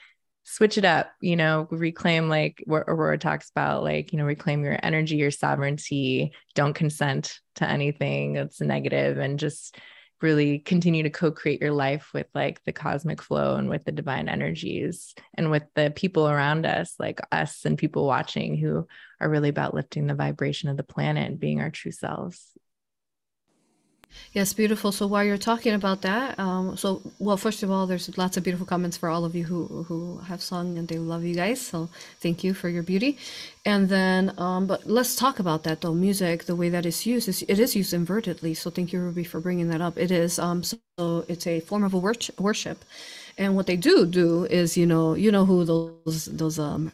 switch 0.44 0.78
it 0.78 0.84
up, 0.84 1.10
you 1.20 1.34
know, 1.34 1.66
reclaim 1.70 2.28
like 2.28 2.62
what 2.66 2.84
Aurora 2.86 3.18
talks 3.18 3.50
about, 3.50 3.82
like, 3.82 4.12
you 4.12 4.18
know, 4.18 4.24
reclaim 4.24 4.62
your 4.62 4.78
energy, 4.80 5.16
your 5.16 5.32
sovereignty, 5.32 6.32
don't 6.54 6.74
consent 6.74 7.40
to 7.56 7.68
anything 7.68 8.34
that's 8.34 8.60
negative 8.60 9.18
and 9.18 9.40
just 9.40 9.76
really 10.22 10.58
continue 10.60 11.02
to 11.02 11.10
co-create 11.10 11.60
your 11.60 11.72
life 11.72 12.10
with 12.14 12.26
like 12.34 12.62
the 12.64 12.72
cosmic 12.72 13.20
flow 13.20 13.56
and 13.56 13.68
with 13.68 13.84
the 13.84 13.92
divine 13.92 14.28
energies 14.28 15.14
and 15.34 15.50
with 15.50 15.64
the 15.74 15.92
people 15.94 16.26
around 16.28 16.64
us 16.64 16.94
like 16.98 17.20
us 17.32 17.64
and 17.64 17.76
people 17.76 18.06
watching 18.06 18.56
who 18.56 18.86
are 19.20 19.28
really 19.28 19.50
about 19.50 19.74
lifting 19.74 20.06
the 20.06 20.14
vibration 20.14 20.68
of 20.68 20.76
the 20.76 20.82
planet 20.82 21.26
and 21.26 21.40
being 21.40 21.60
our 21.60 21.70
true 21.70 21.92
selves 21.92 22.52
Yes, 24.32 24.52
beautiful. 24.52 24.92
So 24.92 25.06
while 25.06 25.24
you're 25.24 25.38
talking 25.38 25.74
about 25.74 26.02
that, 26.02 26.38
um, 26.38 26.76
so 26.76 27.02
well, 27.18 27.36
first 27.36 27.62
of 27.62 27.70
all, 27.70 27.86
there's 27.86 28.16
lots 28.18 28.36
of 28.36 28.44
beautiful 28.44 28.66
comments 28.66 28.96
for 28.96 29.08
all 29.08 29.24
of 29.24 29.34
you 29.34 29.44
who 29.44 29.84
who 29.88 30.18
have 30.28 30.42
sung 30.42 30.78
and 30.78 30.88
they 30.88 30.98
love 30.98 31.24
you 31.24 31.34
guys. 31.34 31.60
So 31.60 31.88
thank 32.20 32.44
you 32.44 32.54
for 32.54 32.68
your 32.68 32.82
beauty. 32.82 33.18
And 33.64 33.88
then, 33.88 34.32
um, 34.38 34.66
but 34.66 34.86
let's 34.86 35.16
talk 35.16 35.38
about 35.38 35.64
that 35.64 35.80
though. 35.80 35.94
Music, 35.94 36.44
the 36.44 36.56
way 36.56 36.68
that 36.70 36.86
it's 36.86 37.06
used, 37.06 37.28
is 37.28 37.42
it 37.48 37.58
is 37.58 37.74
used 37.76 37.94
invertedly. 37.94 38.56
So 38.56 38.70
thank 38.70 38.92
you, 38.92 39.00
Ruby, 39.00 39.24
for 39.24 39.40
bringing 39.40 39.68
that 39.70 39.80
up. 39.80 39.96
It 39.98 40.10
is. 40.10 40.38
Um, 40.38 40.62
so 40.62 40.78
it's 41.28 41.46
a 41.46 41.60
form 41.60 41.84
of 41.84 41.94
a 41.94 41.98
worship, 41.98 42.84
and 43.38 43.56
what 43.56 43.66
they 43.66 43.76
do 43.76 44.06
do 44.06 44.44
is, 44.46 44.76
you 44.76 44.86
know, 44.86 45.14
you 45.14 45.30
know 45.32 45.46
who 45.46 45.64
those 45.64 46.26
those 46.26 46.58
um 46.58 46.92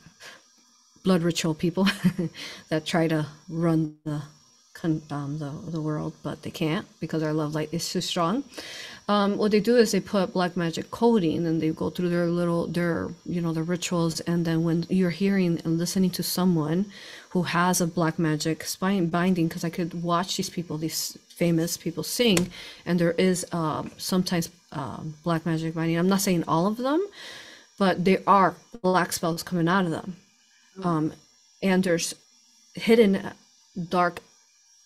blood 1.05 1.23
ritual 1.23 1.55
people 1.55 1.87
that 2.69 2.87
try 2.87 3.09
to 3.09 3.27
run 3.49 3.97
the 4.05 4.23
um, 4.85 5.39
the, 5.39 5.53
the 5.71 5.81
world, 5.81 6.13
but 6.23 6.43
they 6.43 6.51
can't 6.51 6.87
because 7.01 7.23
our 7.23 7.33
love 7.33 7.55
light 7.55 7.69
is 7.73 7.89
too 7.89 8.01
strong. 8.01 8.45
Um, 9.09 9.37
what 9.37 9.51
they 9.51 9.61
do 9.61 9.77
is 9.77 9.93
they 9.93 10.01
put 10.01 10.33
black 10.33 10.57
magic 10.57 10.91
coding 10.91 11.47
and 11.47 11.61
they 11.61 11.71
go 11.71 11.91
through 11.91 12.09
their 12.09 12.27
little 12.27 12.67
their 12.67 13.09
you 13.27 13.41
know 13.41 13.53
their 13.53 13.65
rituals. 13.65 14.21
And 14.21 14.45
then 14.45 14.65
when 14.65 14.87
you're 14.89 15.11
hearing 15.11 15.61
and 15.65 15.79
listening 15.79 16.11
to 16.11 16.23
someone 16.23 16.87
who 17.31 17.43
has 17.43 17.81
a 17.81 17.87
black 17.87 18.19
magic 18.19 18.65
spine 18.65 19.07
binding 19.07 19.49
because 19.49 19.65
I 19.65 19.71
could 19.71 20.03
watch 20.03 20.37
these 20.37 20.51
people 20.51 20.79
these 20.79 21.19
famous 21.29 21.77
people 21.77 22.05
sing 22.05 22.51
and 22.87 22.99
there 23.01 23.13
is 23.13 23.45
uh, 23.53 23.83
sometimes 23.97 24.51
uh, 24.73 25.01
black 25.25 25.45
magic 25.47 25.75
binding. 25.75 25.99
I'm 25.99 26.09
not 26.09 26.21
saying 26.21 26.45
all 26.47 26.67
of 26.67 26.77
them 26.77 27.05
but 27.79 28.05
there 28.05 28.23
are 28.27 28.55
black 28.83 29.13
spells 29.13 29.43
coming 29.43 29.69
out 29.69 29.85
of 29.85 29.91
them. 29.91 30.17
Um, 30.85 31.13
and 31.63 31.83
there's 31.83 32.15
hidden 32.75 33.33
dark 33.89 34.21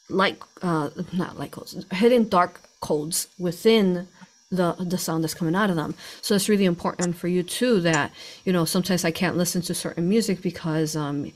light 0.09 0.39
uh 0.63 0.91
not 1.13 1.39
light 1.39 1.51
codes 1.51 1.85
hidden 1.91 2.29
dark 2.29 2.61
codes 2.81 3.29
within 3.39 4.07
the 4.51 4.75
the 4.79 4.99
sound 4.99 5.25
that's 5.25 5.35
coming 5.35 5.57
out 5.57 5.71
of 5.71 5.77
them. 5.77 5.95
So 6.23 6.35
it's 6.35 6.49
really 6.49 6.65
important 6.67 7.17
for 7.17 7.29
you 7.29 7.43
too 7.43 7.81
that 7.81 8.13
you 8.45 8.53
know 8.53 8.65
sometimes 8.65 9.05
i 9.05 9.11
can't 9.11 9.37
listen 9.37 9.63
to 9.63 9.75
certain 9.75 10.09
music 10.09 10.41
because 10.41 10.95
um 10.95 11.33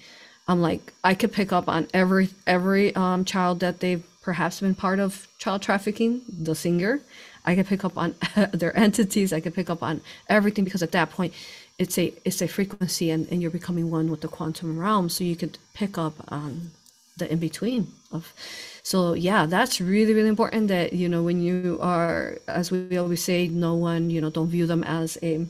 i'm 0.46 0.60
like 0.62 0.92
i 1.02 1.14
could 1.14 1.32
pick 1.32 1.52
up 1.52 1.68
on 1.68 1.88
every 1.92 2.28
every 2.46 2.94
um 2.94 3.24
child 3.24 3.60
that 3.60 3.80
they've 3.80 4.04
perhaps 4.22 4.60
been 4.60 4.74
part 4.74 4.98
of 5.00 5.26
child 5.38 5.62
trafficking 5.62 6.22
the 6.28 6.54
singer. 6.54 7.00
I 7.44 7.54
could 7.54 7.66
pick 7.66 7.84
up 7.84 7.96
on 7.96 8.14
their 8.52 8.76
entities. 8.76 9.32
I 9.32 9.40
could 9.40 9.54
pick 9.54 9.70
up 9.70 9.82
on 9.82 10.02
everything 10.28 10.64
because 10.64 10.82
at 10.82 10.92
that 10.92 11.10
point 11.10 11.32
it's 11.78 11.98
a 11.98 12.12
it's 12.24 12.42
a 12.42 12.48
frequency 12.48 13.10
and, 13.10 13.26
and 13.30 13.40
you're 13.40 13.50
becoming 13.50 13.90
one 13.90 14.10
with 14.10 14.20
the 14.20 14.28
quantum 14.28 14.78
realm. 14.78 15.08
So 15.08 15.24
you 15.24 15.36
could 15.36 15.58
pick 15.74 15.96
up 15.96 16.14
on 16.28 16.70
the 17.18 17.30
in 17.30 17.38
between 17.38 17.88
of 18.12 18.32
so 18.82 19.14
yeah 19.14 19.46
that's 19.46 19.80
really 19.80 20.14
really 20.14 20.28
important 20.28 20.68
that 20.68 20.92
you 20.92 21.08
know 21.08 21.22
when 21.22 21.40
you 21.40 21.78
are 21.80 22.38
as 22.48 22.70
we 22.70 22.96
always 22.96 23.22
say 23.22 23.48
no 23.48 23.74
one 23.74 24.10
you 24.10 24.20
know 24.20 24.30
don't 24.30 24.48
view 24.48 24.66
them 24.66 24.82
as 24.84 25.18
a 25.22 25.46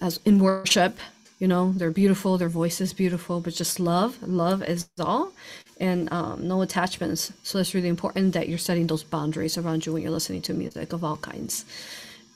as 0.00 0.20
in 0.24 0.38
worship 0.38 0.98
you 1.38 1.48
know 1.48 1.72
they're 1.72 1.90
beautiful 1.90 2.38
their 2.38 2.48
voice 2.48 2.80
is 2.80 2.92
beautiful 2.92 3.40
but 3.40 3.54
just 3.54 3.80
love 3.80 4.18
love 4.22 4.62
is 4.62 4.86
all 5.00 5.32
and 5.78 6.10
um, 6.12 6.48
no 6.48 6.62
attachments. 6.62 7.32
So 7.42 7.58
it's 7.58 7.74
really 7.74 7.88
important 7.88 8.32
that 8.32 8.48
you're 8.48 8.58
setting 8.58 8.86
those 8.86 9.02
boundaries 9.02 9.58
around 9.58 9.84
you 9.84 9.92
when 9.92 10.02
you're 10.02 10.10
listening 10.10 10.42
to 10.42 10.54
music 10.54 10.92
of 10.92 11.04
all 11.04 11.16
kinds. 11.18 11.64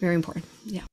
Very 0.01 0.15
important 0.15 0.45
yeah 0.65 0.90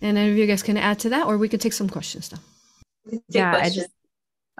and 0.00 0.18
any 0.18 0.30
of 0.30 0.36
you 0.36 0.46
guys 0.46 0.62
can 0.62 0.76
add 0.76 0.98
to 0.98 1.08
that 1.08 1.26
or 1.26 1.38
we 1.38 1.48
could 1.48 1.60
take 1.60 1.72
some 1.72 1.88
questions 1.88 2.32
now 2.32 2.38
yeah 3.28 3.50
questions. 3.52 3.76
i 3.76 3.80
just 3.80 3.90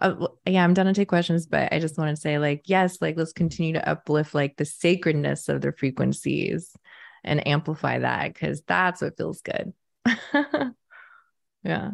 uh, 0.01 0.29
yeah 0.47 0.65
i'm 0.65 0.75
done 0.75 0.87
to 0.87 0.95
take 0.95 1.09
questions 1.09 1.47
but 1.47 1.73
i 1.73 1.79
just 1.79 1.99
want 1.99 2.15
to 2.15 2.21
say 2.21 2.39
like 2.39 2.63
yes 2.67 2.99
like 3.01 3.17
let's 3.17 3.33
continue 3.33 3.73
to 3.73 3.89
uplift 3.89 4.35
like 4.35 4.57
the 4.57 4.65
sacredness 4.65 5.49
of 5.49 5.61
the 5.61 5.73
frequencies 5.73 6.75
and 7.25 7.47
amplify 7.47 7.99
that 7.99 8.33
because 8.33 8.63
that's 8.63 9.03
what 9.03 9.17
feels 9.17 9.43
good. 9.43 9.73
yeah. 11.63 11.91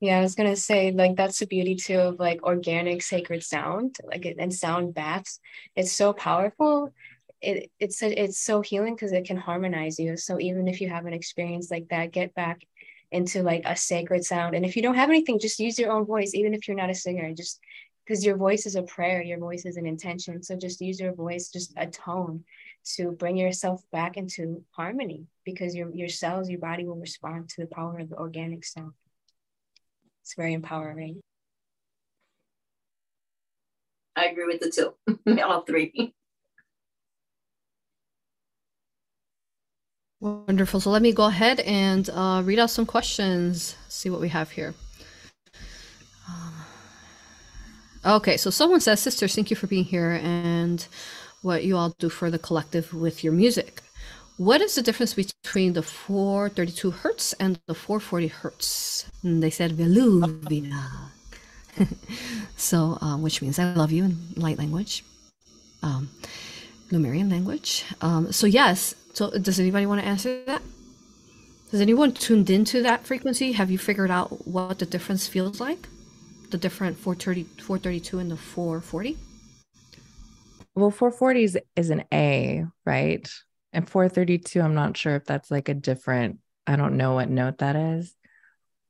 Yeah, 0.00 0.18
I 0.18 0.20
was 0.20 0.36
gonna 0.36 0.54
say 0.54 0.92
like 0.92 1.16
that's 1.16 1.40
the 1.40 1.46
beauty 1.46 1.74
too 1.74 1.98
of 1.98 2.20
like 2.20 2.44
organic 2.44 3.02
sacred 3.02 3.42
sound, 3.42 3.96
like 4.04 4.24
and 4.24 4.54
sound 4.54 4.94
baths. 4.94 5.40
It's 5.74 5.90
so 5.90 6.12
powerful. 6.12 6.92
It 7.40 7.70
it's 7.78 8.02
it's 8.02 8.40
so 8.40 8.60
healing 8.60 8.94
because 8.94 9.12
it 9.12 9.24
can 9.24 9.36
harmonize 9.36 9.98
you. 9.98 10.16
So 10.16 10.40
even 10.40 10.66
if 10.66 10.80
you 10.80 10.88
have 10.88 11.06
an 11.06 11.12
experience 11.12 11.70
like 11.70 11.88
that, 11.90 12.12
get 12.12 12.34
back 12.34 12.62
into 13.10 13.42
like 13.42 13.62
a 13.64 13.76
sacred 13.76 14.24
sound. 14.24 14.54
And 14.54 14.64
if 14.64 14.76
you 14.76 14.82
don't 14.82 14.96
have 14.96 15.08
anything, 15.08 15.38
just 15.38 15.60
use 15.60 15.78
your 15.78 15.92
own 15.92 16.04
voice, 16.04 16.34
even 16.34 16.52
if 16.52 16.66
you're 16.66 16.76
not 16.76 16.90
a 16.90 16.94
singer. 16.94 17.32
Just 17.32 17.60
because 18.04 18.24
your 18.24 18.36
voice 18.36 18.66
is 18.66 18.74
a 18.74 18.82
prayer, 18.82 19.22
your 19.22 19.38
voice 19.38 19.64
is 19.66 19.76
an 19.76 19.86
intention. 19.86 20.42
So 20.42 20.56
just 20.56 20.80
use 20.80 20.98
your 20.98 21.14
voice, 21.14 21.50
just 21.50 21.74
a 21.76 21.86
tone, 21.86 22.44
to 22.96 23.12
bring 23.12 23.36
yourself 23.36 23.82
back 23.92 24.16
into 24.16 24.64
harmony 24.70 25.26
because 25.44 25.74
your, 25.74 25.94
your 25.94 26.08
cells, 26.08 26.48
your 26.48 26.58
body 26.58 26.86
will 26.86 26.96
respond 26.96 27.50
to 27.50 27.60
the 27.60 27.66
power 27.66 27.98
of 27.98 28.08
the 28.08 28.16
organic 28.16 28.64
sound. 28.64 28.92
It's 30.22 30.34
very 30.34 30.54
empowering. 30.54 31.20
I 34.16 34.26
agree 34.26 34.46
with 34.46 34.60
the 34.60 34.70
two, 34.70 35.42
all 35.42 35.62
three. 35.62 36.14
Wonderful. 40.20 40.80
So 40.80 40.90
let 40.90 41.02
me 41.02 41.12
go 41.12 41.26
ahead 41.26 41.60
and 41.60 42.08
uh, 42.10 42.42
read 42.44 42.58
out 42.58 42.70
some 42.70 42.86
questions, 42.86 43.76
see 43.88 44.10
what 44.10 44.20
we 44.20 44.28
have 44.30 44.50
here. 44.50 44.74
Um, 46.28 46.54
okay, 48.04 48.36
so 48.36 48.50
someone 48.50 48.80
says, 48.80 49.00
Sisters, 49.00 49.34
thank 49.34 49.50
you 49.50 49.56
for 49.56 49.68
being 49.68 49.84
here. 49.84 50.20
And 50.22 50.84
what 51.42 51.64
you 51.64 51.76
all 51.76 51.94
do 51.98 52.08
for 52.08 52.30
the 52.30 52.38
collective 52.38 52.92
with 52.92 53.22
your 53.22 53.32
music. 53.32 53.80
What 54.38 54.60
is 54.60 54.74
the 54.74 54.82
difference 54.82 55.14
between 55.14 55.72
the 55.72 55.82
432 55.82 56.90
hertz 56.90 57.32
and 57.34 57.58
the 57.66 57.74
440 57.74 58.28
hertz? 58.28 59.10
And 59.22 59.42
they 59.42 59.50
said 59.50 59.72
Veluvia. 59.72 61.10
so, 62.56 62.98
um, 63.00 63.22
which 63.22 63.40
means 63.42 63.58
I 63.58 63.72
love 63.74 63.92
you 63.92 64.04
in 64.04 64.18
light 64.36 64.58
language, 64.58 65.04
um, 65.82 66.10
Lemurian 66.90 67.28
language. 67.28 67.84
Um, 68.00 68.32
so, 68.32 68.46
yes. 68.46 68.94
So, 69.12 69.30
does 69.30 69.60
anybody 69.60 69.86
want 69.86 70.00
to 70.00 70.06
answer 70.06 70.44
that? 70.44 70.62
Has 71.70 71.80
anyone 71.80 72.12
tuned 72.12 72.48
into 72.48 72.82
that 72.82 73.04
frequency? 73.04 73.52
Have 73.52 73.70
you 73.70 73.78
figured 73.78 74.10
out 74.10 74.46
what 74.46 74.78
the 74.78 74.86
difference 74.86 75.26
feels 75.26 75.60
like? 75.60 75.88
The 76.50 76.56
different 76.56 76.96
430, 76.96 77.44
432 77.62 78.18
and 78.18 78.30
the 78.30 78.36
440? 78.36 79.18
Well, 80.74 80.90
440 80.90 81.42
is, 81.42 81.58
is 81.76 81.90
an 81.90 82.04
A, 82.12 82.64
right? 82.86 83.28
And 83.72 83.88
432, 83.88 84.60
I'm 84.60 84.74
not 84.74 84.96
sure 84.96 85.16
if 85.16 85.24
that's 85.24 85.50
like 85.50 85.68
a 85.68 85.74
different, 85.74 86.38
I 86.66 86.76
don't 86.76 86.96
know 86.96 87.14
what 87.14 87.28
note 87.28 87.58
that 87.58 87.76
is. 87.76 88.14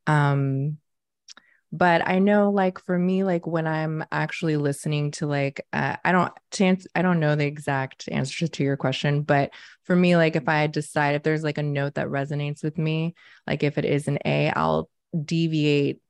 Um, 0.07 0.79
but 1.71 2.07
I 2.07 2.19
know 2.19 2.51
like 2.51 2.83
for 2.85 2.99
me, 2.99 3.25
like 3.25 3.47
when 3.47 3.67
I'm 3.67 4.05
actually 4.11 4.57
listening 4.57 5.11
to 5.13 5.27
like, 5.27 5.67
uh, 5.73 5.97
I 6.05 6.13
don't 6.13 6.33
chance, 6.51 6.87
I 6.95 7.03
don't 7.03 7.21
know 7.21 7.37
the 7.37 7.45
exact 7.45 8.09
answer 8.11 8.49
to 8.49 8.65
your 8.65 8.77
question, 8.77 9.23
but 9.23 9.51
for 9.85 9.95
me, 9.95 10.17
like 10.17 10.35
if 10.35 10.49
I 10.49 10.67
decide 10.67 11.15
if 11.15 11.23
there's 11.23 11.45
like 11.45 11.59
a 11.59 11.63
note 11.63 11.95
that 11.95 12.09
resonates 12.09 12.63
with 12.63 12.79
me, 12.79 13.15
like 13.47 13.63
if 13.63 13.77
it 13.77 13.85
is 13.85 14.09
an 14.09 14.19
A, 14.25 14.51
I'll 14.51 14.89
deviate 15.25 16.01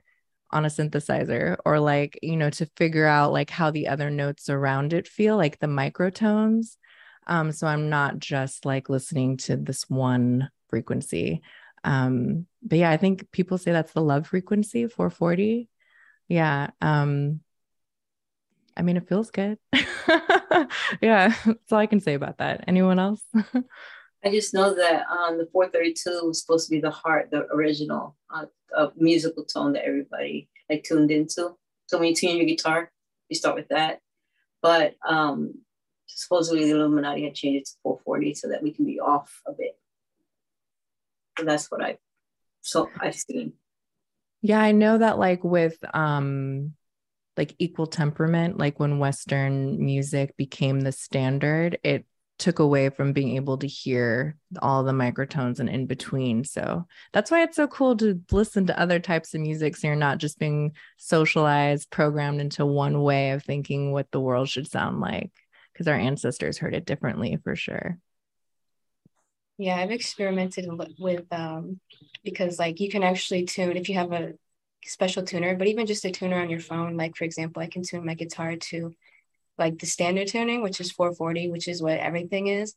on 0.51 0.65
a 0.65 0.69
synthesizer 0.69 1.57
or 1.65 1.79
like 1.79 2.19
you 2.23 2.37
know 2.37 2.51
to 2.51 2.67
figure 2.77 3.07
out 3.07 3.33
like 3.33 3.51
how 3.51 3.71
the 3.71 3.89
other 3.89 4.11
notes 4.11 4.49
around 4.49 4.93
it 4.93 5.07
feel 5.07 5.37
like 5.37 5.59
the 5.59 5.67
microtones 5.67 6.77
um 7.27 7.53
so 7.53 7.67
i'm 7.67 7.91
not 7.91 8.19
just 8.19 8.65
like 8.65 8.89
listening 8.89 9.37
to 9.37 9.57
this 9.57 9.89
one 9.91 10.49
frequency 10.71 11.43
um 11.85 12.47
but 12.62 12.79
yeah 12.79 12.91
i 12.91 12.97
think 12.97 13.31
people 13.31 13.59
say 13.59 13.72
that's 13.72 13.93
the 13.93 14.01
love 14.01 14.26
frequency 14.26 14.87
440 14.87 15.68
yeah 16.29 16.70
um 16.81 17.41
i 18.76 18.83
mean 18.83 18.97
it 18.97 19.09
feels 19.09 19.31
good 19.31 19.59
yeah 21.01 21.35
that's 21.45 21.72
all 21.72 21.79
i 21.79 21.87
can 21.87 22.01
say 22.01 22.14
about 22.14 22.39
that 22.39 22.64
anyone 22.66 22.99
else 22.99 23.22
I 24.24 24.31
just 24.31 24.53
know 24.53 24.74
that 24.74 25.07
um, 25.07 25.39
the 25.39 25.49
432 25.53 26.26
was 26.26 26.41
supposed 26.41 26.66
to 26.66 26.72
be 26.72 26.81
the 26.81 26.91
heart, 26.91 27.31
the 27.31 27.47
original 27.53 28.16
uh, 28.35 28.47
uh, 28.76 28.89
musical 28.97 29.45
tone 29.45 29.74
that 29.74 29.85
everybody 29.85 30.49
like 30.68 30.83
tuned 30.83 31.11
into. 31.11 31.57
So 31.87 31.99
when 31.99 32.09
you 32.09 32.14
tune 32.14 32.37
your 32.37 32.47
guitar, 32.47 32.91
you 33.29 33.37
start 33.37 33.55
with 33.55 33.68
that. 33.68 34.01
But 34.61 34.97
um, 35.09 35.55
supposedly 36.07 36.64
the 36.64 36.76
Illuminati 36.76 37.24
had 37.24 37.35
changed 37.35 37.62
it 37.62 37.66
to 37.66 37.72
440 37.83 38.35
so 38.35 38.49
that 38.49 38.62
we 38.62 38.72
can 38.72 38.85
be 38.85 38.99
off 38.99 39.41
a 39.47 39.53
bit. 39.53 39.79
That's 41.45 41.70
what 41.70 41.82
I 41.82 41.99
so 42.61 42.91
I've 43.01 43.14
seen. 43.14 43.55
Yeah, 44.43 44.61
I 44.61 44.72
know 44.72 44.99
that 44.99 45.18
like 45.18 45.43
with 45.43 45.76
um 45.95 46.74
like 47.36 47.55
equal 47.59 47.86
temperament, 47.86 48.59
like 48.59 48.80
when 48.80 48.99
Western 48.99 49.84
music 49.84 50.36
became 50.36 50.80
the 50.80 50.93
standard, 50.93 51.78
it 51.84 52.05
took 52.39 52.59
away 52.59 52.89
from 52.89 53.12
being 53.12 53.36
able 53.36 53.59
to 53.59 53.66
hear 53.66 54.36
all 54.62 54.84
the 54.84 54.93
microtones 54.93 55.59
and 55.59 55.68
in 55.68 55.86
between. 55.86 56.45
So 56.45 56.86
that's 57.12 57.30
why 57.30 57.43
it's 57.43 57.57
so 57.57 57.66
cool 57.66 57.97
to 57.97 58.20
listen 58.30 58.66
to 58.66 58.78
other 58.78 59.01
types 59.01 59.34
of 59.34 59.41
music. 59.41 59.76
So 59.76 59.89
you're 59.89 59.97
not 59.97 60.18
just 60.18 60.39
being 60.39 60.72
socialized, 60.97 61.91
programmed 61.91 62.41
into 62.41 62.64
one 62.64 63.03
way 63.03 63.30
of 63.30 63.43
thinking 63.43 63.93
what 63.93 64.11
the 64.11 64.20
world 64.20 64.49
should 64.49 64.70
sound 64.70 65.01
like, 65.01 65.32
because 65.72 65.89
our 65.89 65.97
ancestors 65.97 66.59
heard 66.59 66.74
it 66.74 66.86
differently 66.86 67.39
for 67.43 67.57
sure. 67.57 67.99
Yeah, 69.59 69.77
I've 69.77 69.91
experimented 69.91 70.69
with 70.99 71.25
um 71.33 71.81
because 72.25 72.59
like 72.59 72.81
you 72.81 72.91
can 72.91 73.03
actually 73.03 73.45
tune 73.45 73.77
if 73.77 73.89
you 73.89 73.97
have 73.97 74.13
a 74.13 74.35
special 74.85 75.25
tuner, 75.25 75.57
but 75.57 75.67
even 75.67 75.87
just 75.87 76.05
a 76.05 76.11
tuner 76.11 76.41
on 76.41 76.51
your 76.51 76.61
phone, 76.61 76.97
like 76.97 77.17
for 77.17 77.25
example, 77.25 77.63
I 77.63 77.67
can 77.69 77.83
tune 77.83 78.07
my 78.07 78.15
guitar 78.15 78.57
to 78.57 78.95
like 79.59 79.79
the 79.79 79.87
standard 79.87 80.29
tuning, 80.29 80.63
which 80.63 80.81
is 80.81 80.93
440, 80.93 81.51
which 81.51 81.69
is 81.69 81.83
what 81.83 81.99
everything 81.99 82.49
is. 82.49 82.75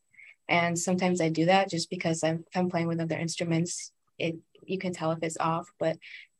And 0.49 0.77
sometimes 0.79 1.21
I 1.21 1.29
do 1.29 1.45
that 1.45 1.69
just 1.69 1.89
because 1.89 2.23
I'm, 2.23 2.45
I'm 2.55 2.69
playing 2.69 2.87
with 2.87 2.99
other 3.01 3.17
instruments, 3.17 3.91
it 4.19 4.37
you 4.65 4.77
can 4.79 4.93
tell 4.93 5.11
if 5.11 5.23
it's 5.23 5.37
off. 5.39 5.69
But 5.79 5.97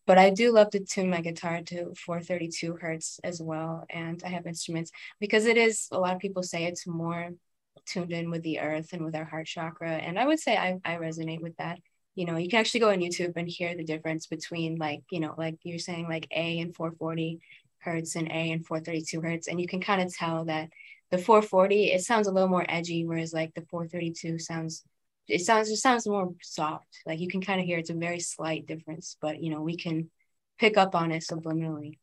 but 0.08 0.18
I 0.18 0.32
do 0.32 0.52
love 0.54 0.72
to 0.72 0.80
tune 0.82 1.10
my 1.12 1.22
guitar 1.22 1.62
to 1.68 1.94
432 1.96 2.78
hertz 2.82 3.20
as 3.24 3.42
well. 3.42 3.86
And 3.90 4.22
I 4.26 4.30
have 4.30 4.48
instruments 4.48 4.92
because 5.20 5.46
it 5.46 5.58
is 5.58 5.88
a 5.92 6.00
lot 6.00 6.16
of 6.16 6.22
people 6.22 6.44
say 6.44 6.66
it's 6.66 6.88
more 6.88 7.32
tuned 7.86 8.12
in 8.12 8.30
with 8.30 8.44
the 8.44 8.60
earth 8.60 8.94
and 8.94 9.04
with 9.04 9.16
our 9.16 9.26
heart 9.26 9.48
chakra. 9.48 9.92
And 9.92 10.20
I 10.20 10.26
would 10.26 10.40
say 10.40 10.58
I, 10.58 10.80
I 10.86 10.98
resonate 10.98 11.42
with 11.42 11.56
that. 11.58 11.80
You 12.16 12.26
know, 12.26 12.38
you 12.38 12.50
can 12.50 12.60
actually 12.60 12.82
go 12.82 12.92
on 12.92 13.00
YouTube 13.00 13.34
and 13.38 13.48
hear 13.48 13.76
the 13.76 13.84
difference 13.84 14.28
between 14.28 14.78
like, 14.78 15.04
you 15.12 15.20
know, 15.20 15.34
like 15.38 15.58
you're 15.64 15.80
saying 15.80 16.08
like 16.10 16.28
A 16.32 16.60
and 16.60 16.76
440 16.76 17.40
hertz 17.80 18.16
and 18.16 18.28
A 18.28 18.52
and 18.52 18.66
432 18.66 19.22
hertz. 19.22 19.48
And 19.48 19.60
you 19.60 19.68
can 19.68 19.82
kind 19.82 20.02
of 20.02 20.14
tell 20.14 20.46
that 20.46 20.70
the 21.10 21.18
440, 21.18 21.92
it 21.92 22.02
sounds 22.02 22.28
a 22.28 22.32
little 22.32 22.50
more 22.50 22.66
edgy, 22.68 23.06
whereas 23.06 23.34
like 23.34 23.54
the 23.54 23.66
432 23.70 24.40
sounds, 24.40 24.84
it 25.28 25.42
sounds, 25.42 25.70
it 25.70 25.78
sounds 25.78 26.08
more 26.08 26.34
soft. 26.42 27.02
Like 27.06 27.20
you 27.20 27.28
can 27.28 27.42
kind 27.42 27.60
of 27.60 27.66
hear 27.66 27.78
it's 27.80 27.90
a 27.90 27.96
very 27.96 28.20
slight 28.20 28.66
difference, 28.66 29.18
but 29.22 29.42
you 29.42 29.50
know, 29.50 29.62
we 29.62 29.78
can 29.78 30.10
pick 30.60 30.78
up 30.78 30.96
on 30.96 31.12
it 31.12 31.24
subliminally. 31.24 31.98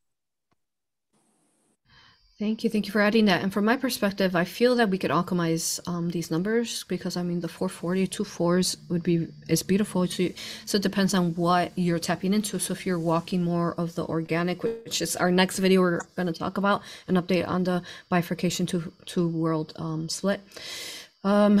Thank 2.39 2.63
you. 2.63 2.69
Thank 2.69 2.85
you 2.85 2.93
for 2.93 3.01
adding 3.01 3.25
that. 3.25 3.43
And 3.43 3.51
from 3.51 3.65
my 3.65 3.75
perspective, 3.75 4.33
I 4.33 4.45
feel 4.45 4.73
that 4.77 4.89
we 4.89 4.97
could 4.97 5.11
alchemize 5.11 5.77
um, 5.85 6.11
these 6.11 6.31
numbers 6.31 6.85
because 6.85 7.17
I 7.17 7.21
mean, 7.21 7.41
the 7.41 7.49
440, 7.49 8.07
two 8.07 8.23
fours 8.23 8.77
would 8.87 9.03
be, 9.03 9.27
is 9.49 9.61
beautiful. 9.61 10.07
So, 10.07 10.29
so 10.65 10.77
it 10.77 10.81
depends 10.81 11.13
on 11.13 11.35
what 11.35 11.73
you're 11.75 11.99
tapping 11.99 12.33
into. 12.33 12.57
So 12.57 12.71
if 12.71 12.85
you're 12.85 12.97
walking 12.97 13.43
more 13.43 13.73
of 13.73 13.95
the 13.95 14.05
organic, 14.05 14.63
which 14.63 15.01
is 15.01 15.17
our 15.17 15.31
next 15.31 15.59
video, 15.59 15.81
we're 15.81 15.99
going 16.15 16.27
to 16.27 16.33
talk 16.33 16.57
about 16.57 16.81
an 17.09 17.15
update 17.15 17.45
on 17.45 17.65
the 17.65 17.81
bifurcation 18.07 18.65
to, 18.67 18.93
to 19.07 19.27
world 19.27 19.73
um, 19.75 20.07
split. 20.07 20.39
Um, 21.23 21.59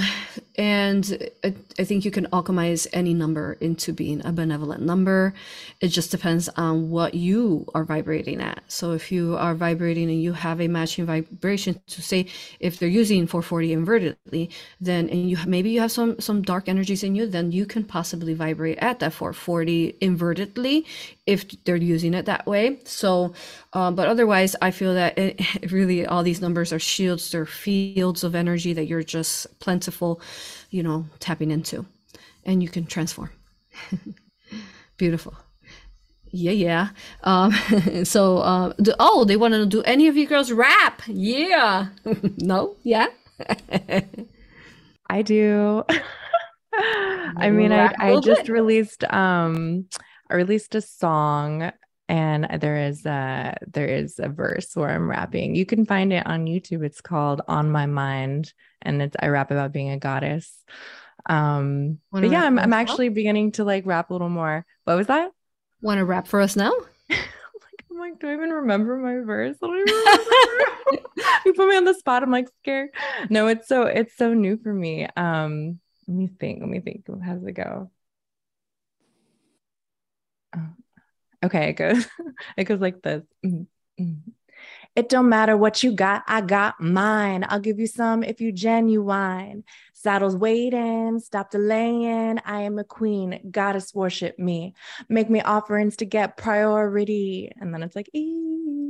and 0.55 1.29
I, 1.43 1.53
I 1.77 1.83
think 1.83 2.05
you 2.05 2.11
can 2.11 2.27
alchemize 2.27 2.87
any 2.93 3.13
number 3.13 3.53
into 3.59 3.91
being 3.91 4.25
a 4.25 4.31
benevolent 4.31 4.81
number. 4.81 5.33
It 5.81 5.89
just 5.89 6.11
depends 6.11 6.47
on 6.49 6.89
what 6.89 7.13
you 7.13 7.65
are 7.73 7.83
vibrating 7.83 8.41
at. 8.41 8.63
So 8.67 8.91
if 8.91 9.11
you 9.11 9.35
are 9.37 9.55
vibrating 9.55 10.09
and 10.09 10.21
you 10.21 10.33
have 10.33 10.61
a 10.61 10.67
matching 10.67 11.05
vibration 11.05 11.81
to 11.87 12.01
say, 12.01 12.27
if 12.59 12.79
they're 12.79 12.87
using 12.89 13.27
440 13.27 13.75
invertedly, 13.75 14.49
then 14.79 15.09
and 15.09 15.29
you 15.29 15.37
maybe 15.45 15.71
you 15.71 15.81
have 15.81 15.91
some 15.91 16.19
some 16.19 16.41
dark 16.41 16.69
energies 16.69 17.03
in 17.03 17.15
you, 17.15 17.27
then 17.27 17.51
you 17.51 17.65
can 17.65 17.83
possibly 17.83 18.33
vibrate 18.33 18.77
at 18.79 18.99
that 18.99 19.13
440 19.13 19.93
invertedly 20.01 20.85
if 21.25 21.45
they're 21.63 21.75
using 21.75 22.13
it 22.13 22.25
that 22.25 22.45
way. 22.47 22.79
So, 22.85 23.33
um, 23.73 23.95
but 23.95 24.07
otherwise, 24.07 24.55
I 24.61 24.71
feel 24.71 24.93
that 24.95 25.17
it, 25.17 25.71
really 25.71 26.05
all 26.05 26.23
these 26.23 26.41
numbers 26.41 26.73
are 26.73 26.79
shields, 26.79 27.31
they're 27.31 27.45
fields 27.45 28.23
of 28.23 28.35
energy 28.35 28.73
that 28.73 28.85
you're 28.85 29.03
just 29.03 29.47
plentiful, 29.59 30.21
you 30.69 30.83
know, 30.83 31.05
tapping 31.19 31.51
into, 31.51 31.85
and 32.45 32.61
you 32.61 32.69
can 32.69 32.85
transform. 32.85 33.31
Beautiful. 34.97 35.35
Yeah, 36.31 36.51
yeah. 36.51 36.89
Um, 37.23 37.51
so, 38.03 38.37
uh, 38.37 38.73
do, 38.81 38.93
oh, 38.99 39.25
they 39.25 39.37
want 39.37 39.53
to 39.53 39.65
do 39.65 39.81
any 39.83 40.07
of 40.07 40.15
you 40.15 40.27
girls 40.27 40.51
rap? 40.51 41.01
Yeah. 41.07 41.87
no? 42.37 42.75
Yeah. 42.83 43.07
I 45.09 45.21
do. 45.21 45.83
I 46.73 47.49
mean, 47.49 47.71
I, 47.71 47.93
I 47.99 48.19
just 48.19 48.47
released 48.47 49.03
um 49.11 49.87
I 50.29 50.35
released 50.35 50.75
a 50.75 50.81
song 50.81 51.71
and 52.09 52.59
there 52.59 52.87
is 52.87 53.05
a 53.05 53.55
there 53.67 53.85
is 53.85 54.19
a 54.19 54.27
verse 54.27 54.75
where 54.75 54.89
I'm 54.89 55.07
rapping. 55.07 55.53
You 55.53 55.65
can 55.65 55.85
find 55.85 56.11
it 56.11 56.25
on 56.25 56.47
YouTube. 56.47 56.83
It's 56.83 57.01
called 57.01 57.41
On 57.47 57.69
My 57.69 57.85
Mind, 57.85 58.51
and 58.81 58.99
it's 59.01 59.15
I 59.19 59.27
rap 59.27 59.51
about 59.51 59.71
being 59.71 59.91
a 59.91 59.99
goddess. 59.99 60.51
Um, 61.27 61.99
but 62.11 62.29
yeah, 62.29 62.43
I'm 62.43 62.57
I'm 62.57 62.73
actually 62.73 63.09
beginning 63.09 63.51
to 63.53 63.63
like 63.63 63.85
rap 63.85 64.09
a 64.09 64.13
little 64.13 64.27
more. 64.27 64.65
What 64.85 64.97
was 64.97 65.07
that? 65.07 65.29
Want 65.81 65.99
to 65.99 66.05
rap 66.05 66.27
for 66.27 66.41
us 66.41 66.55
now? 66.55 66.73
I'm 67.11 67.99
like, 67.99 68.19
do 68.19 68.27
I 68.27 68.33
even 68.33 68.49
remember 68.49 68.97
my 68.97 69.23
verse? 69.23 69.57
you 69.61 71.53
put 71.53 71.67
me 71.69 71.77
on 71.77 71.85
the 71.85 71.93
spot. 71.93 72.23
I'm 72.23 72.31
like 72.31 72.49
scared. 72.63 72.89
No, 73.29 73.45
it's 73.47 73.67
so 73.67 73.83
it's 73.83 74.17
so 74.17 74.33
new 74.33 74.57
for 74.57 74.73
me. 74.73 75.07
Um, 75.15 75.79
let 76.07 76.17
me 76.17 76.27
think. 76.39 76.61
Let 76.61 76.69
me 76.69 76.79
think. 76.79 77.05
How 77.23 77.35
does 77.35 77.45
it 77.45 77.51
go? 77.51 77.91
Oh, 80.55 80.69
okay, 81.43 81.69
it 81.69 81.73
goes 81.73 82.07
it 82.57 82.63
goes 82.65 82.79
like 82.79 83.01
this. 83.01 83.23
Mm-hmm. 83.45 84.13
It 84.95 85.07
don't 85.07 85.29
matter 85.29 85.55
what 85.55 85.83
you 85.83 85.93
got, 85.93 86.23
I 86.27 86.41
got 86.41 86.81
mine. 86.81 87.45
I'll 87.47 87.59
give 87.59 87.79
you 87.79 87.87
some 87.87 88.23
if 88.23 88.41
you 88.41 88.51
genuine. 88.51 89.63
Saddles 89.93 90.35
waiting, 90.35 91.19
stop 91.19 91.51
delaying. 91.51 92.39
I 92.43 92.61
am 92.61 92.79
a 92.79 92.83
queen, 92.83 93.39
goddess 93.51 93.93
worship 93.93 94.39
me. 94.39 94.73
Make 95.07 95.29
me 95.29 95.41
offerings 95.41 95.95
to 95.97 96.05
get 96.05 96.37
priority. 96.37 97.51
And 97.59 97.73
then 97.73 97.83
it's 97.83 97.95
like, 97.95 98.09
ee. 98.13 98.89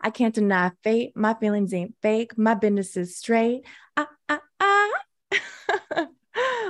I 0.00 0.10
can't 0.10 0.34
deny 0.34 0.72
fate. 0.82 1.16
My 1.16 1.34
feelings 1.34 1.72
ain't 1.72 1.94
fake. 2.02 2.36
My 2.36 2.54
business 2.54 2.96
is 2.96 3.16
straight. 3.16 3.64
Ah, 3.96 4.08
ah, 4.28 4.40
ah. 4.60 4.90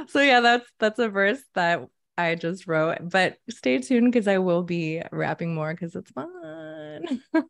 so 0.09 0.21
yeah, 0.21 0.41
that's 0.41 0.71
that's 0.79 0.99
a 0.99 1.09
verse 1.09 1.43
that 1.55 1.87
I 2.19 2.35
just 2.35 2.67
wrote. 2.67 2.99
But 3.01 3.39
stay 3.51 3.79
tuned 3.79 4.13
because 4.13 4.29
I 4.29 4.39
will 4.39 4.63
be 4.63 5.03
rapping 5.13 5.55
more 5.55 5.73
because 5.73 5.95
it's 5.95 6.11
fun. 6.11 7.23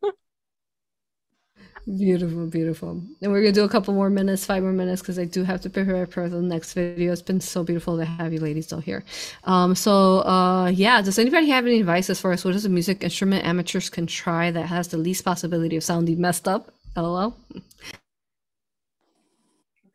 beautiful, 1.86 2.46
beautiful. 2.46 3.00
And 3.22 3.32
we're 3.32 3.42
gonna 3.42 3.52
do 3.52 3.64
a 3.64 3.68
couple 3.68 3.94
more 3.94 4.10
minutes, 4.10 4.44
five 4.44 4.62
more 4.62 4.72
minutes, 4.72 5.02
because 5.02 5.18
I 5.18 5.24
do 5.24 5.44
have 5.44 5.60
to 5.62 5.70
prepare 5.70 6.06
for 6.06 6.28
the 6.28 6.42
next 6.42 6.72
video. 6.72 7.12
It's 7.12 7.22
been 7.22 7.40
so 7.40 7.62
beautiful 7.62 7.96
to 7.96 8.04
have 8.04 8.32
you 8.32 8.40
ladies 8.40 8.66
still 8.66 8.80
here. 8.80 9.04
Um, 9.44 9.74
so 9.74 10.20
uh, 10.20 10.72
yeah, 10.74 11.00
does 11.00 11.18
anybody 11.18 11.48
have 11.50 11.64
any 11.64 11.80
advice 11.80 12.10
as 12.10 12.20
far 12.20 12.32
as 12.32 12.44
what 12.44 12.54
is 12.54 12.64
a 12.64 12.68
music 12.68 13.04
instrument 13.04 13.44
amateurs 13.44 13.88
can 13.88 14.06
try 14.06 14.50
that 14.50 14.66
has 14.66 14.88
the 14.88 14.98
least 14.98 15.24
possibility 15.24 15.76
of 15.76 15.84
sounding 15.84 16.20
messed 16.20 16.48
up? 16.48 16.72
LOL. 16.96 17.36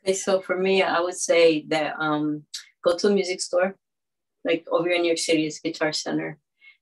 Okay, 0.04 0.14
so 0.14 0.40
for 0.40 0.58
me, 0.58 0.82
I 0.82 1.00
would 1.00 1.16
say 1.16 1.66
that 1.68 1.96
um, 2.00 2.44
go 2.84 2.96
to 2.98 3.08
a 3.08 3.12
music 3.12 3.42
store 3.42 3.76
like 4.44 4.66
over 4.72 4.90
in 4.90 5.02
New 5.02 5.08
York 5.08 5.18
City 5.18 5.46
is 5.46 5.60
Guitar 5.60 5.94
Center. 5.94 6.38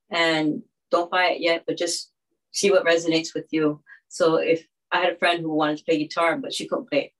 And 0.10 0.64
don't 0.92 1.12
buy 1.12 1.32
it 1.32 1.42
yet, 1.42 1.64
but 1.68 1.78
just 1.78 2.12
see 2.52 2.72
what 2.72 2.86
resonates 2.86 3.34
with 3.34 3.48
you. 3.52 3.82
So 4.08 4.36
if 4.36 4.68
I 4.92 5.00
had 5.02 5.14
a 5.14 5.18
friend 5.18 5.42
who 5.42 5.54
wanted 5.54 5.78
to 5.78 5.84
play 5.86 6.00
guitar, 6.00 6.38
but 6.38 6.54
she 6.54 6.68
couldn't 6.68 6.90
play 6.90 7.14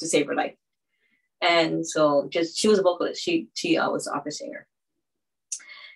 to 0.00 0.06
save 0.06 0.26
her 0.26 0.34
life. 0.34 0.54
And 1.40 1.86
so 1.86 2.28
just 2.30 2.58
she 2.58 2.68
was 2.68 2.78
a 2.78 2.82
vocalist. 2.82 3.22
She 3.22 3.48
she 3.54 3.76
uh, 3.76 3.90
was 3.90 4.06
an 4.06 4.14
opera 4.16 4.32
singer. 4.32 4.66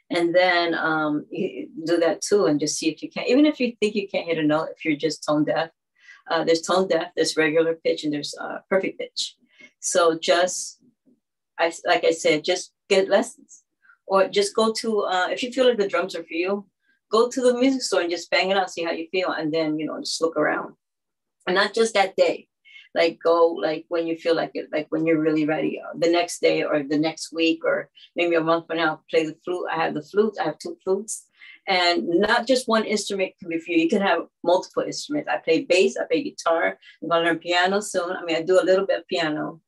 And 0.08 0.32
then 0.32 0.74
um, 0.74 1.26
do 1.32 1.96
that 1.98 2.20
too, 2.20 2.46
and 2.46 2.60
just 2.60 2.78
see 2.78 2.88
if 2.88 3.02
you 3.02 3.10
can. 3.10 3.24
Even 3.26 3.44
if 3.44 3.58
you 3.58 3.74
think 3.80 3.96
you 3.96 4.08
can't 4.08 4.26
hit 4.26 4.38
a 4.38 4.42
note, 4.42 4.68
if 4.76 4.84
you're 4.84 4.96
just 4.96 5.24
tone 5.24 5.44
deaf, 5.44 5.70
uh, 6.30 6.44
there's 6.44 6.62
tone 6.62 6.86
deaf, 6.86 7.10
there's 7.16 7.36
regular 7.36 7.74
pitch, 7.74 8.04
and 8.04 8.12
there's 8.12 8.34
uh, 8.40 8.58
perfect 8.70 9.00
pitch. 9.00 9.34
So 9.80 10.16
just, 10.16 10.80
I 11.58 11.72
like 11.84 12.04
I 12.04 12.12
said, 12.12 12.44
just 12.44 12.72
get 12.88 13.08
lessons 13.08 13.64
or 14.06 14.28
just 14.28 14.54
go 14.54 14.72
to 14.72 15.00
uh, 15.02 15.28
if 15.30 15.42
you 15.42 15.52
feel 15.52 15.66
like 15.66 15.78
the 15.78 15.88
drums 15.88 16.14
are 16.14 16.24
for 16.24 16.34
you 16.34 16.64
go 17.10 17.28
to 17.28 17.40
the 17.40 17.54
music 17.54 17.82
store 17.82 18.00
and 18.00 18.10
just 18.10 18.30
bang 18.30 18.50
it 18.50 18.56
out 18.56 18.70
see 18.70 18.84
how 18.84 18.90
you 18.90 19.06
feel 19.10 19.30
and 19.30 19.52
then 19.52 19.78
you 19.78 19.86
know 19.86 19.98
just 20.00 20.20
look 20.20 20.36
around. 20.36 20.74
And 21.46 21.54
not 21.54 21.74
just 21.74 21.94
that 21.94 22.16
day. 22.16 22.48
Like 22.94 23.18
go 23.22 23.48
like 23.48 23.84
when 23.88 24.06
you 24.06 24.16
feel 24.16 24.34
like 24.34 24.52
it 24.54 24.68
like 24.72 24.86
when 24.88 25.06
you're 25.06 25.20
really 25.20 25.44
ready 25.44 25.78
uh, 25.78 25.92
the 25.98 26.10
next 26.10 26.40
day 26.40 26.62
or 26.64 26.82
the 26.82 26.98
next 26.98 27.30
week 27.30 27.60
or 27.62 27.90
maybe 28.16 28.36
a 28.36 28.40
month 28.40 28.66
from 28.66 28.78
now 28.78 29.02
play 29.10 29.26
the 29.26 29.36
flute. 29.44 29.66
I 29.70 29.76
have 29.76 29.92
the 29.92 30.02
flute. 30.02 30.36
I 30.40 30.44
have 30.44 30.58
two 30.58 30.78
flutes. 30.82 31.26
And 31.68 32.08
not 32.08 32.46
just 32.46 32.68
one 32.68 32.84
instrument 32.84 33.32
can 33.38 33.50
be 33.50 33.58
for 33.58 33.72
you. 33.72 33.82
You 33.82 33.88
can 33.90 34.00
have 34.00 34.20
multiple 34.42 34.84
instruments. 34.84 35.28
I 35.30 35.38
play 35.38 35.64
bass. 35.64 35.98
I 35.98 36.04
play 36.04 36.22
guitar. 36.22 36.78
I'm 37.02 37.10
to 37.10 37.20
learn 37.20 37.38
piano 37.38 37.80
soon. 37.80 38.12
I 38.12 38.24
mean 38.24 38.36
i 38.36 38.42
do 38.42 38.60
a 38.60 38.64
little 38.64 38.86
bit 38.86 39.00
of 39.00 39.08
piano. 39.08 39.60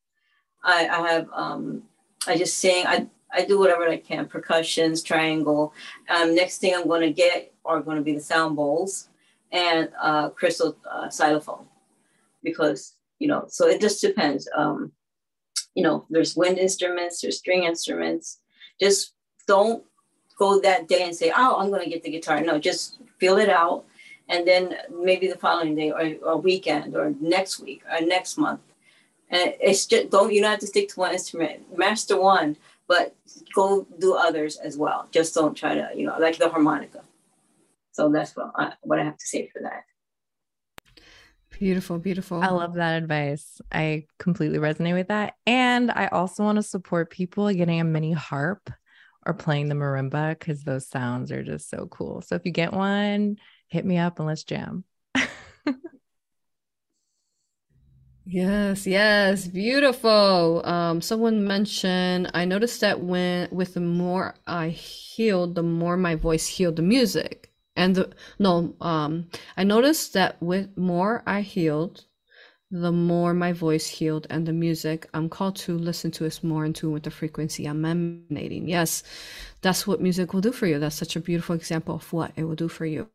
I, 0.65 0.89
I 0.89 1.09
have 1.13 1.27
um 1.35 1.83
i 2.27 2.37
just 2.37 2.57
sing. 2.59 2.87
I 2.87 3.09
I 3.33 3.45
do 3.45 3.59
whatever 3.59 3.89
I 3.89 3.99
can, 3.99 4.27
percussions, 4.27 5.03
triangle. 5.03 5.73
Um, 6.09 6.35
next 6.35 6.59
thing 6.59 6.75
I'm 6.75 6.89
going 6.89 7.03
to 7.03 7.13
get 7.13 7.53
are 7.65 7.81
going 7.81 7.99
to 7.99 8.03
be 8.03 8.15
the 8.15 8.21
sound 8.21 8.57
bowls 8.57 9.09
and 9.53 9.91
uh, 10.01 10.31
crystal 10.31 10.77
uh, 10.91 11.11
xylophone 11.11 11.67
because, 12.43 12.95
you 13.19 13.29
know, 13.29 13.45
so 13.49 13.67
it 13.69 13.81
just 13.81 14.01
depends. 14.01 14.49
Um, 14.57 14.93
you 15.75 15.83
know, 15.83 16.07
there's 16.11 16.37
wind 16.37 16.59
instruments, 16.59 17.21
there's 17.21 17.39
string 17.39 17.65
instruments. 17.65 18.41
Just 18.81 19.13
don't 19.47 19.85
go 20.39 20.61
that 20.61 20.89
day 20.89 21.03
and 21.03 21.15
say, 21.15 21.33
oh, 21.37 21.57
I'm 21.59 21.69
going 21.71 21.85
to 21.85 21.91
get 21.91 22.03
the 22.03 22.11
guitar. 22.11 22.41
No, 22.41 22.59
just 22.59 22.99
feel 23.19 23.39
it 23.39 23.49
out. 23.49 23.85
And 24.29 24.47
then 24.47 24.77
maybe 24.93 25.27
the 25.27 25.39
following 25.39 25.75
day 25.75 25.91
or, 25.91 26.15
or 26.23 26.41
weekend 26.41 26.97
or 26.97 27.15
next 27.21 27.61
week 27.61 27.83
or 27.91 28.05
next 28.05 28.39
month. 28.39 28.61
And 29.31 29.55
it's 29.61 29.87
just 29.87 30.11
don't 30.11 30.33
you 30.33 30.41
don't 30.41 30.53
have 30.53 30.61
to 30.61 30.67
stick 30.67 30.89
to 30.91 31.01
one 31.01 31.13
instrument. 31.13 31.77
Master 31.77 32.21
one, 32.21 32.57
but 32.89 33.15
go 33.55 33.87
do 33.99 34.15
others 34.15 34.57
as 34.57 34.77
well. 34.77 35.07
Just 35.13 35.35
don't 35.35 35.55
try 35.55 35.75
to, 35.75 35.91
you 35.95 36.07
know, 36.07 36.17
like 36.19 36.39
the 36.39 36.49
harmonica. 36.49 37.03
So 37.93 38.11
that's 38.11 38.35
what 38.35 38.53
I, 38.57 38.73
what 38.81 38.99
I 38.99 39.05
have 39.05 39.19
to 39.19 39.27
say 39.27 39.51
for 39.53 39.63
that. 39.63 39.85
Beautiful, 41.51 41.99
beautiful. 41.99 42.41
I 42.41 42.49
love 42.49 42.75
that 42.75 43.03
advice. 43.03 43.61
I 43.71 44.07
completely 44.19 44.59
resonate 44.59 44.95
with 44.95 45.09
that. 45.09 45.35
And 45.47 45.91
I 45.91 46.07
also 46.07 46.45
want 46.45 46.57
to 46.57 46.63
support 46.63 47.11
people 47.11 47.53
getting 47.53 47.81
a 47.81 47.85
mini 47.85 48.13
harp 48.13 48.71
or 49.27 49.35
playing 49.35 49.69
the 49.69 49.75
marimba 49.75 50.39
because 50.39 50.63
those 50.63 50.89
sounds 50.89 51.33
are 51.33 51.43
just 51.43 51.69
so 51.69 51.87
cool. 51.91 52.23
So 52.23 52.37
if 52.37 52.43
you 52.45 52.53
get 52.53 52.73
one, 52.73 53.37
hit 53.67 53.85
me 53.85 53.99
up 53.99 54.19
and 54.19 54.29
let's 54.29 54.45
jam. 54.45 54.85
Yes, 58.31 58.87
yes, 58.87 59.47
beautiful. 59.49 60.61
Um, 60.67 61.01
someone 61.01 61.47
mentioned 61.47 62.31
I 62.35 62.45
noticed 62.45 62.81
that 62.83 63.01
when 63.01 63.49
with 63.51 63.75
the 63.75 63.81
more 63.81 64.35
I 64.47 64.69
healed, 64.69 65.55
the 65.55 65.63
more 65.63 65.97
my 65.97 66.15
voice 66.15 66.47
healed 66.47 66.77
the 66.77 66.83
music. 66.83 67.51
And 67.75 67.95
the 67.95 68.11
no, 68.39 68.75
um, 68.81 69.29
I 69.57 69.65
noticed 69.65 70.13
that 70.15 70.43
with 70.43 70.77
more 70.77 71.23
I 71.27 71.41
healed, 71.41 72.05
the 72.71 72.93
more 72.93 73.35
my 73.35 73.53
voice 73.53 73.87
healed 73.89 74.27
and 74.31 74.47
the 74.47 74.53
music 74.53 75.09
I'm 75.15 75.29
called 75.31 75.57
to 75.59 75.79
listen 75.79 76.11
to 76.13 76.27
is 76.27 76.45
more 76.45 76.65
in 76.67 76.75
tune 76.75 76.93
with 76.93 77.05
the 77.05 77.11
frequency 77.11 77.67
I'm 77.67 77.85
emanating. 77.85 78.69
Yes, 78.69 79.03
that's 79.63 79.87
what 79.87 80.01
music 80.03 80.35
will 80.35 80.43
do 80.43 80.53
for 80.53 80.67
you. 80.67 80.79
That's 80.79 80.97
such 80.97 81.17
a 81.17 81.21
beautiful 81.21 81.57
example 81.57 81.97
of 81.97 82.13
what 82.13 82.33
it 82.37 82.45
will 82.45 82.57
do 82.57 82.69
for 82.69 82.87
you. 82.87 83.09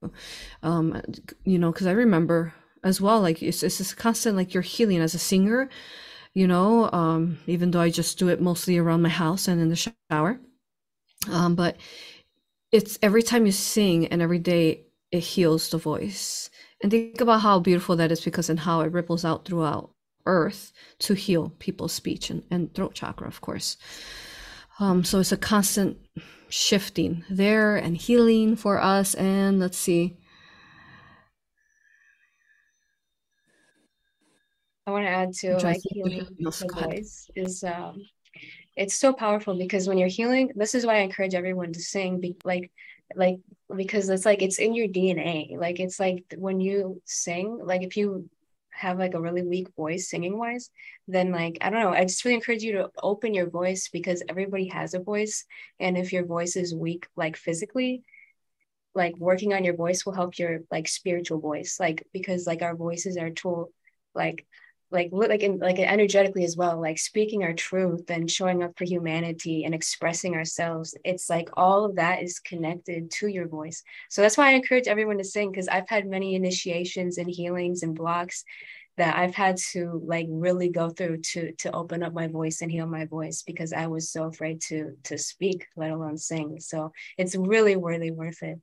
Um, 0.63 1.01
you 1.45 1.59
know, 1.59 1.71
because 1.71 1.87
I 1.87 1.91
remember 1.91 2.53
as 2.83 3.01
well 3.01 3.21
like 3.21 3.41
it's, 3.41 3.63
it's 3.63 3.77
this 3.79 3.93
constant 3.93 4.35
like 4.37 4.53
you're 4.53 4.63
healing 4.63 4.99
as 4.99 5.15
a 5.15 5.19
singer 5.19 5.69
you 6.33 6.47
know 6.47 6.89
um 6.93 7.39
even 7.47 7.71
though 7.71 7.81
i 7.81 7.89
just 7.89 8.17
do 8.19 8.29
it 8.29 8.41
mostly 8.41 8.77
around 8.77 9.01
my 9.01 9.09
house 9.09 9.47
and 9.47 9.61
in 9.61 9.69
the 9.69 9.75
shower 10.11 10.39
um 11.29 11.55
but 11.55 11.77
it's 12.71 12.97
every 13.01 13.23
time 13.23 13.45
you 13.45 13.51
sing 13.51 14.07
and 14.07 14.21
every 14.21 14.39
day 14.39 14.81
it 15.11 15.19
heals 15.19 15.69
the 15.69 15.77
voice 15.77 16.49
and 16.81 16.91
think 16.91 17.21
about 17.21 17.41
how 17.41 17.59
beautiful 17.59 17.95
that 17.95 18.11
is 18.11 18.21
because 18.21 18.49
and 18.49 18.59
how 18.61 18.81
it 18.81 18.91
ripples 18.91 19.23
out 19.23 19.45
throughout 19.45 19.91
earth 20.25 20.71
to 20.99 21.13
heal 21.13 21.53
people's 21.59 21.93
speech 21.93 22.29
and, 22.29 22.43
and 22.49 22.73
throat 22.73 22.93
chakra, 22.93 23.27
of 23.27 23.41
course. 23.41 23.77
Um, 24.79 25.03
so 25.03 25.19
it's 25.19 25.31
a 25.31 25.37
constant 25.37 25.97
shifting 26.49 27.23
there 27.29 27.75
and 27.77 27.95
healing 27.97 28.55
for 28.55 28.81
us. 28.81 29.13
And 29.15 29.59
let's 29.59 29.77
see. 29.77 30.17
I 34.85 34.91
want 34.91 35.05
to 35.05 35.09
add 35.09 35.33
to 35.35 35.57
like 35.59 35.81
healing 35.83 36.27
the 36.37 36.67
voice 36.73 37.29
is 37.35 37.63
um, 37.63 38.01
it's 38.75 38.95
so 38.95 39.13
powerful 39.13 39.57
because 39.57 39.87
when 39.87 39.97
you're 39.97 40.09
healing, 40.09 40.51
this 40.55 40.75
is 40.75 40.85
why 40.85 40.95
I 40.95 40.99
encourage 40.99 41.35
everyone 41.35 41.71
to 41.73 41.81
sing. 41.81 42.19
Be, 42.19 42.35
like 42.43 42.71
like 43.15 43.39
because 43.75 44.09
it's 44.09 44.25
like 44.25 44.41
it's 44.41 44.59
in 44.59 44.73
your 44.73 44.87
DNA. 44.87 45.57
Like 45.57 45.79
it's 45.79 45.99
like 45.99 46.25
when 46.37 46.59
you 46.59 47.01
sing, 47.05 47.59
like 47.63 47.83
if 47.83 47.95
you 47.95 48.29
have 48.71 48.97
like 48.97 49.13
a 49.13 49.21
really 49.21 49.43
weak 49.43 49.67
voice 49.77 50.09
singing 50.09 50.37
wise, 50.37 50.69
then 51.07 51.31
like 51.31 51.59
I 51.61 51.69
don't 51.69 51.81
know, 51.81 51.93
I 51.93 52.03
just 52.03 52.25
really 52.25 52.35
encourage 52.35 52.63
you 52.63 52.73
to 52.73 52.89
open 53.01 53.33
your 53.33 53.49
voice 53.49 53.89
because 53.89 54.23
everybody 54.27 54.67
has 54.67 54.93
a 54.93 54.99
voice. 54.99 55.45
And 55.79 55.97
if 55.97 56.11
your 56.11 56.25
voice 56.25 56.55
is 56.55 56.75
weak, 56.75 57.07
like 57.15 57.37
physically, 57.37 58.03
like 58.95 59.15
working 59.17 59.53
on 59.53 59.63
your 59.63 59.75
voice 59.75 60.05
will 60.05 60.13
help 60.13 60.37
your 60.37 60.59
like 60.71 60.87
spiritual 60.87 61.39
voice. 61.39 61.77
Like 61.79 62.05
because 62.11 62.47
like 62.47 62.61
our 62.61 62.75
voices 62.75 63.15
are 63.17 63.29
tool, 63.29 63.71
like 64.13 64.45
like 64.93 65.09
like 65.11 65.41
in, 65.41 65.57
like 65.57 65.79
energetically 65.79 66.43
as 66.45 66.55
well 66.55 66.79
like 66.79 66.99
speaking 66.99 67.43
our 67.43 67.53
truth 67.53 68.09
and 68.09 68.29
showing 68.29 68.63
up 68.63 68.77
for 68.77 68.85
humanity 68.85 69.65
and 69.65 69.73
expressing 69.73 70.35
ourselves 70.35 70.95
it's 71.03 71.29
like 71.29 71.49
all 71.57 71.83
of 71.83 71.95
that 71.95 72.21
is 72.21 72.39
connected 72.39 73.09
to 73.09 73.27
your 73.27 73.47
voice. 73.47 73.83
So 74.09 74.21
that's 74.21 74.37
why 74.37 74.49
i 74.49 74.53
encourage 74.53 74.87
everyone 74.87 75.17
to 75.17 75.23
sing 75.23 75.51
because 75.51 75.67
i've 75.67 75.89
had 75.89 76.05
many 76.05 76.35
initiations 76.35 77.17
and 77.17 77.29
healings 77.29 77.83
and 77.83 77.95
blocks 77.95 78.43
that 78.97 79.15
i've 79.17 79.33
had 79.33 79.57
to 79.57 80.01
like 80.05 80.27
really 80.29 80.69
go 80.69 80.89
through 80.89 81.17
to 81.17 81.51
to 81.53 81.71
open 81.71 82.03
up 82.03 82.13
my 82.13 82.27
voice 82.27 82.61
and 82.61 82.71
heal 82.71 82.85
my 82.85 83.05
voice 83.05 83.41
because 83.41 83.73
i 83.73 83.87
was 83.87 84.11
so 84.11 84.25
afraid 84.25 84.61
to 84.61 84.95
to 85.03 85.17
speak 85.17 85.65
let 85.75 85.91
alone 85.91 86.17
sing. 86.17 86.59
So 86.59 86.91
it's 87.17 87.35
really 87.35 87.75
really 87.75 88.11
worth 88.11 88.43
it. 88.43 88.59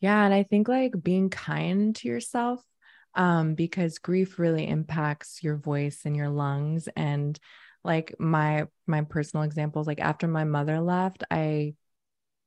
Yeah 0.00 0.22
and 0.24 0.34
i 0.34 0.42
think 0.42 0.68
like 0.68 0.92
being 1.02 1.30
kind 1.30 1.96
to 1.96 2.08
yourself 2.08 2.62
um, 3.14 3.54
because 3.54 3.98
grief 3.98 4.38
really 4.38 4.66
impacts 4.66 5.42
your 5.42 5.56
voice 5.56 6.02
and 6.04 6.16
your 6.16 6.28
lungs. 6.28 6.88
And 6.96 7.38
like 7.84 8.14
my 8.18 8.66
my 8.86 9.02
personal 9.02 9.44
examples, 9.44 9.86
like 9.86 10.00
after 10.00 10.28
my 10.28 10.44
mother 10.44 10.80
left, 10.80 11.24
I 11.30 11.74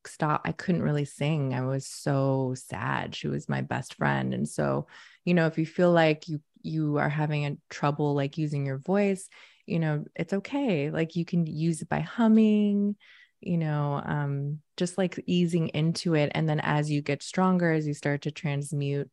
stopped. 0.05 0.47
I 0.47 0.51
couldn't 0.51 0.83
really 0.83 1.05
sing. 1.05 1.53
I 1.53 1.61
was 1.61 1.87
so 1.87 2.53
sad. 2.55 3.15
She 3.15 3.27
was 3.27 3.49
my 3.49 3.61
best 3.61 3.95
friend, 3.95 4.33
and 4.33 4.47
so 4.47 4.87
you 5.25 5.33
know, 5.33 5.47
if 5.47 5.57
you 5.57 5.65
feel 5.65 5.91
like 5.91 6.27
you 6.27 6.41
you 6.61 6.97
are 6.97 7.09
having 7.09 7.45
a 7.45 7.57
trouble 7.69 8.15
like 8.15 8.37
using 8.37 8.65
your 8.65 8.77
voice, 8.79 9.29
you 9.65 9.79
know, 9.79 10.05
it's 10.15 10.33
okay. 10.33 10.89
Like 10.89 11.15
you 11.15 11.25
can 11.25 11.45
use 11.45 11.81
it 11.81 11.89
by 11.89 11.99
humming 11.99 12.95
you 13.41 13.57
know 13.57 14.01
um 14.05 14.59
just 14.77 14.97
like 14.97 15.21
easing 15.27 15.67
into 15.69 16.15
it 16.15 16.31
and 16.33 16.47
then 16.47 16.59
as 16.61 16.89
you 16.89 17.01
get 17.01 17.21
stronger 17.21 17.71
as 17.71 17.85
you 17.85 17.93
start 17.93 18.21
to 18.21 18.31
transmute 18.31 19.09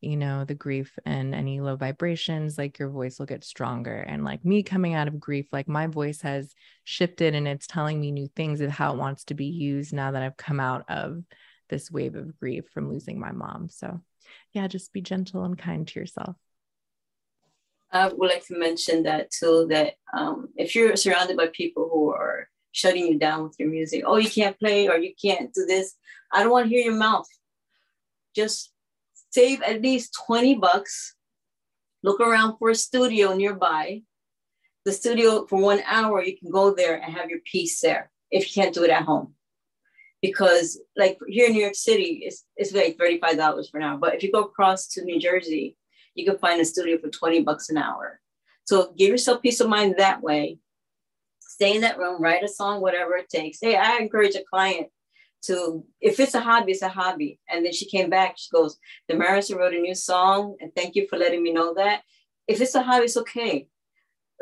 you 0.00 0.16
know, 0.16 0.44
the 0.44 0.54
grief 0.54 0.98
and 1.04 1.34
any 1.34 1.60
low 1.60 1.76
vibrations, 1.76 2.56
like 2.56 2.78
your 2.78 2.88
voice 2.88 3.18
will 3.18 3.26
get 3.26 3.44
stronger. 3.44 3.96
And 3.96 4.24
like 4.24 4.44
me 4.44 4.62
coming 4.62 4.94
out 4.94 5.08
of 5.08 5.20
grief, 5.20 5.46
like 5.52 5.68
my 5.68 5.86
voice 5.86 6.22
has 6.22 6.54
shifted 6.84 7.34
and 7.34 7.46
it's 7.46 7.66
telling 7.66 8.00
me 8.00 8.10
new 8.10 8.28
things 8.34 8.60
of 8.60 8.70
how 8.70 8.92
it 8.92 8.98
wants 8.98 9.24
to 9.24 9.34
be 9.34 9.46
used 9.46 9.92
now 9.92 10.12
that 10.12 10.22
I've 10.22 10.36
come 10.36 10.58
out 10.60 10.84
of 10.88 11.22
this 11.68 11.90
wave 11.90 12.16
of 12.16 12.38
grief 12.38 12.64
from 12.72 12.90
losing 12.90 13.20
my 13.20 13.32
mom. 13.32 13.68
So, 13.68 14.00
yeah, 14.52 14.66
just 14.68 14.92
be 14.92 15.02
gentle 15.02 15.44
and 15.44 15.58
kind 15.58 15.86
to 15.86 16.00
yourself. 16.00 16.36
I 17.92 18.08
would 18.08 18.30
like 18.30 18.46
to 18.46 18.58
mention 18.58 19.02
that 19.02 19.30
too 19.30 19.66
that 19.70 19.94
um, 20.12 20.48
if 20.56 20.74
you're 20.74 20.96
surrounded 20.96 21.36
by 21.36 21.48
people 21.52 21.88
who 21.92 22.10
are 22.10 22.48
shutting 22.72 23.06
you 23.06 23.18
down 23.18 23.42
with 23.42 23.56
your 23.58 23.68
music, 23.68 24.04
oh, 24.06 24.16
you 24.16 24.30
can't 24.30 24.58
play 24.58 24.88
or 24.88 24.96
you 24.96 25.12
can't 25.20 25.52
do 25.52 25.66
this, 25.66 25.94
I 26.32 26.42
don't 26.42 26.52
want 26.52 26.68
to 26.68 26.74
hear 26.74 26.84
your 26.84 26.94
mouth. 26.94 27.26
Just 28.34 28.72
save 29.30 29.62
at 29.62 29.82
least 29.82 30.16
20 30.26 30.56
bucks. 30.56 31.14
Look 32.02 32.20
around 32.20 32.58
for 32.58 32.70
a 32.70 32.74
studio 32.74 33.34
nearby. 33.34 34.02
The 34.84 34.92
studio 34.92 35.46
for 35.46 35.60
one 35.60 35.82
hour, 35.86 36.22
you 36.22 36.38
can 36.38 36.50
go 36.50 36.74
there 36.74 36.96
and 36.96 37.12
have 37.14 37.28
your 37.28 37.40
piece 37.40 37.80
there 37.80 38.10
if 38.30 38.44
you 38.46 38.62
can't 38.62 38.74
do 38.74 38.84
it 38.84 38.90
at 38.90 39.02
home. 39.02 39.34
Because 40.22 40.80
like 40.96 41.18
here 41.28 41.46
in 41.46 41.52
New 41.52 41.62
York 41.62 41.74
City, 41.74 42.22
it's, 42.24 42.44
it's 42.56 42.72
like 42.72 42.98
$35 42.98 43.70
for 43.70 43.78
an 43.78 43.84
hour. 43.84 43.98
But 43.98 44.14
if 44.14 44.22
you 44.22 44.32
go 44.32 44.42
across 44.42 44.88
to 44.88 45.04
New 45.04 45.18
Jersey, 45.18 45.76
you 46.14 46.24
can 46.24 46.38
find 46.38 46.60
a 46.60 46.64
studio 46.64 46.98
for 46.98 47.08
20 47.08 47.42
bucks 47.42 47.70
an 47.70 47.78
hour. 47.78 48.20
So 48.64 48.92
give 48.96 49.08
yourself 49.08 49.42
peace 49.42 49.60
of 49.60 49.68
mind 49.68 49.94
that 49.98 50.22
way. 50.22 50.58
Stay 51.40 51.74
in 51.74 51.82
that 51.82 51.98
room, 51.98 52.22
write 52.22 52.44
a 52.44 52.48
song, 52.48 52.80
whatever 52.80 53.16
it 53.16 53.28
takes. 53.28 53.58
Hey, 53.60 53.76
I 53.76 53.98
encourage 53.98 54.34
a 54.34 54.44
client 54.48 54.88
to 55.42 55.84
if 56.00 56.20
it's 56.20 56.34
a 56.34 56.40
hobby, 56.40 56.72
it's 56.72 56.82
a 56.82 56.88
hobby. 56.88 57.38
And 57.48 57.64
then 57.64 57.72
she 57.72 57.86
came 57.86 58.10
back, 58.10 58.34
she 58.36 58.50
goes, 58.52 58.78
The 59.08 59.14
Marissa 59.14 59.56
wrote 59.56 59.74
a 59.74 59.78
new 59.78 59.94
song, 59.94 60.56
and 60.60 60.74
thank 60.74 60.94
you 60.94 61.06
for 61.08 61.18
letting 61.18 61.42
me 61.42 61.52
know 61.52 61.74
that. 61.74 62.02
If 62.46 62.60
it's 62.60 62.74
a 62.74 62.82
hobby, 62.82 63.04
it's 63.04 63.16
okay. 63.16 63.68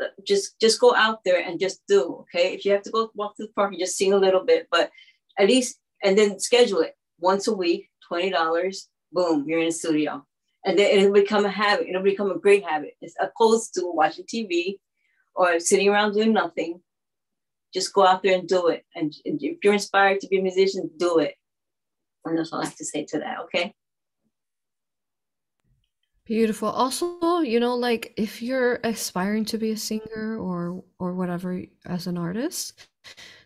Uh, 0.00 0.08
just 0.26 0.58
just 0.60 0.80
go 0.80 0.94
out 0.94 1.24
there 1.24 1.40
and 1.40 1.60
just 1.60 1.82
do, 1.88 2.24
okay? 2.24 2.54
If 2.54 2.64
you 2.64 2.72
have 2.72 2.82
to 2.82 2.90
go 2.90 3.10
walk 3.14 3.36
to 3.36 3.44
the 3.44 3.52
park, 3.52 3.72
and 3.72 3.80
just 3.80 3.96
sing 3.96 4.12
a 4.12 4.18
little 4.18 4.44
bit, 4.44 4.68
but 4.70 4.90
at 5.38 5.48
least 5.48 5.78
and 6.02 6.16
then 6.16 6.38
schedule 6.38 6.80
it 6.80 6.96
once 7.18 7.48
a 7.48 7.54
week, 7.54 7.90
$20, 8.10 8.76
boom, 9.12 9.44
you're 9.48 9.60
in 9.60 9.66
the 9.66 9.72
studio. 9.72 10.24
And 10.64 10.78
then 10.78 10.98
it'll 10.98 11.12
become 11.12 11.44
a 11.44 11.50
habit. 11.50 11.88
It'll 11.88 12.02
become 12.02 12.30
a 12.30 12.38
great 12.38 12.64
habit. 12.64 12.94
It's 13.00 13.14
opposed 13.20 13.74
to 13.74 13.82
watching 13.92 14.24
TV 14.24 14.78
or 15.34 15.60
sitting 15.60 15.88
around 15.88 16.14
doing 16.14 16.32
nothing 16.32 16.80
just 17.72 17.92
go 17.92 18.06
out 18.06 18.22
there 18.22 18.38
and 18.38 18.48
do 18.48 18.68
it. 18.68 18.84
And 18.94 19.12
if 19.24 19.58
you're 19.62 19.72
inspired 19.72 20.20
to 20.20 20.28
be 20.28 20.38
a 20.38 20.42
musician, 20.42 20.90
do 20.96 21.18
it. 21.18 21.34
And 22.24 22.38
that's 22.38 22.52
all 22.52 22.60
I 22.60 22.64
have 22.64 22.76
to 22.76 22.84
say 22.84 23.04
to 23.06 23.18
that. 23.18 23.40
Okay. 23.44 23.74
Beautiful. 26.24 26.68
Also, 26.68 27.40
you 27.40 27.58
know, 27.58 27.74
like 27.74 28.12
if 28.18 28.42
you're 28.42 28.80
aspiring 28.84 29.46
to 29.46 29.56
be 29.56 29.70
a 29.70 29.76
singer 29.78 30.38
or 30.38 30.84
or 30.98 31.14
whatever 31.14 31.62
as 31.86 32.06
an 32.06 32.18
artist, 32.18 32.86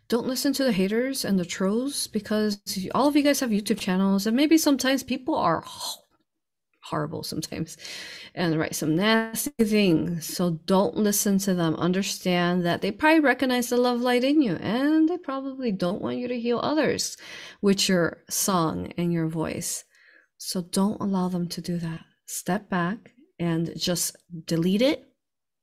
don't 0.08 0.26
listen 0.26 0.52
to 0.54 0.64
the 0.64 0.72
haters 0.72 1.24
and 1.24 1.38
the 1.38 1.44
trolls 1.44 2.08
because 2.08 2.60
all 2.92 3.06
of 3.06 3.14
you 3.14 3.22
guys 3.22 3.38
have 3.38 3.50
YouTube 3.50 3.78
channels 3.78 4.26
and 4.26 4.36
maybe 4.36 4.58
sometimes 4.58 5.04
people 5.04 5.36
are 5.36 5.62
horrible 6.83 7.22
sometimes 7.22 7.76
and 8.35 8.59
write 8.59 8.74
some 8.74 8.97
nasty 8.97 9.53
things. 9.64 10.26
So 10.26 10.59
don't 10.66 10.97
listen 10.97 11.39
to 11.39 11.55
them. 11.55 11.74
Understand 11.76 12.64
that 12.66 12.83
they 12.83 12.91
probably 12.91 13.20
recognize 13.20 13.68
the 13.68 13.76
love 13.76 14.01
light 14.01 14.24
in 14.24 14.43
you 14.43 14.57
and 14.57 15.09
they 15.09 15.18
probably 15.18 15.72
don't 15.72 16.03
want 16.03 16.18
you 16.18 16.28
to 16.28 16.41
heal 16.41 16.61
others 16.62 17.16
with 17.61 17.89
your 17.89 18.22
song 18.28 18.93
and 18.97 19.12
your 19.12 19.28
voice. 19.28 19.85
So 20.39 20.62
don't 20.62 21.01
allow 21.01 21.28
them 21.28 21.49
to 21.51 21.61
do 21.61 21.78
that. 21.78 22.01
Step 22.26 22.68
back 22.68 23.12
and 23.39 23.72
just 23.76 24.16
delete 24.47 24.83
it 24.83 25.11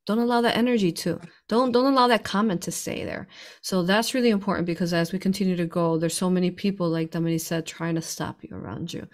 don't 0.06 0.20
allow 0.20 0.41
that 0.41 0.58
energy 0.58 0.91
to 0.91 1.20
don't 1.47 1.72
don't 1.72 1.93
allow 1.93 2.08
that 2.08 2.24
comment 2.24 2.62
to 2.64 2.72
stay 2.72 3.04
there. 3.04 3.28
So 3.62 3.84
that's 3.84 4.14
really 4.14 4.30
important 4.30 4.66
because 4.66 4.93
as 4.93 5.12
we 5.12 5.20
continue 5.20 5.56
to 5.56 5.66
go 5.66 5.97
there's 5.97 6.18
so 6.18 6.30
many 6.30 6.52
people 6.52 6.89
like 6.89 7.12
Damini 7.12 7.39
said 7.39 7.66
trying 7.66 7.95
to 7.95 8.02
stop 8.02 8.43
you 8.43 8.56
around 8.56 8.91
you. 8.91 9.08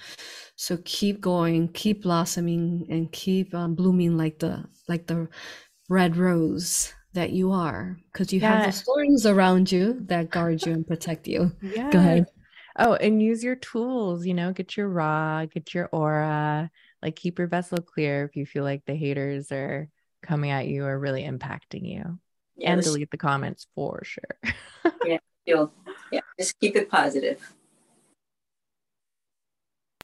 So 0.55 0.77
keep 0.85 1.19
going 1.19 1.67
keep 1.69 2.03
blossoming 2.03 2.87
and 2.89 3.11
keep 3.11 3.53
um, 3.53 3.75
blooming 3.75 4.17
like 4.17 4.39
the 4.39 4.63
like 4.87 5.07
the 5.07 5.27
red 5.89 6.15
rose 6.15 6.93
that 7.13 7.31
you 7.31 7.51
are 7.51 7.97
because 8.11 8.31
you 8.31 8.39
yeah. 8.39 8.63
have 8.63 8.73
the 8.73 8.81
thorns 8.81 9.25
around 9.25 9.71
you 9.71 9.99
that 10.07 10.29
guard 10.29 10.65
you 10.65 10.73
and 10.73 10.87
protect 10.87 11.27
you. 11.27 11.51
Yeah 11.61 11.91
go 11.91 11.99
ahead. 11.99 12.25
Oh 12.77 12.93
and 12.93 13.21
use 13.21 13.43
your 13.43 13.55
tools 13.55 14.25
you 14.25 14.33
know 14.33 14.53
get 14.53 14.77
your 14.77 14.87
raw 14.87 15.45
get 15.45 15.73
your 15.73 15.89
aura 15.91 16.71
like 17.01 17.15
keep 17.15 17.37
your 17.37 17.47
vessel 17.47 17.79
clear 17.79 18.25
if 18.25 18.35
you 18.35 18.45
feel 18.45 18.63
like 18.63 18.85
the 18.85 18.95
haters 18.95 19.51
are 19.51 19.89
coming 20.25 20.51
at 20.51 20.67
you 20.67 20.85
are 20.85 20.97
really 20.99 21.23
impacting 21.23 21.87
you. 21.87 22.19
Yeah, 22.57 22.73
and 22.73 22.81
delete 22.81 23.11
the 23.11 23.17
comments 23.17 23.67
for 23.75 24.01
sure. 24.03 24.53
yeah, 25.05 25.17
you'll, 25.45 25.71
yeah, 26.11 26.21
just 26.39 26.59
keep 26.59 26.75
it 26.75 26.89
positive. 26.89 27.41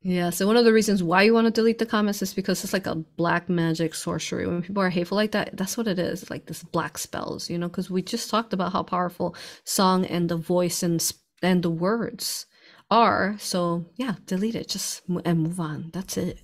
Yeah, 0.04 0.32
so 0.32 0.48
one 0.48 0.58
of 0.58 0.66
the 0.66 0.74
reasons 0.74 1.04
why 1.04 1.22
you 1.22 1.34
want 1.34 1.46
to 1.46 1.52
delete 1.52 1.78
the 1.78 1.86
comments 1.86 2.24
is 2.24 2.34
because 2.34 2.64
it's 2.64 2.74
like 2.74 2.88
a 2.88 2.96
black 2.96 3.50
magic 3.50 3.94
sorcery. 3.94 4.48
When 4.48 4.64
people 4.64 4.82
are 4.82 4.90
hateful 4.90 5.16
like 5.16 5.32
that, 5.34 5.56
that's 5.56 5.78
what 5.78 5.88
it 5.88 6.00
is. 6.00 6.28
Like 6.30 6.48
this 6.48 6.64
black 6.64 6.98
spells, 6.98 7.52
you 7.52 7.58
know, 7.60 7.68
because 7.68 7.92
we 7.92 8.02
just 8.02 8.30
talked 8.30 8.52
about 8.52 8.74
how 8.74 8.82
powerful 8.82 9.36
song 9.64 10.06
and 10.06 10.28
the 10.28 10.38
voice 10.38 10.82
and 10.82 11.14
and 11.44 11.62
the 11.62 11.70
words 11.70 12.48
are. 12.90 13.36
So 13.38 13.86
yeah, 13.96 14.16
delete 14.26 14.56
it, 14.56 14.70
just 14.70 15.04
and 15.24 15.40
move 15.44 15.60
on. 15.60 15.92
That's 15.94 16.18
it. 16.18 16.40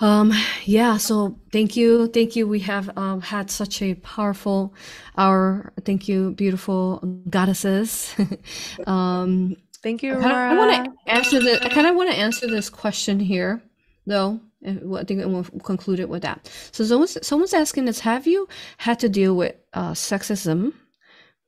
Um, 0.00 0.32
yeah, 0.64 0.96
so 0.96 1.38
thank 1.52 1.76
you. 1.76 2.08
Thank 2.08 2.34
you. 2.34 2.48
We 2.48 2.60
have 2.60 2.96
um, 2.98 3.20
had 3.20 3.50
such 3.50 3.80
a 3.80 3.94
powerful 3.94 4.74
hour. 5.16 5.72
Thank 5.84 6.08
you, 6.08 6.32
beautiful 6.32 6.98
goddesses. 7.30 8.14
um, 8.86 9.56
thank 9.82 10.02
you. 10.02 10.14
I, 10.14 10.52
I 10.52 10.54
want 10.56 10.84
to 10.84 11.12
answer 11.12 11.40
the. 11.40 11.64
I 11.64 11.68
kind 11.68 11.86
of 11.86 11.94
want 11.94 12.10
to 12.10 12.16
answer 12.16 12.48
this 12.48 12.68
question 12.68 13.20
here, 13.20 13.62
though, 14.06 14.40
I 14.66 15.04
think 15.04 15.24
we'll 15.24 15.44
conclude 15.60 16.00
it 16.00 16.08
with 16.08 16.22
that. 16.22 16.50
So 16.72 16.84
someone's, 16.84 17.26
someone's 17.26 17.54
asking 17.54 17.88
us, 17.88 18.00
have 18.00 18.26
you 18.26 18.48
had 18.78 18.98
to 19.00 19.08
deal 19.08 19.36
with 19.36 19.54
uh, 19.74 19.92
sexism, 19.92 20.72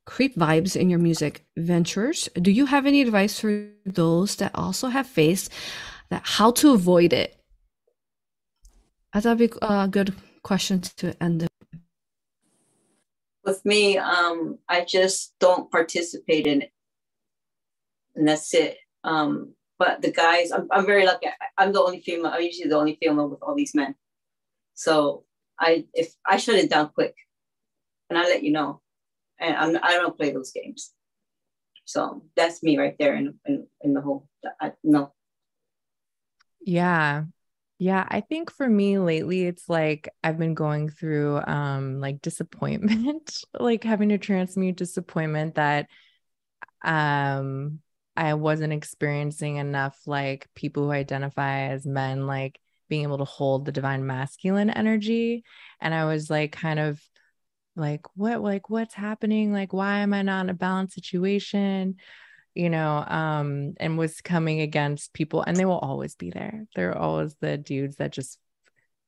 creep 0.05 0.37
vibes 0.37 0.77
in 0.77 0.91
your 0.91 0.99
music 0.99 1.45
ventures? 1.57 2.29
Do 2.35 2.51
you 2.51 2.67
have 2.67 2.87
any 2.87 3.01
advice 3.01 3.41
for 3.41 3.69
those 3.87 4.37
that 4.37 4.53
also 4.55 4.89
have 4.89 5.07
faced 5.07 5.51
that 6.11 6.23
how 6.25 6.51
to 6.53 6.73
avoid 6.73 7.13
it? 7.13 7.36
I 9.17 9.21
thought 9.21 9.39
that'd 9.39 9.51
be 9.51 9.59
a 9.63 9.89
good 9.89 10.15
question 10.43 10.83
to 10.99 11.17
end 11.23 11.45
it. 11.45 11.49
With 13.47 13.65
me, 13.65 13.97
um, 13.97 14.59
I 14.69 14.85
just 14.85 15.33
don't 15.41 15.71
participate 15.71 16.47
in 16.47 16.61
it. 16.61 16.73
And 18.15 18.29
that's 18.29 18.53
it. 18.53 18.77
Um, 19.05 19.55
but 19.79 20.03
the 20.03 20.11
guys, 20.11 20.53
I'm, 20.53 20.69
I'm 20.71 20.85
very 20.85 21.07
lucky. 21.07 21.29
I'm 21.57 21.73
the 21.73 21.81
only 21.81 22.03
female. 22.03 22.31
I'm 22.31 22.43
usually 22.43 22.69
the 22.69 22.77
only 22.77 22.99
female 23.01 23.31
with 23.31 23.43
all 23.43 23.55
these 23.55 23.75
men. 23.75 23.95
So 24.75 25.25
I 25.59 25.87
if 25.95 26.13
I 26.27 26.37
shut 26.37 26.57
it 26.57 26.69
down 26.69 26.91
quick, 26.91 27.15
and 28.11 28.19
I 28.19 28.25
let 28.25 28.43
you 28.43 28.53
know, 28.53 28.83
and 29.41 29.57
I'm 29.57 29.79
I 29.83 29.93
don't 29.93 30.17
play 30.19 30.31
those 30.31 30.53
games. 30.53 30.93
So 31.87 32.23
that's 32.37 32.63
me 32.63 32.77
right 32.77 32.97
there 32.99 33.15
in 33.15 33.39
in, 33.47 33.67
in 33.81 33.95
the 33.95 34.03
whole. 34.03 34.29
I, 34.61 34.73
no. 34.85 35.15
Yeah, 36.61 37.25
yeah, 37.79 38.07
I 38.09 38.21
think 38.21 38.51
for 38.51 38.69
me 38.69 38.99
lately 38.99 39.45
it's 39.47 39.69
like 39.69 40.09
I've 40.25 40.39
been 40.39 40.55
going 40.55 40.89
through 40.89 41.41
um 41.47 42.01
like 42.01 42.23
disappointment, 42.23 43.39
like 43.61 43.85
having 43.85 44.09
to 44.11 44.19
transmute 44.19 44.77
disappointment 44.77 45.57
that 45.57 45.89
um 46.85 47.81
I 48.17 48.35
wasn't 48.35 48.73
experiencing 48.73 49.57
enough 49.57 49.99
like 50.07 50.49
people 50.55 50.85
who 50.85 50.91
identify 50.93 51.69
as 51.69 51.87
men, 51.87 52.27
like 52.27 52.59
being 52.89 53.03
able 53.03 53.19
to 53.19 53.25
hold 53.25 53.65
the 53.67 53.73
divine 53.73 54.07
masculine 54.07 54.71
energy. 54.71 55.45
And 55.81 55.93
I 55.95 56.07
was 56.07 56.31
like, 56.31 56.53
kind 56.53 56.79
of 56.79 57.01
like, 57.77 58.03
what, 58.17 58.41
like, 58.43 58.71
what's 58.71 58.95
happening? 58.95 59.53
Like, 59.53 59.73
why 59.73 59.99
am 59.99 60.15
I 60.15 60.23
not 60.23 60.43
in 60.43 60.51
a 60.51 60.55
balanced 60.55 60.95
situation? 60.95 61.97
You 62.57 62.71
know, 62.71 63.05
um, 63.07 63.75
and 63.79 63.99
was 63.99 64.23
coming 64.23 64.63
against 64.63 65.13
people, 65.13 65.43
and 65.43 65.57
they 65.57 65.67
will 65.67 65.79
always 65.79 66.17
be 66.17 66.31
there. 66.31 66.65
They're 66.75 66.97
always 66.97 67.37
the 67.41 67.59
dudes 67.59 67.97
that 67.97 68.13
just 68.13 68.39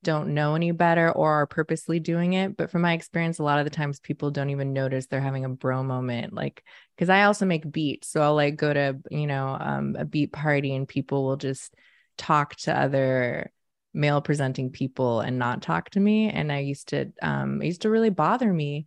don't 0.03 0.33
know 0.33 0.55
any 0.55 0.71
better 0.71 1.11
or 1.11 1.33
are 1.33 1.47
purposely 1.47 1.99
doing 1.99 2.33
it. 2.33 2.55
But 2.55 2.69
from 2.71 2.83
my 2.83 2.93
experience, 2.93 3.39
a 3.39 3.43
lot 3.43 3.59
of 3.59 3.65
the 3.65 3.71
times 3.71 3.99
people 3.99 4.31
don't 4.31 4.51
even 4.51 4.71
notice 4.71 5.07
they're 5.07 5.19
having 5.19 5.45
a 5.45 5.49
bro 5.49 5.83
moment. 5.83 6.33
Like, 6.33 6.63
because 6.95 7.09
I 7.09 7.23
also 7.23 7.45
make 7.45 7.69
beats. 7.69 8.09
So 8.09 8.21
I'll 8.21 8.35
like 8.35 8.55
go 8.55 8.71
to, 8.71 8.97
you 9.09 9.27
know, 9.27 9.57
um, 9.59 9.95
a 9.97 10.05
beat 10.05 10.31
party 10.31 10.75
and 10.75 10.87
people 10.87 11.25
will 11.25 11.37
just 11.37 11.73
talk 12.17 12.55
to 12.57 12.77
other 12.77 13.51
male 13.93 14.21
presenting 14.21 14.69
people 14.69 15.21
and 15.21 15.39
not 15.39 15.61
talk 15.61 15.89
to 15.91 15.99
me. 15.99 16.29
And 16.29 16.51
I 16.51 16.59
used 16.59 16.89
to, 16.89 17.11
um, 17.21 17.61
it 17.61 17.65
used 17.65 17.81
to 17.81 17.89
really 17.89 18.11
bother 18.11 18.53
me. 18.53 18.85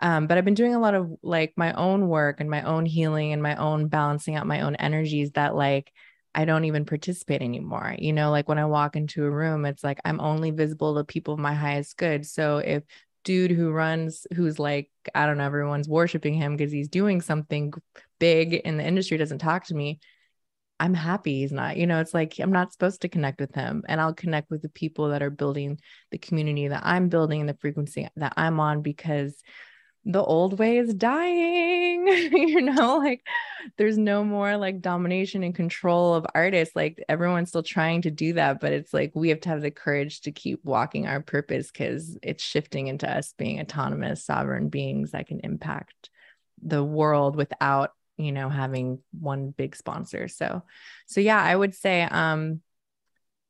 Um, 0.00 0.26
but 0.26 0.38
I've 0.38 0.44
been 0.44 0.54
doing 0.54 0.74
a 0.74 0.80
lot 0.80 0.94
of 0.94 1.10
like 1.22 1.54
my 1.56 1.72
own 1.72 2.08
work 2.08 2.40
and 2.40 2.50
my 2.50 2.62
own 2.62 2.86
healing 2.86 3.32
and 3.32 3.42
my 3.42 3.56
own 3.56 3.88
balancing 3.88 4.36
out 4.36 4.46
my 4.46 4.60
own 4.60 4.76
energies 4.76 5.32
that 5.32 5.54
like 5.56 5.92
I 6.34 6.44
don't 6.44 6.66
even 6.66 6.84
participate 6.84 7.42
anymore. 7.42 7.96
You 7.98 8.12
know, 8.12 8.30
like 8.30 8.48
when 8.48 8.58
I 8.58 8.66
walk 8.66 8.94
into 8.94 9.24
a 9.24 9.30
room, 9.30 9.64
it's 9.64 9.82
like 9.82 9.98
I'm 10.04 10.20
only 10.20 10.50
visible 10.50 10.94
to 10.96 11.04
people 11.04 11.34
of 11.34 11.40
my 11.40 11.54
highest 11.54 11.96
good. 11.96 12.26
So 12.26 12.58
if 12.58 12.84
dude 13.24 13.50
who 13.50 13.70
runs, 13.72 14.26
who's 14.34 14.58
like, 14.58 14.90
I 15.14 15.26
don't 15.26 15.38
know, 15.38 15.44
everyone's 15.44 15.88
worshiping 15.88 16.34
him 16.34 16.56
because 16.56 16.72
he's 16.72 16.88
doing 16.88 17.20
something 17.20 17.72
big 18.18 18.54
in 18.54 18.76
the 18.76 18.86
industry 18.86 19.18
doesn't 19.18 19.38
talk 19.38 19.64
to 19.66 19.74
me, 19.74 19.98
I'm 20.80 20.94
happy 20.94 21.40
he's 21.40 21.52
not. 21.52 21.76
You 21.76 21.86
know, 21.86 22.00
it's 22.00 22.14
like 22.14 22.38
I'm 22.38 22.52
not 22.52 22.72
supposed 22.72 23.02
to 23.02 23.08
connect 23.08 23.40
with 23.40 23.54
him. 23.54 23.82
And 23.88 24.00
I'll 24.00 24.14
connect 24.14 24.50
with 24.50 24.62
the 24.62 24.68
people 24.68 25.08
that 25.08 25.22
are 25.22 25.30
building 25.30 25.80
the 26.10 26.18
community 26.18 26.68
that 26.68 26.82
I'm 26.84 27.08
building 27.08 27.40
and 27.40 27.48
the 27.48 27.58
frequency 27.60 28.08
that 28.16 28.34
I'm 28.36 28.60
on 28.60 28.82
because 28.82 29.42
the 30.04 30.22
old 30.22 30.58
way 30.58 30.78
is 30.78 30.94
dying 30.94 32.06
you 32.32 32.60
know 32.60 32.98
like 32.98 33.22
there's 33.76 33.98
no 33.98 34.24
more 34.24 34.56
like 34.56 34.80
domination 34.80 35.42
and 35.42 35.54
control 35.54 36.14
of 36.14 36.26
artists 36.34 36.74
like 36.74 37.02
everyone's 37.08 37.50
still 37.50 37.62
trying 37.62 38.02
to 38.02 38.10
do 38.10 38.32
that 38.32 38.60
but 38.60 38.72
it's 38.72 38.94
like 38.94 39.12
we 39.14 39.28
have 39.28 39.40
to 39.40 39.48
have 39.48 39.60
the 39.60 39.70
courage 39.70 40.20
to 40.22 40.32
keep 40.32 40.64
walking 40.64 41.06
our 41.06 41.20
purpose 41.20 41.70
because 41.70 42.16
it's 42.22 42.42
shifting 42.42 42.86
into 42.86 43.10
us 43.10 43.34
being 43.36 43.60
autonomous 43.60 44.24
sovereign 44.24 44.68
beings 44.68 45.10
that 45.10 45.26
can 45.26 45.40
impact 45.40 46.10
the 46.62 46.82
world 46.82 47.36
without 47.36 47.92
you 48.16 48.32
know 48.32 48.48
having 48.48 48.98
one 49.18 49.50
big 49.50 49.76
sponsor. 49.76 50.28
So 50.28 50.62
so 51.06 51.20
yeah 51.20 51.40
i 51.42 51.54
would 51.54 51.74
say 51.74 52.02
um 52.02 52.60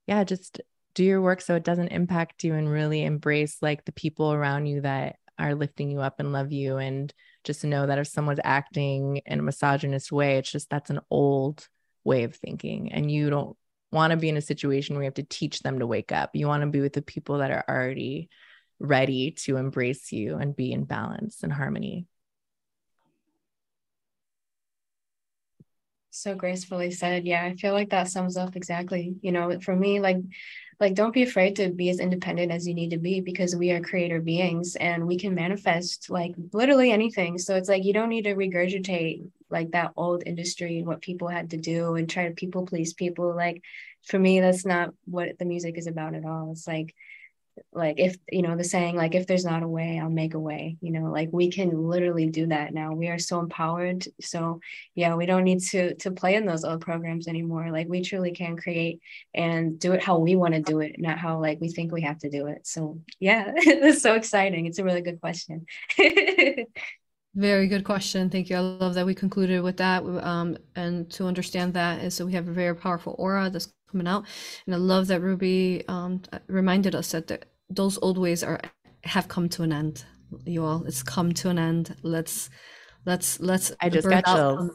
yeah 0.07 0.22
just 0.24 0.61
do 0.94 1.05
your 1.05 1.20
work 1.20 1.40
so 1.40 1.55
it 1.55 1.64
doesn't 1.64 1.88
impact 1.88 2.44
you 2.44 2.55
and 2.55 2.70
really 2.70 3.05
embrace 3.05 3.59
like 3.62 3.84
the 3.84 3.92
people 3.92 4.32
around 4.32 4.66
you 4.66 4.80
that 4.80 5.16
are 5.39 5.55
lifting 5.55 5.91
you 5.91 6.01
up 6.01 6.20
and 6.20 6.32
love 6.32 6.53
you 6.53 6.76
and 6.76 7.12
just 7.45 7.64
know 7.64 7.86
that 7.86 7.99
if 7.99 8.07
someone's 8.07 8.41
acting 8.45 9.20
in 9.24 9.39
a 9.39 9.43
misogynist 9.43 10.11
way 10.12 10.39
it's 10.39 10.51
just 10.51 10.68
that's 10.68 10.91
an 10.91 11.01
old 11.11 11.68
way 12.09 12.24
of 12.24 12.34
thinking. 12.34 12.93
And 12.93 13.11
you 13.11 13.30
don't 13.30 13.57
want 13.93 14.11
to 14.11 14.16
be 14.16 14.28
in 14.28 14.36
a 14.36 14.43
situation 14.43 14.97
where 14.97 15.05
you 15.05 15.07
have 15.07 15.14
to 15.14 15.22
teach 15.22 15.61
them 15.61 15.78
to 15.78 15.86
wake 15.86 16.11
up. 16.11 16.30
You 16.34 16.49
want 16.49 16.62
to 16.62 16.68
be 16.68 16.80
with 16.80 16.95
the 16.95 17.03
people 17.03 17.39
that 17.39 17.53
are 17.53 17.64
already 17.68 18.28
ready 18.80 19.32
to 19.32 19.57
embrace 19.57 20.11
you 20.11 20.36
and 20.36 20.57
be 20.57 20.72
in 20.72 20.84
balance 20.84 21.43
and 21.43 21.53
harmony. 21.53 22.07
So 26.11 26.34
gracefully 26.34 26.91
said. 26.91 27.26
Yeah 27.26 27.45
i 27.45 27.55
feel 27.55 27.74
like 27.74 27.91
that 27.91 28.09
sums 28.09 28.36
up 28.36 28.57
exactly 28.57 29.14
you 29.20 29.30
know 29.30 29.61
for 29.61 29.76
me 29.76 30.01
like 30.01 30.16
like 30.80 30.94
don't 30.94 31.14
be 31.14 31.22
afraid 31.22 31.56
to 31.56 31.70
be 31.70 31.90
as 31.90 31.98
independent 31.98 32.52
as 32.52 32.66
you 32.66 32.74
need 32.74 32.90
to 32.90 32.98
be 32.98 33.20
because 33.20 33.56
we 33.56 33.72
are 33.72 33.80
creator 33.80 34.20
beings 34.20 34.76
and 34.76 35.06
we 35.06 35.18
can 35.18 35.34
manifest 35.34 36.08
like 36.08 36.34
literally 36.52 36.92
anything. 36.92 37.38
So 37.38 37.56
it's 37.56 37.68
like 37.68 37.84
you 37.84 37.92
don't 37.92 38.08
need 38.08 38.22
to 38.22 38.34
regurgitate 38.34 39.28
like 39.50 39.72
that 39.72 39.92
old 39.96 40.22
industry 40.24 40.78
and 40.78 40.86
what 40.86 41.00
people 41.00 41.28
had 41.28 41.50
to 41.50 41.56
do 41.56 41.96
and 41.96 42.08
try 42.08 42.28
to 42.28 42.34
people 42.34 42.64
please 42.64 42.92
people. 42.92 43.34
Like 43.34 43.62
for 44.04 44.18
me 44.18 44.40
that's 44.40 44.64
not 44.64 44.94
what 45.04 45.38
the 45.38 45.44
music 45.44 45.78
is 45.78 45.88
about 45.88 46.14
at 46.14 46.24
all. 46.24 46.52
It's 46.52 46.68
like 46.68 46.94
like 47.72 47.98
if 47.98 48.16
you 48.30 48.42
know 48.42 48.56
the 48.56 48.64
saying 48.64 48.96
like 48.96 49.14
if 49.14 49.26
there's 49.26 49.44
not 49.44 49.62
a 49.62 49.68
way 49.68 49.98
i'll 49.98 50.11
make 50.11 50.34
a 50.34 50.38
way 50.38 50.76
you 50.80 50.90
know 50.90 51.11
like 51.11 51.28
we 51.32 51.50
can 51.50 51.70
literally 51.88 52.26
do 52.26 52.46
that 52.46 52.72
now 52.72 52.92
we 52.92 53.09
are 53.09 53.18
so 53.18 53.40
empowered 53.40 54.04
so 54.20 54.61
yeah 54.94 55.14
we 55.14 55.26
don't 55.26 55.44
need 55.44 55.61
to 55.61 55.94
to 55.96 56.11
play 56.11 56.34
in 56.34 56.46
those 56.46 56.64
old 56.64 56.80
programs 56.80 57.28
anymore 57.28 57.70
like 57.70 57.88
we 57.88 58.02
truly 58.02 58.32
can 58.32 58.56
create 58.56 59.00
and 59.34 59.78
do 59.78 59.92
it 59.92 60.02
how 60.02 60.18
we 60.18 60.36
want 60.36 60.54
to 60.54 60.61
do 60.61 60.80
it 60.80 60.96
not 60.98 61.18
how 61.18 61.40
like 61.40 61.61
we 61.61 61.68
think 61.68 61.92
we 61.92 62.02
have 62.02 62.18
to 62.18 62.30
do 62.30 62.46
it 62.46 62.66
so 62.66 62.98
yeah 63.20 63.52
it's 63.56 64.02
so 64.02 64.14
exciting 64.14 64.66
it's 64.66 64.78
a 64.78 64.84
really 64.84 65.02
good 65.02 65.20
question 65.20 65.66
Very 67.34 67.68
good 67.68 67.84
question. 67.84 68.30
Thank 68.30 68.50
you. 68.50 68.56
I 68.56 68.61
love 68.61 68.94
that 68.94 69.06
we 69.06 69.14
concluded 69.14 69.62
with 69.62 69.76
that. 69.76 70.02
Um, 70.02 70.56
and 70.74 71.09
to 71.11 71.26
understand 71.26 71.74
that 71.74 72.02
is 72.02 72.18
that 72.18 72.26
we 72.26 72.32
have 72.32 72.48
a 72.48 72.52
very 72.52 72.74
powerful 72.74 73.14
aura 73.16 73.48
that's 73.48 73.68
coming 73.91 74.07
out. 74.07 74.24
And 74.66 74.74
I 74.74 74.78
love 74.78 75.07
that 75.09 75.20
Ruby 75.20 75.84
um, 75.89 76.22
reminded 76.47 76.95
us 76.95 77.12
that 77.12 77.26
the, 77.26 77.41
those 77.70 77.99
old 78.03 78.18
ways 78.18 78.43
are 78.43 78.61
have 79.05 79.28
come 79.28 79.49
to 79.51 79.62
an 79.62 79.72
end. 79.72 80.05
You 80.45 80.64
all, 80.64 80.84
it's 80.84 81.03
come 81.03 81.32
to 81.34 81.51
an 81.51 81.59
end. 81.59 81.97
Let's 82.03 82.51
let's 83.05 83.41
let's. 83.41 83.72
I 83.80 83.89
just 83.89 84.09
got 84.09 84.26
chills. 84.26 84.70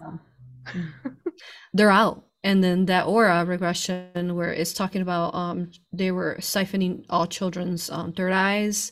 They're 1.73 1.91
out. 1.91 2.25
And 2.45 2.61
then 2.61 2.85
that 2.87 3.07
aura 3.07 3.45
regression, 3.45 4.35
where 4.35 4.51
it's 4.51 4.73
talking 4.73 5.01
about 5.01 5.33
um, 5.33 5.71
they 5.93 6.11
were 6.11 6.35
siphoning 6.39 7.05
all 7.09 7.25
children's 7.25 7.89
um, 7.89 8.11
third 8.11 8.33
eyes 8.33 8.91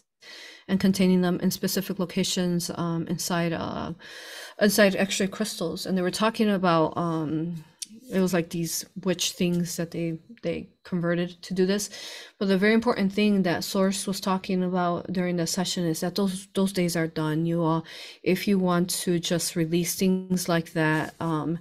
and 0.68 0.80
containing 0.80 1.22
them 1.22 1.38
in 1.42 1.52
specific 1.52 2.00
locations 2.00 2.72
um, 2.76 3.06
inside 3.08 3.52
uh, 3.52 3.92
inside 4.62 4.96
X-ray 4.96 5.28
crystals. 5.28 5.86
And 5.86 5.98
they 5.98 6.02
were 6.02 6.12
talking 6.12 6.50
about 6.50 6.96
um, 6.96 7.64
it 8.12 8.20
was 8.20 8.34
like 8.34 8.50
these 8.50 8.86
witch 9.04 9.32
things 9.34 9.78
that 9.78 9.92
they 9.92 10.20
they 10.44 10.70
converted 10.84 11.42
to 11.44 11.54
do 11.54 11.66
this. 11.66 11.90
But 12.40 12.48
the 12.48 12.58
very 12.58 12.74
important 12.74 13.14
thing 13.14 13.44
that 13.44 13.64
source 13.64 14.08
was 14.08 14.20
talking 14.20 14.64
about 14.64 15.12
during 15.14 15.38
the 15.38 15.48
session 15.48 15.86
is 15.86 16.02
that 16.02 16.16
those 16.16 16.48
those 16.54 16.74
days 16.74 16.96
are 16.96 17.08
done 17.08 17.46
you 17.46 17.62
all. 17.64 17.86
If 18.24 18.48
you 18.48 18.60
want 18.60 18.90
to 19.02 19.20
just 19.20 19.56
release 19.56 19.96
things 19.96 20.50
like 20.50 20.74
that 20.74 21.16
um 21.20 21.60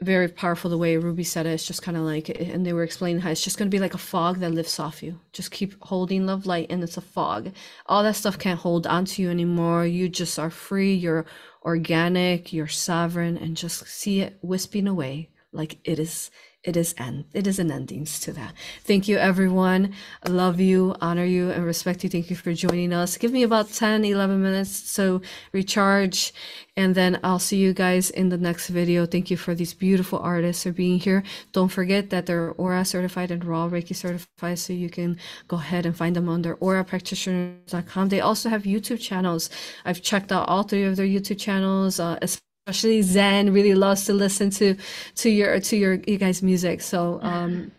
very 0.00 0.26
powerful 0.28 0.68
the 0.68 0.76
way 0.78 0.96
ruby 0.96 1.22
said 1.22 1.46
it 1.46 1.50
it's 1.50 1.66
just 1.66 1.82
kind 1.82 1.96
of 1.96 2.02
like 2.02 2.28
and 2.28 2.66
they 2.66 2.72
were 2.72 2.82
explaining 2.82 3.20
how 3.22 3.30
it's 3.30 3.44
just 3.44 3.56
going 3.56 3.70
to 3.70 3.74
be 3.74 3.78
like 3.78 3.94
a 3.94 3.98
fog 3.98 4.38
that 4.38 4.52
lifts 4.52 4.80
off 4.80 5.02
you. 5.02 5.20
Just 5.32 5.50
keep 5.52 5.74
holding 5.82 6.26
love 6.26 6.44
light 6.46 6.66
and 6.70 6.82
it's 6.82 6.96
a 6.96 7.00
fog. 7.00 7.52
All 7.86 8.02
that 8.02 8.16
stuff 8.16 8.38
can't 8.38 8.60
hold 8.60 8.86
onto 8.86 9.22
you 9.22 9.30
anymore. 9.30 9.86
You 9.86 10.08
just 10.08 10.38
are 10.38 10.50
free 10.50 10.94
you're 10.94 11.26
organic 11.64 12.52
you're 12.52 12.68
sovereign 12.68 13.36
and 13.36 13.56
just 13.56 13.86
see 13.86 14.20
it 14.20 14.38
wisping 14.42 14.88
away 14.88 15.30
like 15.52 15.78
it 15.84 15.98
is 15.98 16.30
it 16.64 16.76
is 16.76 16.94
end 16.96 17.24
it 17.32 17.46
is 17.46 17.58
an 17.58 17.70
endings 17.72 18.20
to 18.20 18.32
that. 18.32 18.54
Thank 18.84 19.08
you 19.08 19.18
everyone. 19.18 19.94
Love 20.28 20.60
you 20.60 20.94
honor 21.00 21.24
you 21.24 21.50
and 21.50 21.64
respect 21.64 22.04
you. 22.04 22.10
Thank 22.10 22.30
you 22.30 22.36
for 22.36 22.54
joining 22.54 22.92
us. 22.92 23.16
Give 23.16 23.32
me 23.32 23.42
about 23.42 23.70
10 23.70 24.04
11 24.04 24.40
minutes 24.42 24.70
so 24.70 25.20
recharge 25.52 26.32
and 26.76 26.94
then 26.94 27.20
i'll 27.22 27.38
see 27.38 27.58
you 27.58 27.74
guys 27.74 28.10
in 28.10 28.28
the 28.28 28.38
next 28.38 28.68
video. 28.68 29.06
Thank 29.06 29.30
you 29.30 29.36
for 29.36 29.54
these 29.54 29.74
beautiful 29.74 30.20
artists 30.20 30.62
for 30.62 30.72
being 30.72 30.98
here. 30.98 31.22
Don't 31.52 31.68
forget 31.68 32.10
that 32.10 32.26
they're 32.26 32.52
aura 32.52 32.84
certified 32.84 33.30
and 33.30 33.44
R.A.A.H. 33.44 33.72
reiki 33.72 33.96
certified 33.96 34.58
so 34.58 34.72
you 34.72 34.88
can 34.88 35.18
go 35.48 35.56
ahead 35.56 35.84
and 35.84 35.96
find 35.96 36.14
them 36.16 36.28
on 36.28 36.42
their 36.42 36.56
aurapractitioners.com 36.56 38.08
they 38.08 38.20
also 38.20 38.48
have 38.48 38.62
youtube 38.62 39.00
channels. 39.00 39.50
I've 39.84 40.00
checked 40.00 40.30
out 40.30 40.48
all 40.48 40.62
three 40.62 40.84
of 40.84 40.96
their 40.96 41.06
youtube 41.06 41.38
channels 41.38 41.98
uh, 41.98 42.18
especially 42.66 43.02
Zen 43.02 43.52
really 43.52 43.74
loves 43.74 44.04
to 44.06 44.14
listen 44.14 44.50
to 44.50 44.76
to 45.16 45.30
your 45.30 45.58
to 45.58 45.76
your 45.76 45.94
you 46.06 46.16
guys 46.16 46.42
music. 46.42 46.80
So 46.80 47.18
um 47.22 47.72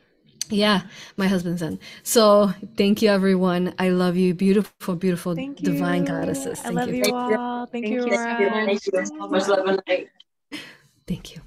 yeah, 0.49 0.81
my 1.15 1.27
husband's 1.27 1.59
Zen. 1.59 1.79
So 2.03 2.51
thank 2.75 3.01
you 3.01 3.09
everyone. 3.09 3.73
I 3.79 3.89
love 3.89 4.17
you. 4.17 4.33
Beautiful, 4.33 4.95
beautiful 4.95 5.35
Thank 5.35 5.59
divine 5.59 6.01
you. 6.01 6.07
goddesses. 6.07 6.59
I 6.59 6.63
Thank 6.63 6.75
love 6.75 6.89
you. 6.89 7.05
you 7.05 7.13
all. 7.15 7.65
Thank, 7.67 7.87
you, 7.87 8.01
Thank 8.01 8.39
you. 8.39 8.47
Aura. 8.49 8.65
Thank 8.65 8.85
you. 8.85 9.05
So 9.05 9.27
much 9.29 9.47
love 9.47 9.65
and 9.65 9.81
light. 9.87 10.09
Thank 11.07 11.35
you. 11.35 11.41